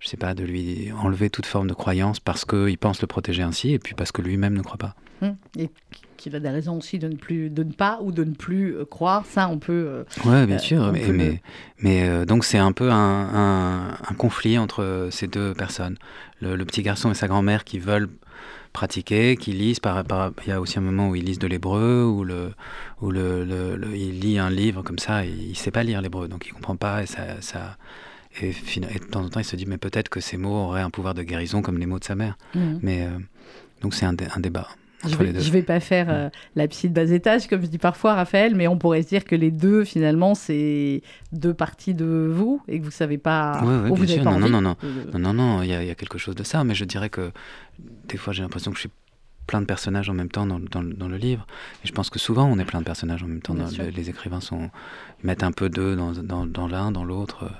je 0.00 0.08
sais 0.08 0.16
pas, 0.16 0.34
de 0.34 0.44
lui 0.44 0.92
enlever 1.00 1.30
toute 1.30 1.46
forme 1.46 1.68
de 1.68 1.74
croyance 1.74 2.20
parce 2.20 2.44
qu'il 2.44 2.78
pense 2.78 3.00
le 3.00 3.06
protéger 3.06 3.42
ainsi 3.42 3.72
et 3.72 3.78
puis 3.78 3.94
parce 3.94 4.12
que 4.12 4.22
lui-même 4.22 4.54
ne 4.54 4.62
croit 4.62 4.78
pas. 4.78 4.94
Hum. 5.22 5.36
Et 5.58 5.70
qu'il 6.16 6.34
a 6.34 6.40
des 6.40 6.50
raisons 6.50 6.76
aussi 6.78 6.98
de 6.98 7.08
ne, 7.08 7.16
plus, 7.16 7.50
de 7.50 7.62
ne 7.62 7.72
pas 7.72 7.98
ou 8.02 8.12
de 8.12 8.24
ne 8.24 8.34
plus 8.34 8.76
euh, 8.76 8.84
croire, 8.84 9.24
ça 9.26 9.48
on 9.48 9.58
peut. 9.58 9.86
Euh, 9.88 10.04
oui, 10.24 10.46
bien 10.46 10.56
euh, 10.56 10.58
sûr, 10.58 10.92
mais, 10.92 11.08
mais, 11.08 11.42
mais 11.78 12.26
donc 12.26 12.44
c'est 12.44 12.58
un 12.58 12.72
peu 12.72 12.90
un, 12.90 13.96
un, 14.08 14.14
conflit 14.16 14.58
entre 14.58 15.08
ces 15.10 15.26
deux 15.26 15.54
personnes. 15.54 15.96
Le, 16.40 16.56
le 16.56 16.64
petit 16.64 16.82
garçon 16.82 17.10
et 17.10 17.14
sa 17.14 17.28
grand-mère 17.28 17.64
qui 17.64 17.78
veulent 17.78 18.08
pratiquer, 18.72 19.36
qui 19.36 19.52
lisent. 19.52 19.80
Par, 19.80 20.04
il 20.44 20.48
y 20.48 20.52
a 20.52 20.60
aussi 20.60 20.78
un 20.78 20.82
moment 20.82 21.08
où 21.08 21.16
ils 21.16 21.24
lisent 21.24 21.38
de 21.38 21.46
l'hébreu, 21.46 22.04
où, 22.04 22.24
le, 22.24 22.52
où 23.00 23.10
le, 23.10 23.44
le, 23.44 23.96
il 23.96 24.20
lit 24.20 24.38
un 24.38 24.50
livre 24.50 24.82
comme 24.82 24.98
ça, 24.98 25.24
et 25.24 25.30
il 25.30 25.50
ne 25.50 25.54
sait 25.54 25.70
pas 25.70 25.82
lire 25.82 26.02
l'hébreu, 26.02 26.28
donc 26.28 26.46
il 26.46 26.50
ne 26.50 26.54
comprend 26.54 26.76
pas, 26.76 27.02
et, 27.02 27.06
ça, 27.06 27.40
ça 27.40 27.78
et, 28.42 28.50
de 28.50 29.04
temps 29.04 29.24
en 29.24 29.28
temps, 29.28 29.40
il 29.40 29.44
se 29.44 29.56
dit, 29.56 29.66
mais 29.66 29.78
peut-être 29.78 30.08
que 30.08 30.20
ces 30.20 30.36
mots 30.36 30.54
auraient 30.54 30.82
un 30.82 30.90
pouvoir 30.90 31.14
de 31.14 31.22
guérison 31.22 31.62
comme 31.62 31.78
les 31.78 31.86
mots 31.86 31.98
de 31.98 32.04
sa 32.04 32.14
mère. 32.14 32.36
Mmh. 32.54 32.60
Mais, 32.82 33.02
euh, 33.02 33.18
donc 33.82 33.94
c'est 33.94 34.06
un, 34.06 34.14
un, 34.34 34.40
débat. 34.40 34.68
Je 35.06 35.16
vais, 35.16 35.32
vais 35.32 35.62
pas 35.62 35.80
faire 35.80 36.06
euh, 36.08 36.28
la 36.54 36.66
psy 36.68 36.88
de 36.88 36.94
bas 36.94 37.10
étage, 37.10 37.46
comme 37.46 37.62
je 37.62 37.66
dis 37.66 37.78
parfois, 37.78 38.14
Raphaël, 38.14 38.54
mais 38.54 38.66
on 38.66 38.78
pourrait 38.78 39.02
se 39.02 39.08
dire 39.08 39.24
que 39.24 39.36
les 39.36 39.50
deux, 39.50 39.84
finalement, 39.84 40.34
c'est 40.34 41.02
deux 41.32 41.54
parties 41.54 41.94
de 41.94 42.30
vous 42.32 42.62
et 42.66 42.80
que 42.80 42.84
vous 42.84 42.90
savez 42.90 43.18
pas 43.18 43.60
oui, 43.62 43.90
oui, 43.90 44.00
bien 44.06 44.14
sûr. 44.16 44.24
non, 44.24 44.38
non, 44.38 44.48
non, 44.48 44.60
non, 44.60 44.76
non, 45.12 45.18
non, 45.18 45.32
non, 45.34 45.62
il 45.62 45.68
y, 45.68 45.74
a 45.74 45.94
quelque 45.94 46.18
chose 46.18 46.34
de 46.34 46.42
ça, 46.42 46.64
mais 46.64 46.74
je 46.74 46.84
dirais 46.84 47.10
que 47.10 47.30
des 48.08 48.16
fois, 48.16 48.32
j'ai 48.32 48.42
l'impression 48.42 48.70
que 48.70 48.76
je 48.76 48.80
suis 48.80 48.90
plein 49.46 49.60
de 49.60 49.66
personnages 49.66 50.10
en 50.10 50.14
même 50.14 50.28
temps 50.28 50.46
dans, 50.46 50.58
dans, 50.58 50.82
dans, 50.82 51.08
le 51.08 51.16
livre. 51.16 51.46
Et 51.84 51.86
je 51.86 51.92
pense 51.92 52.10
que 52.10 52.18
souvent, 52.18 52.46
on 52.46 52.58
est 52.58 52.64
plein 52.64 52.80
de 52.80 52.84
personnages 52.84 53.22
en 53.22 53.28
même 53.28 53.42
temps. 53.42 53.54
les, 53.54 54.10
écrivains 54.10 54.40
sont, 54.40 54.70
mettent 55.22 55.42
un 55.42 55.52
peu 55.52 55.68
d'eux 55.68 55.96
dans, 55.96 56.68
l'un, 56.68 56.90
dans 56.90 57.04
l'autre. 57.04 57.50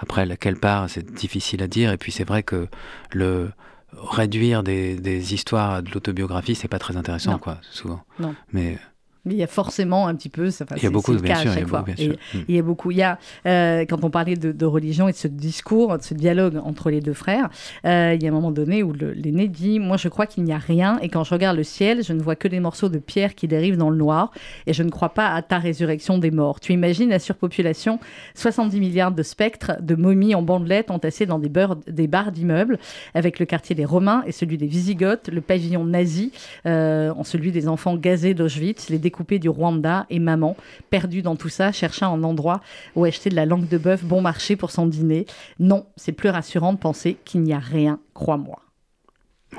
Après, 0.00 0.26
laquelle 0.26 0.56
part, 0.56 0.88
c'est 0.88 1.12
difficile 1.12 1.62
à 1.62 1.68
dire. 1.68 1.92
Et 1.92 1.98
puis, 1.98 2.12
c'est 2.12 2.24
vrai 2.24 2.42
que 2.42 2.68
le 3.12 3.50
réduire 3.92 4.62
des, 4.62 4.96
des 4.96 5.34
histoires 5.34 5.70
à 5.72 5.82
de 5.82 5.90
l'autobiographie, 5.90 6.54
c'est 6.54 6.68
pas 6.68 6.78
très 6.78 6.96
intéressant, 6.96 7.38
quoi, 7.38 7.58
souvent. 7.62 8.02
Non. 8.18 8.34
Mais 8.52 8.78
mais 9.26 9.34
il 9.34 9.38
y 9.38 9.42
a 9.42 9.48
forcément 9.48 10.06
un 10.06 10.14
petit 10.14 10.28
peu. 10.28 10.50
Ça, 10.50 10.64
il 10.76 10.82
y 10.82 10.86
a 10.86 10.90
beaucoup. 10.90 11.12
Il 11.12 11.28
y 11.28 11.32
a 11.32 11.44
beaucoup, 11.44 11.84
bien 11.84 11.96
sûr. 11.96 12.16
Il 12.48 12.54
y 12.54 12.58
a 12.58 12.62
beaucoup. 12.62 12.90
Il 12.92 12.96
y 12.96 13.02
a, 13.02 13.18
euh, 13.46 13.84
quand 13.88 14.04
on 14.04 14.10
parlait 14.10 14.36
de, 14.36 14.66
religion 14.66 15.08
et 15.08 15.12
de 15.12 15.16
ce 15.16 15.28
discours, 15.28 15.98
de 15.98 16.02
ce 16.02 16.14
dialogue 16.14 16.60
entre 16.64 16.90
les 16.90 17.00
deux 17.00 17.12
frères, 17.12 17.48
euh, 17.84 18.14
il 18.14 18.22
y 18.22 18.26
a 18.26 18.30
un 18.30 18.34
moment 18.34 18.52
donné 18.52 18.82
où 18.82 18.92
l'aîné 18.92 19.48
dit 19.48 19.80
Moi, 19.80 19.96
je 19.96 20.08
crois 20.08 20.26
qu'il 20.26 20.44
n'y 20.44 20.52
a 20.52 20.58
rien, 20.58 20.98
et 21.02 21.08
quand 21.08 21.24
je 21.24 21.34
regarde 21.34 21.56
le 21.56 21.64
ciel, 21.64 22.02
je 22.04 22.12
ne 22.12 22.22
vois 22.22 22.36
que 22.36 22.48
des 22.48 22.60
morceaux 22.60 22.88
de 22.88 22.98
pierre 22.98 23.34
qui 23.34 23.48
dérivent 23.48 23.76
dans 23.76 23.90
le 23.90 23.96
noir, 23.96 24.30
et 24.66 24.72
je 24.72 24.82
ne 24.82 24.90
crois 24.90 25.10
pas 25.10 25.28
à 25.34 25.42
ta 25.42 25.58
résurrection 25.58 26.18
des 26.18 26.30
morts. 26.30 26.60
Tu 26.60 26.72
imagines 26.72 27.08
la 27.08 27.18
surpopulation? 27.18 27.98
70 28.34 28.78
milliards 28.80 29.12
de 29.12 29.22
spectres, 29.22 29.72
de 29.80 29.94
momies 29.96 30.34
en 30.34 30.42
bandelettes 30.42 30.90
entassés 30.90 31.26
dans 31.26 31.38
des, 31.38 31.48
beurres, 31.48 31.76
des 31.88 32.06
barres 32.06 32.32
d'immeubles, 32.32 32.78
avec 33.14 33.38
le 33.40 33.46
quartier 33.46 33.74
des 33.74 33.84
Romains 33.84 34.22
et 34.26 34.32
celui 34.32 34.58
des 34.58 34.66
Visigoths, 34.66 35.28
le 35.28 35.40
pavillon 35.40 35.84
nazi, 35.84 36.32
euh, 36.66 37.10
en 37.16 37.24
celui 37.24 37.50
des 37.50 37.68
enfants 37.68 37.96
gazés 37.96 38.34
d'Auschwitz, 38.34 38.88
les 38.88 38.98
coupé 39.16 39.38
du 39.38 39.48
Rwanda 39.48 40.06
et 40.10 40.18
maman, 40.18 40.56
perdue 40.90 41.22
dans 41.22 41.36
tout 41.36 41.48
ça, 41.48 41.72
cherchant 41.72 42.14
un 42.14 42.22
endroit 42.22 42.60
où 42.94 43.04
acheter 43.04 43.30
de 43.30 43.34
la 43.34 43.46
langue 43.46 43.68
de 43.68 43.78
bœuf 43.78 44.04
bon 44.04 44.20
marché 44.20 44.56
pour 44.56 44.70
son 44.70 44.86
dîner. 44.86 45.26
Non, 45.58 45.86
c'est 45.96 46.12
plus 46.12 46.28
rassurant 46.28 46.72
de 46.72 46.78
penser 46.78 47.16
qu'il 47.24 47.42
n'y 47.42 47.54
a 47.54 47.58
rien, 47.58 47.98
crois-moi. 48.14 48.60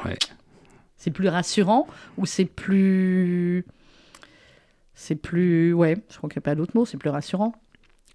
Ouais. 0.05 0.17
C'est 0.95 1.11
plus 1.11 1.27
rassurant 1.27 1.87
ou 2.17 2.25
c'est 2.25 2.45
plus. 2.45 3.65
C'est 4.93 5.15
plus. 5.15 5.73
Ouais, 5.73 5.97
je 6.09 6.17
crois 6.17 6.29
qu'il 6.29 6.39
n'y 6.39 6.43
a 6.43 6.47
pas 6.49 6.55
d'autre 6.55 6.71
mot, 6.75 6.85
c'est 6.85 6.97
plus 6.97 7.09
rassurant. 7.09 7.53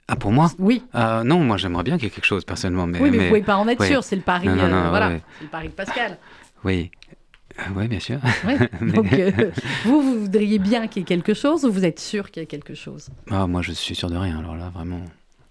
Ah, 0.08 0.16
pour 0.16 0.32
moi? 0.32 0.50
Oui. 0.58 0.84
Euh, 0.94 1.22
non, 1.22 1.38
moi 1.40 1.56
j'aimerais 1.56 1.84
bien 1.84 1.96
qu'il 1.96 2.04
y 2.04 2.06
ait 2.08 2.10
quelque 2.10 2.26
chose 2.26 2.44
personnellement. 2.44 2.86
Mais, 2.86 2.98
oui, 3.00 3.10
mais, 3.10 3.16
vous 3.16 3.22
ne 3.22 3.28
pouvez 3.28 3.42
pas 3.42 3.56
en 3.56 3.68
être 3.68 3.84
sûr, 3.84 4.02
c'est 4.04 4.16
le 4.16 4.22
pari. 4.22 4.48
Euh, 4.48 4.88
voilà, 4.90 5.10
c'est 5.38 5.44
le 5.44 5.50
pari 5.50 5.68
de 5.68 5.72
Pascal. 5.72 6.18
Oui. 6.64 6.90
Euh, 7.58 7.62
oui, 7.76 7.88
bien 7.88 8.00
sûr. 8.00 8.18
Donc, 8.80 9.12
euh, 9.12 9.30
vous, 9.84 10.02
vous 10.02 10.20
voudriez 10.22 10.58
bien 10.58 10.86
qu'il 10.86 11.00
y 11.00 11.02
ait 11.02 11.06
quelque 11.06 11.34
chose 11.34 11.64
ou 11.64 11.72
vous 11.72 11.84
êtes 11.84 12.00
sûr 12.00 12.30
qu'il 12.30 12.42
y 12.42 12.46
a 12.46 12.46
quelque 12.46 12.74
chose? 12.74 13.08
Ah, 13.30 13.46
Moi, 13.46 13.62
je 13.62 13.72
suis 13.72 13.94
sûr 13.94 14.10
de 14.10 14.16
rien. 14.16 14.38
Alors 14.38 14.56
là, 14.56 14.70
vraiment. 14.74 15.00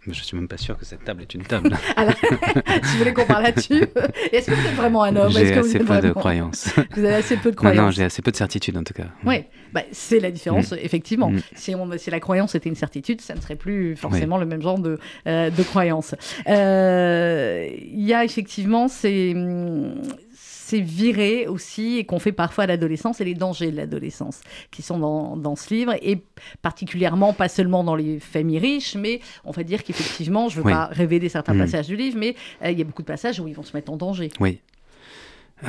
Je 0.07 0.13
suis 0.23 0.35
même 0.35 0.47
pas 0.47 0.57
sûr 0.57 0.75
que 0.79 0.83
cette 0.83 1.03
table 1.03 1.21
est 1.21 1.31
une 1.35 1.43
table. 1.43 1.77
Alors, 1.95 2.15
si 2.15 2.93
vous 2.93 2.97
voulez 2.97 3.13
qu'on 3.13 3.25
parle 3.25 3.43
là-dessus, 3.43 3.85
est-ce 4.31 4.49
que 4.49 4.55
vous 4.55 4.67
êtes 4.67 4.73
vraiment 4.73 5.03
un 5.03 5.15
homme? 5.15 5.31
J'ai 5.31 5.53
assez 5.53 5.77
peu 5.77 6.01
de 6.01 6.11
croyances. 6.11 6.73
Vous 6.95 7.05
avez 7.05 7.13
assez 7.13 7.37
peu 7.37 7.51
de 7.51 7.55
croyances. 7.55 7.77
Non, 7.77 7.83
non 7.83 7.91
j'ai 7.91 8.03
assez 8.03 8.23
peu 8.23 8.31
de 8.31 8.35
certitude 8.35 8.75
en 8.77 8.83
tout 8.83 8.95
cas. 8.95 9.09
Oui, 9.25 9.43
bah, 9.73 9.83
c'est 9.91 10.19
la 10.19 10.31
différence, 10.31 10.71
mm. 10.71 10.77
effectivement. 10.81 11.29
Mm. 11.29 11.41
Si, 11.53 11.75
on, 11.75 11.87
si, 11.99 12.09
la 12.09 12.19
croyance 12.19 12.55
était 12.55 12.67
une 12.67 12.75
certitude, 12.75 13.21
ça 13.21 13.35
ne 13.35 13.41
serait 13.41 13.55
plus 13.55 13.95
forcément 13.95 14.39
le 14.39 14.47
même 14.47 14.63
genre 14.63 14.79
de, 14.79 14.97
euh, 15.27 15.51
de 15.51 15.63
croyance. 15.63 16.15
Il 16.47 18.03
y 18.03 18.13
a 18.15 18.25
effectivement 18.25 18.87
ces 18.87 19.35
c'est 20.71 20.79
viré 20.79 21.47
aussi 21.47 21.97
et 21.97 22.05
qu'on 22.05 22.19
fait 22.19 22.31
parfois 22.31 22.63
à 22.63 22.67
l'adolescence 22.67 23.19
et 23.19 23.25
les 23.25 23.33
dangers 23.33 23.71
de 23.71 23.75
l'adolescence 23.75 24.39
qui 24.71 24.81
sont 24.81 24.99
dans, 24.99 25.35
dans, 25.35 25.57
ce 25.57 25.73
livre 25.73 25.93
et 26.01 26.23
particulièrement 26.61 27.33
pas 27.33 27.49
seulement 27.49 27.83
dans 27.83 27.95
les 27.95 28.21
familles 28.21 28.59
riches 28.59 28.95
mais 28.95 29.19
on 29.43 29.51
va 29.51 29.63
dire 29.63 29.83
qu'effectivement 29.83 30.47
je 30.47 30.59
ne 30.59 30.63
veux 30.63 30.69
pas 30.69 30.85
révéler 30.85 31.27
certains 31.27 31.55
mm. 31.55 31.59
passages 31.59 31.87
du 31.87 31.97
livre 31.97 32.17
mais 32.17 32.37
euh, 32.63 32.71
il 32.71 32.79
y 32.79 32.81
a 32.81 32.85
beaucoup 32.85 33.01
de 33.01 33.07
passages 33.07 33.41
où 33.41 33.49
ils 33.49 33.53
vont 33.53 33.63
se 33.63 33.75
mettre 33.75 33.91
en 33.91 33.97
danger. 33.97 34.29
Oui. 34.39 34.61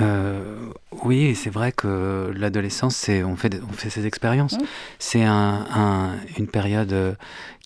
Euh, 0.01 0.71
oui, 1.05 1.35
c'est 1.35 1.51
vrai 1.51 1.73
que 1.73 2.33
l'adolescence, 2.37 2.95
c'est 2.95 3.25
on 3.25 3.35
fait 3.35 3.61
on 3.69 3.73
fait 3.73 3.91
ces 3.91 4.07
expériences. 4.07 4.57
Mm. 4.57 4.65
C'est 5.01 5.25
un, 5.25 6.15
une 6.39 6.47
période 6.47 6.93
euh, 6.93 7.15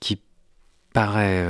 qui 0.01 0.19
paraît 0.95 1.47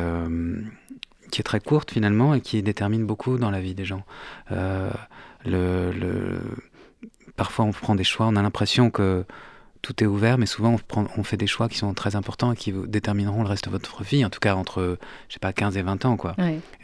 qui 1.31 1.41
est 1.41 1.45
très 1.45 1.61
courte 1.61 1.93
finalement 1.93 2.35
et 2.35 2.41
qui 2.41 2.61
détermine 2.63 3.07
beaucoup 3.07 3.39
dans 3.39 3.53
la 3.53 3.61
vie 3.61 3.75
des 3.75 3.85
gens. 3.85 4.03
Le, 5.47 5.93
le... 5.93 6.41
Parfois, 7.37 7.65
on 7.65 7.73
prend 7.73 7.95
des 7.95 8.05
choix, 8.05 8.27
on 8.27 8.37
a 8.37 8.43
l'impression 8.43 8.91
que 8.91 9.25
tout 9.87 10.03
est 10.03 10.07
ouvert, 10.07 10.37
mais 10.37 10.47
souvent, 10.47 10.71
on, 10.71 10.79
prend, 10.79 11.07
on, 11.17 11.23
fait 11.23 11.37
des 11.37 11.47
choix 11.47 11.69
qui 11.69 11.79
sont 11.79 11.95
très 11.95 12.17
importants 12.17 12.53
et 12.53 12.57
qui 12.57 12.73
détermineront 12.73 13.45
le 13.45 13.49
reste 13.49 13.67
de 13.67 13.71
votre 13.71 14.03
vie, 14.03 14.25
en 14.25 14.31
tout 14.31 14.41
cas 14.41 14.57
entre, 14.57 14.99
je 15.29 15.35
sais 15.35 15.39
pas, 15.39 15.53
15 15.53 15.77
et 15.77 15.83
20 15.83 16.05
ans, 16.07 16.17
quoi. 16.17 16.35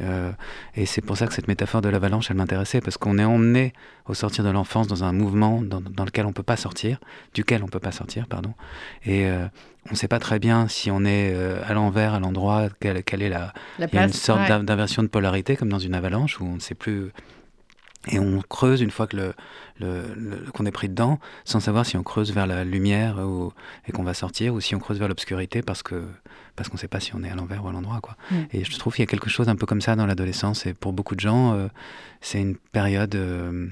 Euh, 0.01 0.31
et 0.77 0.87
c'est 0.87 1.01
pour 1.01 1.16
ça 1.16 1.27
que 1.27 1.35
cette 1.35 1.48
métaphore 1.48 1.81
de 1.81 1.88
l'avalanche, 1.88 2.31
elle 2.31 2.37
m'intéressait, 2.37 2.81
parce 2.81 2.98
qu'on 2.98 3.18
est 3.18 3.25
emmené 3.25 3.72
au 4.07 4.14
sortir 4.14 4.44
de 4.44 4.51
l'enfance 4.51 4.87
dans 4.87 5.03
un 5.03 5.12
mouvement 5.12 5.62
dans, 5.62 6.05
lequel 6.05 6.27
on 6.27 6.33
peut 6.33 6.44
pas 6.44 6.57
sortir, 6.57 7.01
duquel 7.35 7.64
on 7.64 7.68
peut 7.68 7.81
pas 7.81 7.90
sortir, 7.90 8.29
pardon. 8.29 8.55
Et 9.05 9.27
euh, 9.27 9.46
on 9.88 9.92
ne 9.92 9.96
sait 9.96 10.07
pas 10.07 10.20
très 10.20 10.38
bien 10.38 10.68
si 10.68 10.88
on 10.92 11.05
est 11.05 11.33
euh, 11.35 11.61
à 11.66 11.75
l'envers, 11.75 12.14
à 12.14 12.20
l'endroit, 12.20 12.68
quelle, 12.79 12.96
est 12.96 13.29
la... 13.29 13.53
la 13.81 13.87
Il 13.87 13.94
y 13.94 13.98
a 13.98 14.05
une 14.05 14.12
sorte 14.12 14.48
d'inversion 14.48 15.03
de 15.03 15.09
polarité, 15.09 15.57
comme 15.57 15.70
dans 15.70 15.81
une 15.81 15.94
avalanche, 15.94 16.40
où 16.40 16.44
on 16.44 16.55
ne 16.55 16.61
sait 16.61 16.77
plus 16.77 17.11
et 18.09 18.19
on 18.19 18.41
creuse 18.41 18.81
une 18.81 18.91
fois 18.91 19.07
que 19.07 19.17
le, 19.17 19.35
le, 19.79 20.51
qu'on 20.53 20.67
est 20.67 20.73
pris 20.73 20.88
dedans, 20.88 21.21
sans 21.45 21.61
savoir 21.61 21.87
si 21.87 21.97
on 21.97 22.03
creuse 22.03 22.33
vers 22.33 22.47
la 22.47 22.65
lumière 22.65 23.19
ou, 23.19 23.53
et 23.87 23.93
qu'on 23.93 24.03
va 24.03 24.15
sortir, 24.15 24.55
ou 24.55 24.61
si 24.61 24.75
on 24.75 24.81
creuse 24.81 24.99
vers 24.99 25.09
l'obscurité 25.09 25.62
parce 25.62 25.83
que 25.83 26.05
parce 26.57 26.69
qu'on 26.69 26.75
ne 26.75 26.81
sait 26.81 26.88
pas 26.88 27.01
si 27.01 27.15
on 27.15 27.23
est 27.23 27.31
à 27.31 27.35
l'envers 27.35 27.65
ou 27.65 27.69
à 27.69 27.73
l'endroit. 27.73 28.01
Quoi. 28.01 28.17
Mm. 28.31 28.37
Et 28.53 28.65
je 28.65 28.79
trouve 28.79 28.95
qu'il 28.95 29.03
y 29.03 29.09
a 29.09 29.11
quelque 29.11 29.31
chose 29.31 29.49
un 29.49 29.57
peu 29.57 29.67
comme 29.67 29.81
ça 29.81 29.97
dans 29.97 30.07
l'adolescence. 30.07 30.67
Et 30.67 30.75
pour 30.75 30.93
beaucoup 30.93 31.15
de 31.15 31.21
gens, 31.21 31.55
euh, 31.55 31.69
c'est 32.21 32.41
une 32.41 32.57
période, 32.57 33.15
euh, 33.15 33.69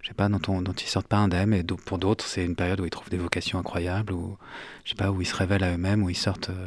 je 0.00 0.08
sais 0.08 0.14
pas, 0.14 0.28
dont, 0.28 0.40
on, 0.48 0.62
dont 0.62 0.72
ils 0.72 0.86
sortent 0.86 1.08
pas 1.08 1.16
indemnes. 1.16 1.54
Et 1.54 1.64
pour 1.64 1.98
d'autres, 1.98 2.24
c'est 2.24 2.44
une 2.44 2.54
période 2.54 2.80
où 2.80 2.84
ils 2.84 2.90
trouvent 2.90 3.10
des 3.10 3.16
vocations 3.16 3.58
incroyables, 3.58 4.12
ou 4.12 4.36
je 4.84 4.90
sais 4.90 4.96
pas, 4.96 5.10
où 5.10 5.20
ils 5.22 5.26
se 5.26 5.34
révèlent 5.34 5.64
à 5.64 5.72
eux-mêmes, 5.72 6.02
où 6.04 6.10
ils 6.10 6.16
sortent. 6.16 6.50
Euh, 6.50 6.66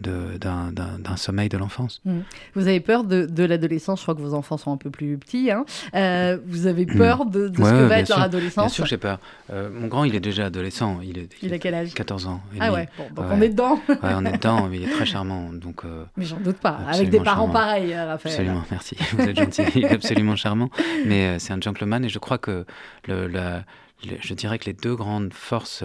d'un 0.00 1.16
sommeil 1.16 1.48
de 1.48 1.58
l'enfance. 1.58 2.00
Mmh. 2.04 2.20
Vous 2.54 2.66
avez 2.66 2.80
peur 2.80 3.04
de, 3.04 3.26
de 3.26 3.44
l'adolescence, 3.44 4.00
je 4.00 4.04
crois 4.04 4.14
que 4.14 4.20
vos 4.20 4.34
enfants 4.34 4.56
sont 4.56 4.72
un 4.72 4.76
peu 4.76 4.90
plus 4.90 5.18
petits. 5.18 5.50
Hein. 5.50 5.64
Euh, 5.94 6.38
vous 6.46 6.66
avez 6.66 6.86
mmh. 6.86 6.96
peur 6.96 7.26
de, 7.26 7.48
de 7.48 7.56
ce 7.56 7.70
que 7.70 7.86
va 7.86 7.98
être 7.98 8.08
leur 8.08 8.22
adolescence 8.22 8.66
Bien 8.66 8.74
sûr, 8.74 8.86
j'ai 8.86 8.96
peur. 8.96 9.18
Euh, 9.52 9.70
mon 9.72 9.88
grand, 9.88 10.04
il 10.04 10.14
est 10.14 10.20
déjà 10.20 10.46
adolescent. 10.46 11.00
Il, 11.02 11.18
est, 11.18 11.28
il, 11.42 11.52
a 11.52 11.58
quel 11.58 11.74
âge? 11.74 11.94
14 11.94 12.26
ans. 12.26 12.40
Ah 12.58 12.72
ouais, 12.72 12.88
donc 13.14 13.26
on 13.30 13.40
est 13.40 13.48
dedans. 13.48 13.80
on 14.02 14.24
est 14.24 14.32
dedans, 14.32 14.68
mais 14.68 14.78
il 14.78 14.84
est 14.84 14.92
très 14.92 15.06
charmant. 15.06 15.50
Donc, 15.52 15.84
euh, 15.84 16.04
mais 16.16 16.24
j'en 16.24 16.38
doute 16.38 16.58
pas, 16.58 16.78
avec 16.88 17.10
des 17.10 17.20
parents 17.20 17.48
pareils, 17.48 17.94
Raphaël. 17.94 18.34
Absolument, 18.34 18.64
merci. 18.70 18.96
Vous 19.12 19.22
êtes 19.22 19.36
gentil, 19.36 19.62
il 19.74 19.84
est 19.84 19.92
absolument 19.92 20.36
charmant. 20.36 20.70
Mais 21.06 21.38
c'est 21.38 21.52
un 21.52 21.60
gentleman 21.60 22.04
et 22.04 22.08
je 22.08 22.18
crois 22.18 22.38
que 22.38 22.64
le, 23.06 23.26
la, 23.26 23.64
je 24.02 24.34
dirais 24.34 24.58
que 24.58 24.66
les 24.66 24.72
deux 24.72 24.94
grandes 24.94 25.32
forces 25.34 25.84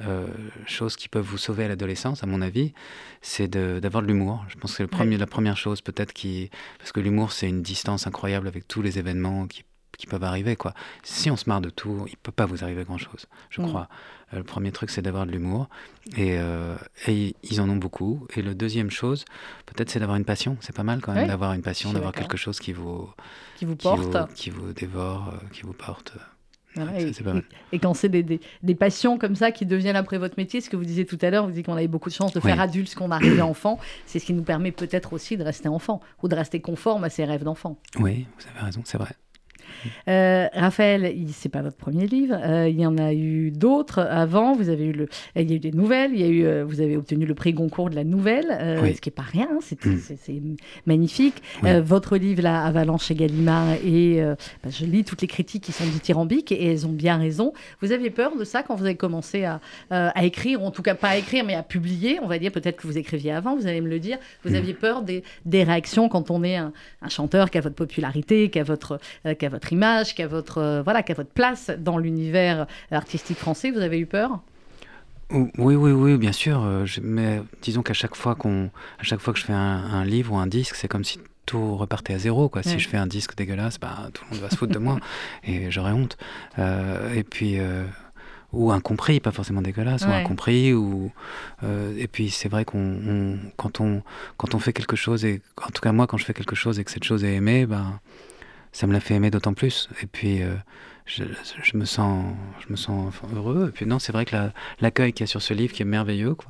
euh, 0.00 0.26
choses 0.66 0.96
qui 0.96 1.08
peuvent 1.08 1.24
vous 1.24 1.38
sauver 1.38 1.64
à 1.64 1.68
l'adolescence, 1.68 2.24
à 2.24 2.26
mon 2.26 2.42
avis, 2.42 2.72
c'est 3.22 3.48
d'avoir 3.48 4.02
de, 4.02 4.08
l'humour. 4.08 4.44
Je 4.48 4.56
pense 4.56 4.72
que 4.72 4.76
c'est 4.78 4.86
premier, 4.88 5.16
la 5.16 5.26
première 5.26 5.56
chose 5.56 5.80
peut-être 5.80 6.12
qui... 6.12 6.50
Parce 6.78 6.90
que 6.90 7.00
l'humour, 7.00 7.32
c'est 7.32 7.48
une 7.48 7.62
distance 7.62 8.06
incroyable 8.06 8.48
avec 8.48 8.66
tous 8.66 8.82
les 8.82 8.98
événements 8.98 9.46
qui, 9.46 9.64
qui, 9.96 10.06
peuvent 10.06 10.24
arriver. 10.24 10.56
Quoi. 10.56 10.74
Si 11.04 11.30
on 11.30 11.36
se 11.36 11.48
marre 11.48 11.60
de 11.60 11.70
tout, 11.70 12.04
il 12.08 12.12
ne 12.12 12.22
peut 12.22 12.32
pas 12.32 12.44
vous 12.44 12.64
arriver 12.64 12.82
grand-chose, 12.82 13.26
je 13.50 13.62
crois. 13.62 13.88
Euh, 14.32 14.38
le 14.38 14.42
premier 14.44 14.72
truc, 14.72 14.90
c'est 14.90 15.02
d'avoir 15.02 15.26
de 15.26 15.30
l'humour. 15.30 15.68
Et, 16.16 16.38
euh, 16.38 16.76
et, 17.06 17.36
ils 17.44 17.60
en 17.60 17.68
ont 17.68 17.76
beaucoup. 17.76 18.26
Et 18.34 18.42
le 18.42 18.56
deuxième 18.56 18.90
chose, 18.90 19.24
peut-être, 19.66 19.90
c'est 19.90 20.00
d'avoir 20.00 20.16
une 20.16 20.24
passion. 20.24 20.56
C'est 20.60 20.74
pas 20.74 20.82
mal 20.82 21.00
quand 21.02 21.12
même 21.12 21.28
d'avoir 21.28 21.52
une 21.52 21.62
passion, 21.62 21.92
d'avoir 21.92 22.12
quelque 22.12 22.36
chose 22.36 22.58
qui 22.58 22.72
vous... 22.72 23.08
Qui 23.56 23.64
vous 23.64 23.76
porte. 23.76 24.34
Qui 24.34 24.50
vous, 24.50 24.60
qui 24.60 24.66
vous 24.66 24.72
dévore, 24.72 25.34
qui 25.52 25.62
vous 25.62 25.72
porte 25.72 26.14
et, 27.72 27.78
quand 27.78 27.94
c'est 27.94 28.08
des, 28.08 28.22
des, 28.22 28.74
passions 28.74 29.18
comme 29.18 29.36
ça 29.36 29.52
qui 29.52 29.66
deviennent 29.66 29.96
après 29.96 30.18
votre 30.18 30.34
métier, 30.36 30.60
ce 30.60 30.68
que 30.68 30.76
vous 30.76 30.84
disiez 30.84 31.06
tout 31.06 31.18
à 31.22 31.30
l'heure, 31.30 31.46
vous 31.46 31.52
dites 31.52 31.66
qu'on 31.66 31.74
avait 31.74 31.88
beaucoup 31.88 32.08
de 32.08 32.14
chance 32.14 32.32
de 32.32 32.40
faire 32.40 32.60
adulte 32.60 32.88
ce 32.88 32.96
qu'on 32.96 33.10
arrivait 33.10 33.42
enfant, 33.42 33.78
c'est 34.06 34.18
ce 34.18 34.26
qui 34.26 34.32
nous 34.32 34.42
permet 34.42 34.72
peut-être 34.72 35.12
aussi 35.12 35.36
de 35.36 35.44
rester 35.44 35.68
enfant 35.68 36.00
ou 36.22 36.28
de 36.28 36.34
rester 36.34 36.60
conforme 36.60 37.04
à 37.04 37.10
ses 37.10 37.24
rêves 37.24 37.44
d'enfant. 37.44 37.78
Oui, 37.98 38.26
vous 38.38 38.46
avez 38.50 38.66
raison, 38.66 38.82
c'est 38.84 38.98
vrai. 38.98 39.14
Euh, 40.08 40.48
Raphaël, 40.54 41.14
c'est 41.32 41.48
pas 41.48 41.62
votre 41.62 41.76
premier 41.76 42.06
livre. 42.06 42.36
Euh, 42.42 42.68
il 42.68 42.78
y 42.78 42.86
en 42.86 42.98
a 42.98 43.12
eu 43.12 43.50
d'autres 43.50 44.00
avant. 44.00 44.54
Vous 44.54 44.68
avez 44.68 44.86
eu 44.86 44.92
le, 44.92 45.08
il 45.36 45.50
y 45.50 45.52
a 45.52 45.56
eu 45.56 45.60
des 45.60 45.72
nouvelles. 45.72 46.12
Il 46.14 46.20
y 46.20 46.24
a 46.24 46.28
eu, 46.28 46.44
euh, 46.44 46.64
vous 46.64 46.80
avez 46.80 46.96
obtenu 46.96 47.26
le 47.26 47.34
prix 47.34 47.52
Goncourt 47.52 47.90
de 47.90 47.96
la 47.96 48.04
nouvelle, 48.04 48.46
ce 48.94 49.00
qui 49.00 49.08
est 49.08 49.12
pas 49.12 49.22
rien. 49.22 49.48
Hein. 49.52 49.58
Mm. 49.84 49.96
C'est 49.98 50.42
magnifique. 50.86 51.42
votre 51.62 52.16
livre, 52.16 52.42
là, 52.42 52.64
Avalanche 52.64 53.10
et 53.10 53.14
Gallimard, 53.14 53.72
et 53.84 54.22
bah, 54.62 54.70
je 54.70 54.84
lis 54.84 55.04
toutes 55.04 55.22
les 55.22 55.28
critiques 55.28 55.64
qui 55.64 55.72
sont 55.72 55.84
dithyrambiques 55.84 56.52
et 56.52 56.70
elles 56.70 56.86
ont 56.86 56.92
bien 56.92 57.16
raison. 57.16 57.52
Vous 57.80 57.92
aviez 57.92 58.10
peur 58.10 58.36
de 58.36 58.44
ça 58.44 58.62
quand 58.62 58.74
vous 58.74 58.84
avez 58.84 58.96
commencé 58.96 59.44
à, 59.44 59.60
à 59.90 60.24
écrire, 60.24 60.62
ou 60.62 60.66
en 60.66 60.70
tout 60.70 60.82
cas 60.82 60.94
pas 60.94 61.10
à 61.10 61.16
écrire, 61.16 61.44
mais 61.44 61.54
à 61.54 61.62
publier. 61.62 62.18
On 62.22 62.26
va 62.26 62.38
dire 62.38 62.52
peut-être 62.52 62.76
que 62.76 62.86
vous 62.86 62.98
écriviez 62.98 63.32
avant. 63.32 63.56
Vous 63.56 63.66
allez 63.66 63.80
me 63.80 63.88
le 63.88 63.98
dire. 63.98 64.18
Vous 64.44 64.52
mm. 64.52 64.56
aviez 64.56 64.74
peur 64.74 65.02
des, 65.02 65.22
des 65.44 65.64
réactions 65.64 66.08
quand 66.08 66.30
on 66.30 66.42
est 66.42 66.56
un, 66.56 66.72
un 67.02 67.08
chanteur 67.08 67.50
qui 67.50 67.58
a 67.58 67.60
votre 67.60 67.74
popularité, 67.74 68.50
qui 68.50 68.58
a 68.58 68.62
votre, 68.62 68.98
euh, 69.26 69.34
qui 69.34 69.46
a 69.46 69.48
votre 69.48 69.63
image, 69.72 70.14
qui 70.14 70.22
a 70.22 70.26
votre, 70.26 70.58
euh, 70.58 70.82
voilà, 70.82 71.02
qui 71.02 71.12
a 71.12 71.14
votre 71.14 71.30
place 71.30 71.70
dans 71.78 71.98
l'univers 71.98 72.66
artistique 72.90 73.38
français. 73.38 73.70
Vous 73.70 73.80
avez 73.80 73.98
eu 73.98 74.06
peur? 74.06 74.40
Oui, 75.30 75.74
oui, 75.74 75.92
oui, 75.92 76.16
bien 76.16 76.32
sûr. 76.32 76.62
Euh, 76.62 76.86
mais 77.02 77.42
disons 77.62 77.82
qu'à 77.82 77.94
chaque 77.94 78.14
fois 78.14 78.34
qu'on, 78.34 78.70
à 78.98 79.02
chaque 79.02 79.20
fois 79.20 79.32
que 79.32 79.40
je 79.40 79.44
fais 79.44 79.52
un, 79.52 80.04
livre 80.04 80.34
ou 80.34 80.36
un 80.36 80.46
disque, 80.46 80.74
c'est 80.74 80.88
comme 80.88 81.04
si 81.04 81.18
tout 81.46 81.76
repartait 81.76 82.14
à 82.14 82.18
zéro. 82.18 82.48
Quoi. 82.48 82.62
Si 82.62 82.78
je 82.78 82.88
fais 82.88 82.96
un 82.96 83.06
disque 83.06 83.36
dégueulasse, 83.36 83.78
bah, 83.78 84.10
tout 84.12 84.22
le 84.28 84.34
monde 84.34 84.44
va 84.44 84.50
se 84.50 84.56
foutre 84.56 84.72
de 84.72 84.78
moi 84.78 84.98
et 85.44 85.70
j'aurais 85.70 85.92
honte. 85.92 86.16
et 86.58 87.24
puis, 87.24 87.58
ou 88.54 88.70
incompris, 88.70 89.20
pas 89.20 89.32
forcément 89.32 89.62
dégueulasse, 89.62 90.02
ou 90.02 90.10
incompris. 90.10 90.72
Ou, 90.72 91.10
euh, 91.62 91.94
et 91.98 92.06
puis 92.06 92.30
c'est 92.30 92.48
vrai 92.48 92.64
qu'on, 92.64 93.38
quand, 93.56 93.80
on, 93.80 94.02
quand 94.36 94.54
on 94.54 94.58
fait 94.58 94.72
quelque 94.72 94.96
chose, 94.96 95.24
et 95.24 95.42
en 95.62 95.70
tout 95.70 95.82
cas 95.82 95.92
moi 95.92 96.06
quand 96.06 96.16
je 96.16 96.24
fais 96.24 96.34
quelque 96.34 96.54
chose 96.54 96.78
et 96.78 96.84
que 96.84 96.90
cette 96.90 97.04
chose 97.04 97.24
est 97.24 97.34
aimée, 97.34 97.66
ben, 97.66 98.00
ça 98.74 98.86
me 98.86 98.92
l'a 98.92 99.00
fait 99.00 99.14
aimer 99.14 99.30
d'autant 99.30 99.54
plus. 99.54 99.88
Et 100.02 100.06
puis 100.06 100.42
euh, 100.42 100.54
je, 101.06 101.24
je, 101.62 101.76
me 101.78 101.86
sens, 101.86 102.34
je 102.60 102.70
me 102.70 102.76
sens 102.76 103.14
heureux. 103.34 103.68
Et 103.68 103.72
puis 103.72 103.86
non, 103.86 103.98
c'est 103.98 104.12
vrai 104.12 104.26
que 104.26 104.36
l'accueil 104.80 105.14
qu'il 105.14 105.24
y 105.24 105.24
a 105.24 105.26
sur 105.28 105.40
ce 105.40 105.54
livre 105.54 105.72
qui 105.72 105.80
est 105.80 105.86
merveilleux, 105.86 106.34
quoi. 106.34 106.48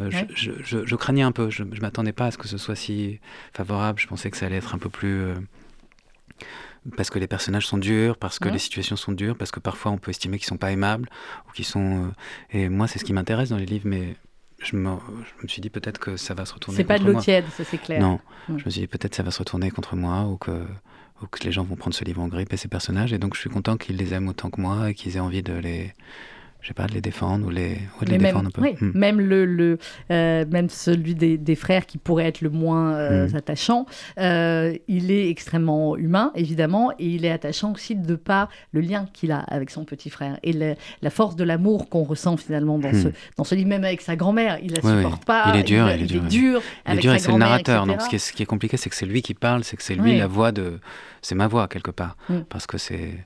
Euh, 0.00 0.10
je, 0.34 0.52
je, 0.62 0.96
craignais 0.96 1.22
un 1.22 1.32
peu, 1.32 1.50
je 1.50 1.62
ne 1.62 1.80
m'attendais 1.80 2.12
pas 2.12 2.26
à 2.26 2.30
ce 2.32 2.38
que 2.38 2.48
ce 2.48 2.58
soit 2.58 2.74
si 2.74 3.20
favorable, 3.52 4.00
je 4.00 4.08
pensais 4.08 4.30
que 4.30 4.36
ça 4.36 4.46
allait 4.46 4.56
être 4.56 4.74
un 4.74 4.78
peu 4.78 4.90
plus 4.90 5.34
parce 6.96 7.10
que 7.10 7.18
les 7.18 7.26
personnages 7.26 7.66
sont 7.66 7.78
durs, 7.78 8.16
parce 8.16 8.38
que 8.38 8.48
les 8.48 8.58
situations 8.58 8.96
sont 8.96 9.12
dures, 9.12 9.36
parce 9.36 9.50
que 9.50 9.60
parfois 9.60 9.90
on 9.92 9.98
peut 9.98 10.10
estimer 10.10 10.38
qu'ils 10.38 10.46
sont 10.46 10.56
pas 10.56 10.70
aimables 10.70 11.08
ou 11.48 11.52
qu'ils 11.52 11.64
sont. 11.64 12.04
Euh, 12.04 12.10
et 12.50 12.68
moi, 12.68 12.86
c'est 12.86 12.98
ce 12.98 13.04
qui 13.04 13.12
m'intéresse 13.12 13.48
dans 13.48 13.56
les 13.56 13.66
livres, 13.66 13.88
mais 13.88 14.16
je 14.66 14.76
me, 14.76 14.90
je 14.90 15.42
me 15.42 15.48
suis 15.48 15.60
dit 15.62 15.70
peut-être 15.70 15.98
que 15.98 16.16
ça 16.16 16.34
va 16.34 16.44
se 16.44 16.54
retourner. 16.54 16.76
C'est 16.76 16.84
pas 16.84 16.98
de 16.98 17.04
l'eau 17.04 17.20
tiède, 17.20 17.44
ça 17.56 17.64
c'est 17.64 17.78
clair. 17.78 18.00
Non, 18.00 18.20
je 18.48 18.64
me 18.64 18.70
suis 18.70 18.80
dit 18.82 18.86
peut-être 18.86 19.14
ça 19.14 19.22
va 19.22 19.30
se 19.30 19.38
retourner 19.38 19.70
contre 19.70 19.96
moi 19.96 20.24
ou 20.24 20.36
que, 20.36 20.50
ou 21.22 21.26
que 21.30 21.44
les 21.44 21.52
gens 21.52 21.64
vont 21.64 21.76
prendre 21.76 21.94
ce 21.94 22.04
livre 22.04 22.20
en 22.20 22.28
grippe 22.28 22.52
et 22.52 22.56
ces 22.56 22.68
personnages. 22.68 23.12
Et 23.12 23.18
donc 23.18 23.34
je 23.34 23.40
suis 23.40 23.50
content 23.50 23.76
qu'ils 23.76 23.96
les 23.96 24.12
aiment 24.14 24.28
autant 24.28 24.50
que 24.50 24.60
moi 24.60 24.90
et 24.90 24.94
qu'ils 24.94 25.16
aient 25.16 25.20
envie 25.20 25.42
de 25.42 25.52
les 25.52 25.94
je 26.66 26.70
sais 26.70 26.74
pas, 26.74 26.88
de 26.88 26.94
les 26.94 27.00
défendre 27.00 27.46
ou, 27.46 27.50
les, 27.50 27.76
de 28.02 28.10
les 28.10 28.18
défendre 28.18 28.48
un 28.48 28.50
peu. 28.50 28.60
Hmm. 28.60 28.90
Même, 28.92 29.20
le, 29.20 29.44
le 29.44 29.78
euh, 30.10 30.44
même 30.50 30.68
celui 30.68 31.14
des, 31.14 31.38
des, 31.38 31.54
frères 31.54 31.86
qui 31.86 31.96
pourrait 31.96 32.24
être 32.24 32.40
le 32.40 32.50
moins 32.50 32.92
euh, 32.96 33.28
hmm. 33.28 33.36
attachant, 33.36 33.86
euh, 34.18 34.76
il 34.88 35.12
est 35.12 35.30
extrêmement 35.30 35.96
humain, 35.96 36.32
évidemment, 36.34 36.90
et 36.98 37.06
il 37.06 37.24
est 37.24 37.30
attachant 37.30 37.72
aussi 37.72 37.94
de 37.94 38.16
par 38.16 38.48
le 38.72 38.80
lien 38.80 39.06
qu'il 39.12 39.30
a 39.30 39.38
avec 39.38 39.70
son 39.70 39.84
petit 39.84 40.10
frère 40.10 40.40
et 40.42 40.52
la 40.52 41.10
force 41.10 41.36
de 41.36 41.44
l'amour 41.44 41.88
qu'on 41.88 42.02
ressent 42.02 42.36
finalement 42.36 42.80
dans, 42.80 42.92
ce, 42.92 43.08
hmm. 43.08 43.12
dans 43.36 43.44
ce 43.44 43.54
livre, 43.54 43.68
même 43.68 43.84
avec 43.84 44.00
sa 44.00 44.16
grand-mère. 44.16 44.58
Il 44.60 44.72
la 44.72 44.82
supporte 44.82 45.24
pas. 45.24 45.52
Il 45.54 45.60
est 45.60 45.62
dur. 45.62 45.88
Il, 45.88 46.02
est 46.02 46.06
dur. 46.06 46.60
Il 46.88 46.94
est 46.94 46.98
dur, 46.98 47.14
et 47.14 47.20
c'est 47.20 47.30
le 47.30 47.38
narrateur. 47.38 47.86
Donc 47.86 48.02
ce 48.02 48.08
qui 48.08 48.16
est, 48.16 48.18
ce 48.18 48.32
qui 48.32 48.42
est 48.42 48.46
compliqué, 48.46 48.76
c'est 48.76 48.90
que 48.90 48.96
c'est 48.96 49.06
lui 49.06 49.22
qui 49.22 49.34
parle, 49.34 49.62
c'est 49.62 49.76
que 49.76 49.84
c'est 49.84 49.94
lui 49.94 50.18
la 50.18 50.26
voix 50.26 50.50
de. 50.50 50.80
C'est 51.22 51.36
ma 51.36 51.46
voix, 51.46 51.68
quelque 51.68 51.92
part. 51.92 52.16
Parce 52.48 52.66
que 52.66 52.76
c'est 52.76 53.24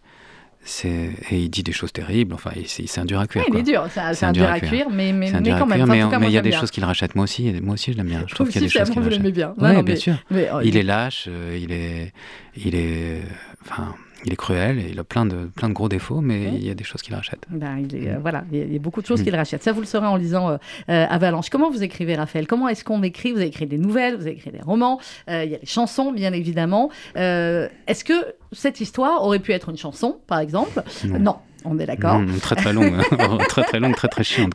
et 0.85 1.12
il 1.31 1.49
dit 1.49 1.62
des 1.62 1.73
choses 1.73 1.92
terribles. 1.92 2.35
Enfin, 2.35 2.51
c'est 2.66 2.99
un 2.99 3.05
dur 3.05 3.18
à 3.18 3.27
cuire. 3.27 3.44
il 3.49 3.57
est 3.57 3.62
dur, 3.62 3.87
c'est 3.90 4.25
un, 4.25 4.33
dur 4.33 4.49
à 4.49 4.61
cuire, 4.61 4.88
mais, 4.90 5.12
mais, 5.12 5.33
mais 5.40 5.51
quand 5.51 5.66
même. 5.66 5.87
mais 5.88 6.27
il 6.27 6.33
y 6.33 6.38
a 6.38 6.42
des 6.42 6.53
choses 6.53 6.70
qu'il 6.70 6.85
rachète. 6.85 7.14
Moi 7.14 7.25
aussi, 7.25 7.53
moi 7.62 7.75
aussi, 7.75 7.92
je 7.92 7.96
l'aime 7.96 8.09
bien. 8.09 8.25
Je 8.27 8.35
trouve 8.35 8.49
qu'il 8.49 8.61
y 8.61 8.64
a 8.64 8.66
des 8.66 8.73
choses 8.73 8.90
qu'il 8.90 9.03
rachète. 9.03 9.23
bien. 9.23 9.55
Oui, 9.59 9.83
bien 9.83 9.96
sûr. 9.96 10.14
Oh, 10.31 10.61
il 10.62 10.77
est 10.77 10.83
lâche, 10.83 11.27
euh, 11.29 11.59
il 11.61 11.73
est, 11.73 12.12
il 12.57 12.75
est, 12.75 13.23
enfin, 13.62 13.94
il 14.25 14.33
est 14.33 14.37
cruel 14.37 14.79
et 14.79 14.91
il 14.91 14.99
a 14.99 15.05
plein 15.05 15.27
de, 15.27 15.51
plein 15.55 15.69
de 15.69 15.75
gros 15.75 15.89
défauts, 15.89 16.21
mais 16.21 16.45
il 16.55 16.67
y 16.67 16.71
a 16.71 16.75
des 16.75 16.85
choses 16.85 17.03
qu'il 17.03 17.15
rachète. 17.15 17.47
Ben, 17.51 17.79
il 17.79 17.95
est, 17.97 18.11
euh, 18.11 18.19
voilà, 18.21 18.45
il 18.53 18.73
y, 18.73 18.77
a 18.77 18.79
beaucoup 18.79 19.01
de 19.01 19.07
choses 19.07 19.21
mm. 19.21 19.25
qu'il 19.25 19.37
rachète. 19.37 19.63
Ça, 19.63 19.73
vous 19.73 19.81
le 19.81 19.87
saurez 19.87 20.07
en 20.07 20.17
lisant 20.17 20.51
euh, 20.51 20.57
euh, 20.89 21.07
Avalanche. 21.09 21.51
Comment 21.51 21.71
vous 21.71 21.83
écrivez, 21.83 22.15
Raphaël? 22.17 22.47
Comment 22.47 22.69
est-ce 22.69 22.85
qu'on 22.85 23.03
écrit? 23.03 23.33
Vous 23.33 23.39
avez 23.39 23.49
écrit 23.49 23.67
des 23.67 23.79
nouvelles, 23.79 24.17
vous 24.17 24.23
avez 24.23 24.33
écrit 24.33 24.51
des 24.51 24.61
romans, 24.61 25.01
il 25.29 25.51
y 25.51 25.55
a 25.55 25.59
des 25.59 25.67
chansons, 25.67 26.13
bien 26.13 26.33
évidemment. 26.33 26.91
est-ce 27.15 28.05
que 28.05 28.35
cette 28.53 28.81
histoire 28.81 29.25
aurait 29.25 29.39
pu 29.39 29.53
être 29.53 29.69
une 29.69 29.79
chanson, 29.79 30.19
par 30.27 30.41
exemple? 30.41 30.83
Non. 31.05 31.37
On 31.64 31.79
est 31.79 31.87
d'accord 31.87 32.18
mmh, 32.18 32.40
Très 32.40 32.57
très 32.57 32.73
longue, 32.73 32.94
hein. 32.94 33.38
très 33.49 33.62
très 33.62 33.81
longue, 33.81 33.94
très 33.94 34.09
très 34.09 34.25
chiante. 34.25 34.53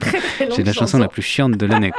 C'est 0.51 0.63
la 0.63 0.73
chanson 0.73 0.97
la 0.97 1.07
plus 1.07 1.21
chiante 1.21 1.53
de 1.53 1.65
l'année. 1.65 1.91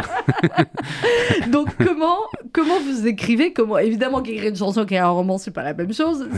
Donc 1.51 1.69
comment 1.77 2.19
comment 2.53 2.81
vous 2.81 3.07
écrivez 3.07 3.53
Comment 3.53 3.79
évidemment 3.79 4.23
qu'écrire 4.23 4.51
une 4.51 4.57
chanson 4.57 4.85
et 4.87 4.99
un 4.99 5.09
roman 5.09 5.39
c'est 5.39 5.51
pas 5.51 5.63
la 5.63 5.75
même 5.75 5.93
chose, 5.93 6.29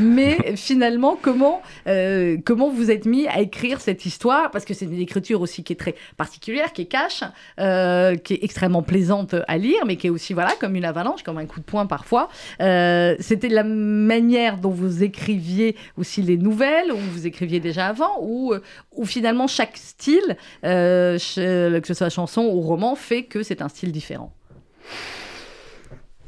mais 0.00 0.54
finalement 0.56 1.18
comment 1.20 1.62
euh, 1.86 2.36
comment 2.44 2.70
vous 2.70 2.90
êtes 2.90 3.06
mis 3.06 3.26
à 3.26 3.40
écrire 3.40 3.80
cette 3.80 4.06
histoire? 4.06 4.50
Parce 4.50 4.64
que 4.64 4.74
c'est 4.74 4.84
une 4.84 5.00
écriture 5.00 5.40
aussi 5.40 5.64
qui 5.64 5.72
est 5.72 5.76
très 5.76 5.94
particulière, 6.16 6.72
qui 6.72 6.82
est 6.82 6.86
cash, 6.86 7.24
euh, 7.58 8.16
qui 8.16 8.34
est 8.34 8.44
extrêmement 8.44 8.82
plaisante 8.82 9.34
à 9.48 9.58
lire, 9.58 9.84
mais 9.86 9.96
qui 9.96 10.06
est 10.06 10.10
aussi 10.10 10.32
voilà 10.32 10.52
comme 10.60 10.76
une 10.76 10.84
avalanche, 10.84 11.22
comme 11.22 11.38
un 11.38 11.46
coup 11.46 11.60
de 11.60 11.64
poing 11.64 11.86
parfois. 11.86 12.28
Euh, 12.60 13.16
c'était 13.20 13.48
la 13.48 13.64
manière 13.64 14.58
dont 14.58 14.70
vous 14.70 15.02
écriviez 15.02 15.76
aussi 15.96 16.22
les 16.22 16.36
nouvelles 16.36 16.92
ou 16.92 16.96
vous 16.96 17.26
écriviez 17.26 17.60
déjà 17.60 17.88
avant? 17.88 18.11
Où, 18.20 18.52
euh, 18.52 18.62
où 18.92 19.04
finalement 19.04 19.46
chaque 19.46 19.76
style, 19.76 20.36
euh, 20.64 21.18
que 21.18 21.86
ce 21.86 21.94
soit 21.94 22.10
chanson 22.10 22.42
ou 22.42 22.60
roman, 22.60 22.94
fait 22.94 23.24
que 23.24 23.42
c'est 23.42 23.62
un 23.62 23.68
style 23.68 23.92
différent 23.92 24.32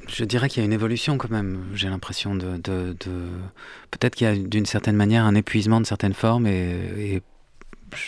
je 0.06 0.22
dirais 0.22 0.50
qu'il 0.50 0.60
y 0.60 0.62
a 0.62 0.66
une 0.66 0.72
évolution 0.74 1.16
quand 1.16 1.30
même. 1.30 1.64
J'ai 1.72 1.88
l'impression 1.88 2.34
de, 2.34 2.58
de, 2.58 2.94
peut-être 3.90 4.14
qu'il 4.14 4.26
y 4.26 4.30
a 4.30 4.36
d'une 4.36 4.66
certaine 4.66 4.96
manière 4.96 5.24
un 5.24 5.34
épuisement 5.34 5.80
de 5.80 5.86
certaines 5.86 6.12
formes 6.12 6.46
et, 6.46 7.22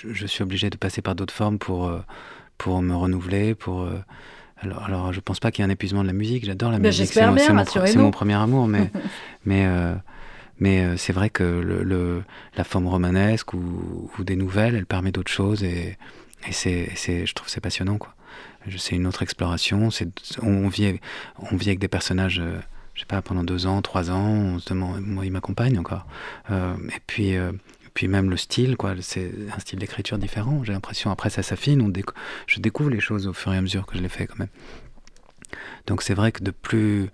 je, 0.04 0.26
suis 0.26 0.42
obligé 0.42 0.68
de 0.68 0.76
passer 0.76 1.00
par 1.00 1.14
d'autres 1.14 1.32
formes 1.32 1.58
pour 1.58 1.86
euh, 1.86 2.00
pour 2.58 2.82
me 2.82 2.94
renouveler. 2.94 3.54
Pour 3.54 3.88
alors, 4.58 4.82
alors 4.84 5.12
je 5.14 5.20
pense 5.20 5.40
pas 5.40 5.50
qu'il 5.50 5.64
y 5.64 5.66
ait 5.66 5.70
un 5.70 5.72
épuisement 5.72 6.02
de 6.02 6.08
la 6.08 6.12
musique. 6.12 6.44
J'adore 6.44 6.70
la 6.70 6.78
musique. 6.78 7.06
C'est 7.06 7.26
mon, 7.96 8.02
mon, 8.02 8.10
premier 8.10 8.34
amour, 8.34 8.68
mais 8.68 8.90
mais 9.46 9.66
mais 10.58 10.84
euh, 10.84 10.96
c'est 10.96 11.12
vrai 11.12 11.30
que 11.30 12.24
la 12.56 12.64
forme 12.64 12.86
romanesque 12.86 13.52
ou, 13.54 14.10
des 14.20 14.36
nouvelles, 14.36 14.74
elle 14.74 14.86
permet 14.86 15.12
d'autres 15.12 15.32
choses 15.32 15.62
et, 15.62 15.96
je 16.48 17.32
trouve 17.34 17.48
c'est 17.48 17.60
passionnant. 17.60 17.98
Quoi. 17.98 18.14
C'est 18.76 18.96
une 18.96 19.06
autre 19.06 19.22
exploration. 19.22 19.88
On, 20.42 20.68
vit, 20.68 20.98
avec 21.50 21.78
des 21.78 21.88
personnages, 21.88 22.40
euh, 22.40 22.58
je 22.94 23.00
sais 23.00 23.06
pas, 23.06 23.22
pendant 23.22 23.44
deux 23.44 23.66
ans, 23.66 23.82
trois 23.82 24.10
ans. 24.10 24.28
On 24.28 24.58
se 24.58 24.68
demande, 24.68 25.00
moi, 25.00 25.24
ils 25.24 25.32
m'accompagnent 25.32 25.78
encore. 25.78 26.06
Euh, 26.50 26.74
et 26.94 27.00
puis, 27.94 28.08
même 28.08 28.30
le 28.30 28.36
style, 28.36 28.76
quoi, 28.76 28.94
c'est 29.00 29.32
un 29.54 29.58
style 29.58 29.78
d'écriture 29.78 30.18
différent. 30.18 30.62
J'ai 30.64 30.72
l'impression, 30.72 31.10
après 31.10 31.30
ça 31.30 31.42
s'affine, 31.42 31.92
je 32.46 32.60
découvre 32.60 32.90
les 32.90 33.00
choses 33.00 33.26
au 33.26 33.32
fur 33.32 33.52
et 33.52 33.56
à 33.56 33.62
mesure 33.62 33.86
que 33.86 33.96
je 33.96 34.02
les 34.02 34.08
fais 34.08 34.26
quand 34.26 34.38
même. 34.38 34.48
Donc 35.86 36.02
c'est 36.02 36.14
vrai 36.14 36.32
que 36.32 36.42
de 36.42 36.50
plus, 36.50 37.10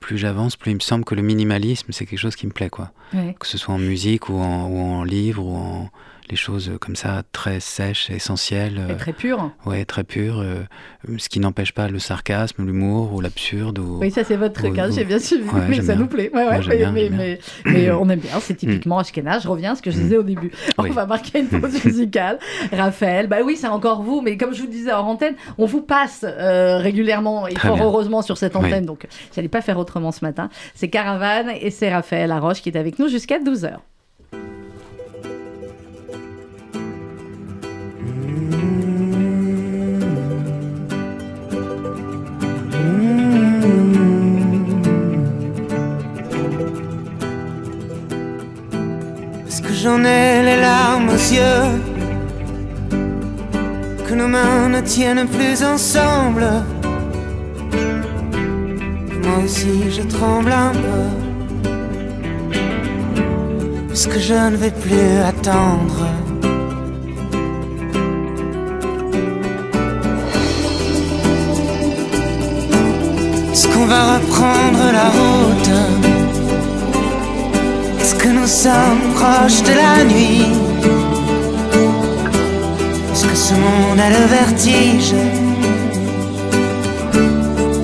plus 0.00 0.18
j'avance, 0.18 0.56
plus 0.56 0.70
il 0.70 0.76
me 0.76 0.80
semble 0.80 1.04
que 1.04 1.14
le 1.14 1.22
minimalisme, 1.22 1.92
c'est 1.92 2.06
quelque 2.06 2.18
chose 2.18 2.36
qui 2.36 2.46
me 2.46 2.52
plaît. 2.52 2.70
Quoi. 2.70 2.90
Que 3.38 3.46
ce 3.46 3.58
soit 3.58 3.74
en 3.74 3.78
musique 3.78 4.28
ou 4.28 4.34
en, 4.38 4.66
ou 4.66 4.78
en 4.78 5.04
livre 5.04 5.44
ou 5.44 5.56
en, 5.56 5.90
les 6.30 6.36
choses 6.36 6.72
comme 6.80 6.96
ça 6.96 7.22
très 7.32 7.60
sèches, 7.60 8.10
essentielles. 8.10 8.80
Et 8.90 8.96
très 8.96 9.12
pures. 9.12 9.50
Ouais, 9.66 9.84
très 9.84 10.04
pures. 10.04 10.40
Euh, 10.40 10.62
ce 11.18 11.28
qui 11.28 11.40
n'empêche 11.40 11.72
pas 11.72 11.88
le 11.88 11.98
sarcasme, 11.98 12.64
l'humour 12.64 13.12
ou 13.12 13.20
l'absurde. 13.20 13.78
Oui, 13.78 14.10
ça 14.10 14.24
c'est 14.24 14.36
votre 14.36 14.54
truc, 14.54 14.78
hein, 14.78 14.88
j'ai 14.90 15.04
bien 15.04 15.18
suivi, 15.18 15.48
mais 15.68 15.82
ça 15.82 15.94
nous 15.94 16.06
plaît. 16.06 16.30
Ouais, 16.34 16.46
ouais, 16.46 16.60
mais, 16.92 17.10
mais, 17.10 17.38
mais, 17.64 17.90
on 17.90 18.08
aime 18.08 18.20
bien, 18.20 18.40
c'est 18.40 18.54
typiquement 18.54 18.98
Ashkenaz. 18.98 19.42
Je 19.42 19.48
reviens 19.48 19.72
à 19.72 19.74
ce 19.74 19.82
que 19.82 19.90
je 19.90 19.96
disais 19.96 20.16
au 20.16 20.22
début. 20.22 20.50
On 20.78 20.84
va 20.84 21.06
marquer 21.06 21.40
une 21.40 21.48
pause 21.48 21.84
musicale. 21.84 22.38
Raphaël, 22.72 23.26
bah 23.26 23.38
oui, 23.44 23.56
c'est 23.56 23.68
encore 23.68 24.02
vous, 24.02 24.20
mais 24.20 24.36
comme 24.36 24.54
je 24.54 24.62
vous 24.62 24.68
disais 24.68 24.92
en 24.92 25.06
antenne, 25.06 25.34
on 25.58 25.66
vous 25.66 25.82
passe 25.82 26.24
euh, 26.24 26.78
régulièrement 26.78 27.46
et 27.46 27.54
fort 27.54 27.80
heureusement 27.80 28.22
sur 28.22 28.38
cette 28.38 28.56
antenne, 28.56 28.84
donc 28.84 29.06
j'allais 29.34 29.48
pas 29.48 29.60
faire 29.60 29.78
autrement 29.78 30.12
ce 30.12 30.24
matin. 30.24 30.48
C'est 30.74 30.88
Caravane 30.88 31.50
et 31.60 31.70
c'est 31.70 31.92
Raphaël 31.92 32.28
Laroche 32.28 32.62
qui 32.62 32.68
est 32.68 32.76
avec 32.76 32.98
nous 32.98 33.08
jusqu'à 33.08 33.38
12h. 33.38 33.78
J'en 49.84 50.02
ai 50.02 50.42
les 50.42 50.60
larmes 50.60 51.10
aux 51.10 51.24
yeux. 51.38 51.64
Que 54.06 54.14
nos 54.14 54.28
mains 54.28 54.68
ne 54.70 54.80
tiennent 54.80 55.28
plus 55.28 55.62
ensemble. 55.62 56.46
Moi 59.24 59.36
aussi 59.44 59.90
je 59.90 60.02
tremble 60.02 60.52
un 60.52 60.72
peu. 60.72 61.04
puisque 63.88 64.18
je 64.18 64.34
ne 64.34 64.56
vais 64.56 64.70
plus 64.70 65.18
attendre. 65.32 66.23
Reprendre 74.14 74.84
la 74.92 75.08
route. 75.18 75.72
Est-ce 78.00 78.14
que 78.14 78.28
nous 78.28 78.46
sommes 78.46 79.04
proches 79.14 79.62
de 79.62 79.74
la 79.82 80.04
nuit. 80.04 80.46
Est-ce 83.12 83.24
que 83.26 83.36
ce 83.36 83.54
monde 83.54 84.00
a 84.00 84.10
le 84.10 84.26
vertige. 84.26 85.14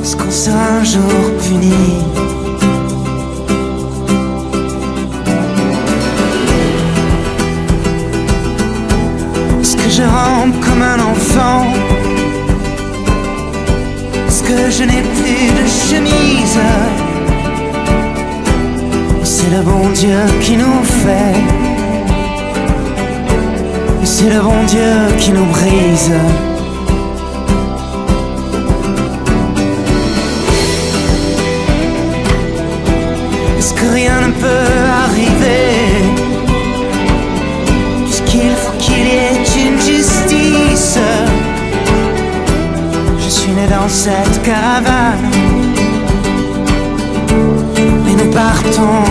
Est-ce 0.03 0.17
qu'on 0.17 0.31
sera 0.31 0.65
un 0.81 0.85
jour 0.85 1.21
puni. 1.43 2.21
Je 9.93 10.07
rampe 10.07 10.59
comme 10.65 10.83
un 10.83 11.01
enfant 11.13 11.67
que 14.51 14.71
je 14.71 14.83
n'ai 14.83 15.03
plus 15.19 15.47
de 15.59 15.65
chemise. 15.87 16.59
C'est 19.23 19.51
le 19.57 19.63
bon 19.63 19.85
Dieu 20.01 20.21
qui 20.41 20.57
nous 20.57 20.83
fait. 21.03 21.37
C'est 24.03 24.31
le 24.35 24.41
bon 24.41 24.61
Dieu 24.67 24.93
qui 25.19 25.31
nous 25.33 25.49
brise. 25.57 26.13
Est-ce 33.59 33.75
que 33.75 33.87
rien 34.01 34.17
ne 34.27 34.33
peut 34.45 34.90
cette 43.91 44.43
caravane. 44.43 45.31
Mais 48.05 48.15
nous 48.15 48.31
partons, 48.31 49.03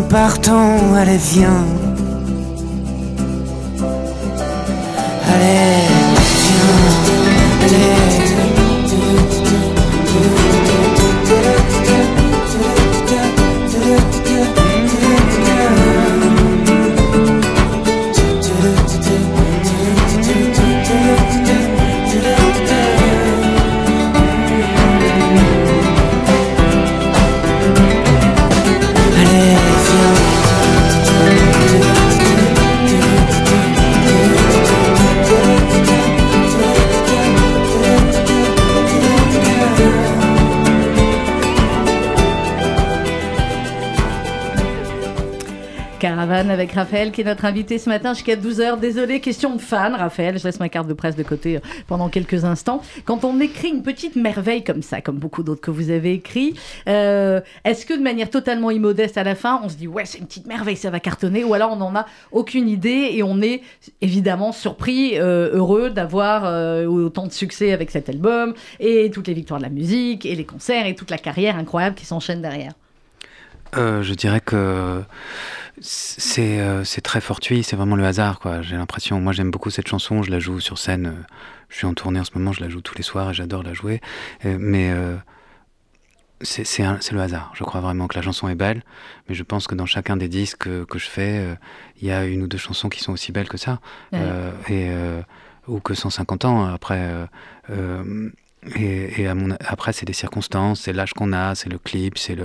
partons, 0.00 0.94
allez 0.94 1.16
viens. 1.16 1.64
Allez, 5.34 5.87
avec 46.58 46.72
Raphaël 46.72 47.12
qui 47.12 47.20
est 47.20 47.24
notre 47.24 47.44
invité 47.44 47.78
ce 47.78 47.88
matin 47.88 48.14
jusqu'à 48.14 48.34
12h. 48.34 48.80
Désolé, 48.80 49.20
question 49.20 49.54
de 49.54 49.60
fan, 49.60 49.94
Raphaël. 49.94 50.36
Je 50.40 50.44
laisse 50.44 50.58
ma 50.58 50.68
carte 50.68 50.88
de 50.88 50.92
presse 50.92 51.14
de 51.14 51.22
côté 51.22 51.56
euh, 51.56 51.60
pendant 51.86 52.08
quelques 52.08 52.44
instants. 52.44 52.82
Quand 53.04 53.22
on 53.22 53.38
écrit 53.38 53.68
une 53.68 53.84
petite 53.84 54.16
merveille 54.16 54.64
comme 54.64 54.82
ça, 54.82 55.00
comme 55.00 55.18
beaucoup 55.18 55.44
d'autres 55.44 55.60
que 55.60 55.70
vous 55.70 55.90
avez 55.90 56.14
écrit, 56.14 56.54
euh, 56.88 57.40
est-ce 57.64 57.86
que 57.86 57.94
de 57.94 58.02
manière 58.02 58.28
totalement 58.28 58.72
immodeste 58.72 59.16
à 59.18 59.22
la 59.22 59.36
fin, 59.36 59.60
on 59.62 59.68
se 59.68 59.76
dit 59.76 59.86
ouais, 59.86 60.04
c'est 60.04 60.18
une 60.18 60.26
petite 60.26 60.48
merveille, 60.48 60.76
ça 60.76 60.90
va 60.90 60.98
cartonner, 60.98 61.44
ou 61.44 61.54
alors 61.54 61.70
on 61.70 61.76
n'en 61.76 61.94
a 61.94 62.06
aucune 62.32 62.68
idée 62.68 63.10
et 63.12 63.22
on 63.22 63.40
est 63.40 63.62
évidemment 64.00 64.50
surpris, 64.50 65.16
euh, 65.16 65.50
heureux 65.52 65.90
d'avoir 65.90 66.42
autant 66.88 67.28
de 67.28 67.32
succès 67.32 67.70
avec 67.70 67.92
cet 67.92 68.08
album 68.08 68.54
et 68.80 69.10
toutes 69.12 69.28
les 69.28 69.34
victoires 69.34 69.60
de 69.60 69.64
la 69.64 69.70
musique 69.70 70.26
et 70.26 70.34
les 70.34 70.44
concerts 70.44 70.86
et 70.86 70.96
toute 70.96 71.10
la 71.10 71.18
carrière 71.18 71.56
incroyable 71.56 71.94
qui 71.94 72.04
s'enchaîne 72.04 72.42
derrière? 72.42 72.72
je 73.74 74.14
dirais 74.14 74.40
que 74.40 75.02
euh, 76.38 76.84
c'est 76.84 77.00
très 77.00 77.20
fortuit, 77.20 77.62
c'est 77.62 77.76
vraiment 77.76 77.96
le 77.96 78.04
hasard, 78.04 78.38
quoi. 78.40 78.62
J'ai 78.62 78.76
l'impression, 78.76 79.20
moi 79.20 79.32
j'aime 79.32 79.50
beaucoup 79.50 79.70
cette 79.70 79.88
chanson, 79.88 80.22
je 80.22 80.30
la 80.30 80.38
joue 80.38 80.60
sur 80.60 80.78
scène, 80.78 81.06
euh, 81.06 81.22
je 81.68 81.76
suis 81.76 81.86
en 81.86 81.94
tournée 81.94 82.20
en 82.20 82.24
ce 82.24 82.32
moment, 82.34 82.52
je 82.52 82.60
la 82.60 82.68
joue 82.68 82.80
tous 82.80 82.96
les 82.96 83.02
soirs 83.02 83.30
et 83.30 83.34
j'adore 83.34 83.62
la 83.62 83.74
jouer. 83.74 84.00
Euh, 84.44 84.56
mais 84.58 84.92
c'est 86.40 87.12
le 87.12 87.20
hasard. 87.20 87.52
Je 87.54 87.64
crois 87.64 87.80
vraiment 87.80 88.06
que 88.06 88.16
la 88.16 88.22
chanson 88.22 88.48
est 88.48 88.54
belle, 88.54 88.82
mais 89.28 89.34
je 89.34 89.42
pense 89.42 89.66
que 89.66 89.74
dans 89.74 89.86
chacun 89.86 90.16
des 90.16 90.28
disques 90.28 90.68
que, 90.86 90.98
je 90.98 91.08
fais, 91.08 91.44
il 92.00 92.06
y 92.06 92.12
a 92.12 92.24
une 92.26 92.42
ou 92.42 92.46
deux 92.46 92.58
chansons 92.58 92.88
qui 92.88 93.00
sont 93.00 93.12
aussi 93.12 93.32
belles 93.32 93.48
que 93.48 93.56
ça, 93.56 93.80
et, 94.68 94.90
ou 95.66 95.80
que 95.80 95.94
150 95.94 96.44
ans 96.44 96.66
après. 96.66 97.10
Et, 98.76 99.26
à 99.26 99.34
mon, 99.34 99.56
après, 99.64 99.92
c'est 99.92 100.04
des 100.04 100.12
circonstances, 100.12 100.80
c'est 100.82 100.92
l'âge 100.92 101.12
qu'on 101.12 101.32
a, 101.32 101.54
c'est 101.54 101.70
le 101.70 101.78
clip, 101.78 102.18
c'est 102.18 102.36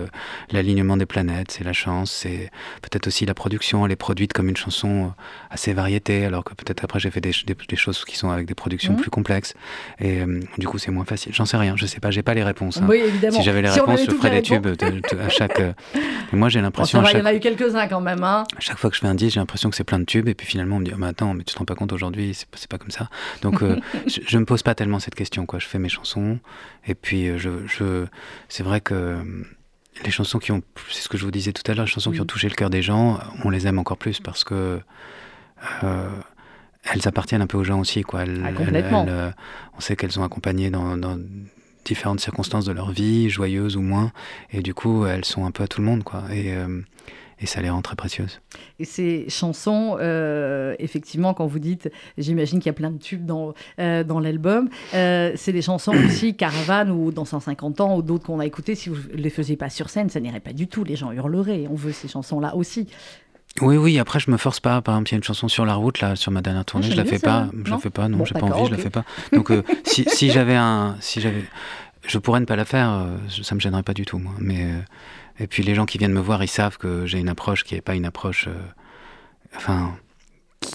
l'alignement 0.52 0.96
des 0.96 1.08
planètes, 1.08 1.52
c'est 1.52 1.64
la 1.64 1.74
chance, 1.74 2.12
c'est 2.12 2.52
peut-être 2.82 3.08
aussi 3.08 3.26
la 3.26 3.34
production. 3.34 3.86
Elle 3.86 3.94
est 3.94 3.96
produite 3.96 4.32
comme 4.32 4.48
une 4.48 4.56
chanson 4.56 5.06
euh, 5.06 5.08
assez 5.50 5.74
variété, 5.74 6.26
alors 6.26 6.44
que 6.44 6.54
peut-être 6.54 6.84
après 6.84 7.00
j'ai 7.00 7.10
fait 7.10 7.20
des, 7.20 7.32
des, 7.68 7.76
choses 7.76 8.06
qui 8.06 8.16
sont 8.16 8.30
avec 8.30 8.46
des 8.46 8.54
productions 8.54 8.94
mmh. 8.94 8.98
plus 8.98 9.10
complexes. 9.10 9.56
Et 10.00 10.22
euh, 10.22 10.40
du 10.60 10.68
coup, 10.68 10.78
c'est 10.78 10.92
moins 10.92 11.06
facile. 11.06 11.34
J'en 11.34 11.46
sais 11.46 11.58
rien, 11.58 11.76
je 11.76 11.86
sais 11.88 12.00
pas, 12.00 12.12
j'ai 12.12 12.24
pas 12.24 12.36
les 12.36 12.44
réponses. 12.44 12.78
Hein. 12.78 12.86
Oui, 12.88 13.02
évidemment. 13.04 13.38
Si 13.38 13.44
j'avais 13.44 13.64
les 13.64 13.70
réponses, 13.70 14.02
je 14.06 14.12
ferais 14.12 14.30
des 14.30 14.44
tubes 14.44 14.68
à 14.68 15.30
chaque. 15.30 15.60
Euh, 15.60 15.74
moi, 16.32 16.50
j'ai 16.50 16.62
l'impression. 16.62 17.04
il 17.04 17.18
y 17.18 17.22
en 17.22 17.26
a 17.26 17.34
eu 17.34 17.40
quelques-uns 17.40 17.88
quand 17.88 18.02
même. 18.02 18.24
Hein. 18.24 18.44
Chaque 18.60 18.78
fois 18.78 18.92
que 18.92 18.96
je 18.96 19.02
fais 19.02 19.08
un 19.08 19.16
disque, 19.16 19.34
j'ai 19.34 19.40
l'impression 19.40 19.72
que 19.72 19.76
c'est 19.76 19.84
plein 19.84 20.00
de 20.00 20.06
tubes, 20.06 20.28
et 20.28 20.36
puis 20.36 20.46
finalement, 20.46 20.76
on 20.76 20.80
me 20.80 20.86
dit, 20.86 20.92
oh, 20.94 21.00
mais 21.00 21.08
attends, 21.08 21.34
mais 21.34 21.44
tu 21.44 21.56
te 21.56 21.60
rends 21.60 21.66
pas 21.66 21.76
compte 21.76 21.92
aujourd'hui, 21.92 22.34
c'est 22.36 22.48
pas, 22.48 22.58
pas 22.70 22.78
comme 22.78 22.92
ça. 22.92 23.10
Donc, 23.42 23.62
je, 24.08 24.20
je 24.26 24.38
me 24.38 24.46
pose 24.46 24.62
pas 24.62 24.76
tellement 24.76 25.00
cette 25.00 25.16
question, 25.16 25.48
quoi. 25.48 25.58
Je 25.58 25.66
fais 25.66 25.80
mes 25.80 25.90
chansons 25.90 26.03
et 26.86 26.96
puis, 26.96 27.30
euh, 27.30 27.38
je, 27.38 28.06
c'est 28.50 28.64
vrai 28.64 28.82
que 28.82 28.94
euh, 28.94 29.24
les 30.04 30.12
chansons 30.12 30.40
qui 30.40 30.52
ont, 30.52 30.62
c'est 30.90 31.02
ce 31.02 31.10
que 31.10 31.18
je 31.18 31.26
vous 31.26 31.32
disais 31.32 31.54
tout 31.54 31.70
à 31.70 31.74
l'heure, 31.74 31.86
les 31.86 31.92
chansons 31.92 32.12
qui 32.12 32.20
ont 32.20 32.24
mm. 32.24 32.28
touché 32.28 32.50
le 32.50 32.56
cœur 32.56 32.70
des 32.70 32.82
gens, 32.82 33.20
on 33.44 33.50
les 33.50 33.68
aime 33.68 33.80
encore 33.80 33.98
plus 33.98 34.20
parce 34.20 34.44
que 34.44 34.80
euh, 35.84 36.10
elles 36.92 37.08
appartiennent 37.08 37.42
un 37.42 37.48
peu 37.48 37.58
aux 37.58 37.64
gens 37.64 37.80
aussi, 37.80 38.02
quoi. 38.02 38.22
Ah, 38.22 39.34
on 39.76 39.80
sait 39.80 39.96
qu'elles 39.96 40.12
sont 40.12 40.24
accompagnées 40.24 40.70
dans, 40.70 41.18
différentes 41.86 42.22
circonstances 42.22 42.64
de 42.64 42.72
leur 42.72 42.92
vie, 42.92 43.30
joyeuses 43.30 43.76
ou 43.76 43.82
moins, 43.82 44.14
et 44.52 44.62
du 44.62 44.74
coup, 44.74 45.06
elles 45.06 45.26
sont 45.26 45.46
un 45.46 45.52
peu 45.52 45.64
à 45.64 45.68
tout 45.68 45.82
le 45.82 45.88
monde, 45.88 46.04
quoi. 46.04 46.24
Et 46.32 46.54
et 47.44 47.46
ça 47.46 47.62
les 47.62 47.70
rend 47.70 47.82
très 47.82 47.98
précieuses. 47.98 48.40
Et 48.80 48.86
ces 48.86 49.26
chansons, 49.28 49.98
euh, 50.00 50.76
effectivement, 50.80 51.34
quand 51.34 51.46
vous 51.46 51.60
dites, 51.60 51.92
j'imagine 52.18 52.60
qu'il 52.60 52.68
y 52.68 52.70
a 52.70 52.74
plein 52.74 52.90
de 52.90 52.98
tubes 52.98 53.26
dans, 53.26 53.54
euh, 53.80 54.06
dans 54.06 54.22
l'album, 54.22 54.70
euh, 54.94 55.34
c'est 55.36 55.52
des 55.52 55.62
chansons 55.62 55.92
aussi 56.06 56.36
Caravane 56.38 56.90
ou 56.90 57.12
dans 57.12 57.26
150 57.26 57.82
ans 57.82 57.98
ou 57.98 58.02
d'autres 58.02 58.26
qu'on 58.26 58.40
a 58.40 58.46
écoutées. 58.46 58.76
Si 58.76 58.88
vous 58.88 58.96
ne 58.96 59.22
les 59.22 59.30
faisiez 59.30 59.58
pas 59.58 59.70
sur 59.70 59.90
scène, 59.90 60.10
ça 60.10 60.22
n'irait 60.22 60.40
pas 60.40 60.54
du 60.54 60.68
tout. 60.68 60.86
Les 60.86 60.96
gens 60.96 61.12
hurleraient. 61.12 61.68
On 61.70 61.76
veut 61.76 61.92
ces 61.92 62.08
chansons-là 62.08 62.56
aussi. 62.56 62.88
Oui, 63.62 63.76
oui, 63.76 64.00
après 64.00 64.22
je 64.22 64.32
me 64.32 64.38
force 64.38 64.62
pas. 64.62 64.82
Par 64.82 64.96
exemple, 64.96 65.10
il 65.10 65.12
y 65.12 65.16
a 65.16 65.18
une 65.18 65.24
chanson 65.24 65.50
sur 65.50 65.66
la 65.66 65.76
route, 65.76 66.00
là, 66.00 66.16
sur 66.16 66.32
ma 66.32 66.42
dernière 66.42 66.64
tournée, 66.64 66.88
ah, 66.90 66.94
je 66.94 66.98
la 66.98 67.06
fais 67.06 67.20
pas. 67.20 67.50
Je 67.66 67.70
la 67.70 67.78
fais 67.78 67.90
pas, 67.90 68.08
non, 68.08 68.24
j'ai 68.24 68.34
pas 68.34 68.46
envie, 68.46 68.68
je 68.68 68.72
la 68.72 68.78
fais 68.78 68.90
pas. 68.90 69.04
Donc 69.34 69.52
si, 69.84 70.06
si 70.08 70.32
j'avais 70.32 70.56
un. 70.56 70.96
Si 71.02 71.20
j'avais. 71.20 71.44
Je 72.08 72.18
pourrais 72.18 72.40
ne 72.40 72.46
pas 72.46 72.56
la 72.56 72.66
faire, 72.66 73.06
ça 73.44 73.54
me 73.56 73.60
gênerait 73.60 73.84
pas 73.84 73.94
du 73.94 74.06
tout, 74.06 74.18
moi. 74.18 74.34
Mais 74.40 74.70
Et 75.40 75.48
puis 75.48 75.64
les 75.64 75.76
gens 75.76 75.86
qui 75.86 75.98
viennent 75.98 76.14
me 76.14 76.22
voir, 76.22 76.44
ils 76.44 76.48
savent 76.48 76.78
que 76.78 77.06
j'ai 77.06 77.20
une 77.20 77.30
approche 77.30 77.64
qui 77.64 77.76
n'est 77.76 77.82
pas 77.82 77.96
une 77.96 78.06
approche. 78.06 78.48
enfin, 79.56 79.96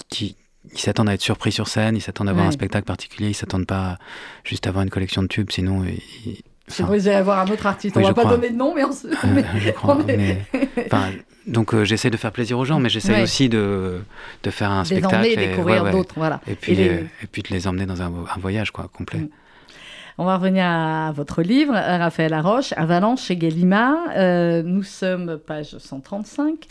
qui, 0.09 0.35
ils 0.73 0.79
s'attendent 0.79 1.09
à 1.09 1.13
être 1.13 1.21
surpris 1.21 1.51
sur 1.51 1.67
scène, 1.67 1.95
ils 1.95 2.01
s'attendent 2.01 2.29
à 2.29 2.33
voir 2.33 2.45
un 2.45 2.51
spectacle 2.51 2.85
particulier, 2.85 3.29
ils 3.29 3.35
s'attendent 3.35 3.67
pas 3.67 3.97
juste 4.43 4.67
à 4.67 4.69
avoir 4.69 4.83
une 4.83 4.89
collection 4.89 5.21
de 5.21 5.27
tubes, 5.27 5.51
sinon. 5.51 5.83
Ils, 5.85 6.41
c'est 6.69 6.83
vrai, 6.83 6.99
vous 6.99 7.07
avoir 7.07 7.39
un 7.39 7.47
autre 7.51 7.65
artiste. 7.65 7.97
on 7.97 8.01
va 8.01 8.13
pas 8.13 8.25
donner 8.25 8.51
de 8.51 8.55
nom, 8.55 8.73
mais 8.75 8.83
on 8.83 8.91
se. 8.91 9.07
je 9.57 9.71
crois, 9.71 9.97
donc 11.47 11.73
euh, 11.73 11.83
j'essaie 11.83 12.11
de 12.11 12.17
faire 12.17 12.31
plaisir 12.31 12.59
aux 12.59 12.65
gens, 12.65 12.79
mais 12.79 12.89
j'essaie 12.89 13.23
aussi 13.23 13.49
de, 13.49 14.01
de 14.43 14.51
faire 14.51 14.69
un 14.71 14.85
spectacle. 14.85 15.25
et 15.25 15.35
découvrir 15.35 15.89
d'autres, 15.89 16.13
voilà. 16.15 16.41
Et 16.47 16.55
puis, 16.55 16.79
et, 16.79 17.07
puis 17.31 17.41
de 17.41 17.49
les 17.49 17.67
emmener 17.67 17.85
dans 17.85 18.01
un, 18.01 18.11
voyage 18.37 18.71
quoi, 18.71 18.89
complet. 18.91 19.19
Mm. 19.19 19.29
On 20.21 20.25
va 20.25 20.35
revenir 20.35 20.65
à 20.65 21.13
votre 21.13 21.41
livre, 21.41 21.73
Raphaël 21.73 22.31
Laroche, 22.31 22.73
Avalanche 22.75 23.21
chez 23.21 23.37
Gallimard. 23.37 23.95
Euh, 24.17 24.61
nous 24.63 24.83
sommes 24.83 25.37
page 25.37 25.77
135. 25.77 26.67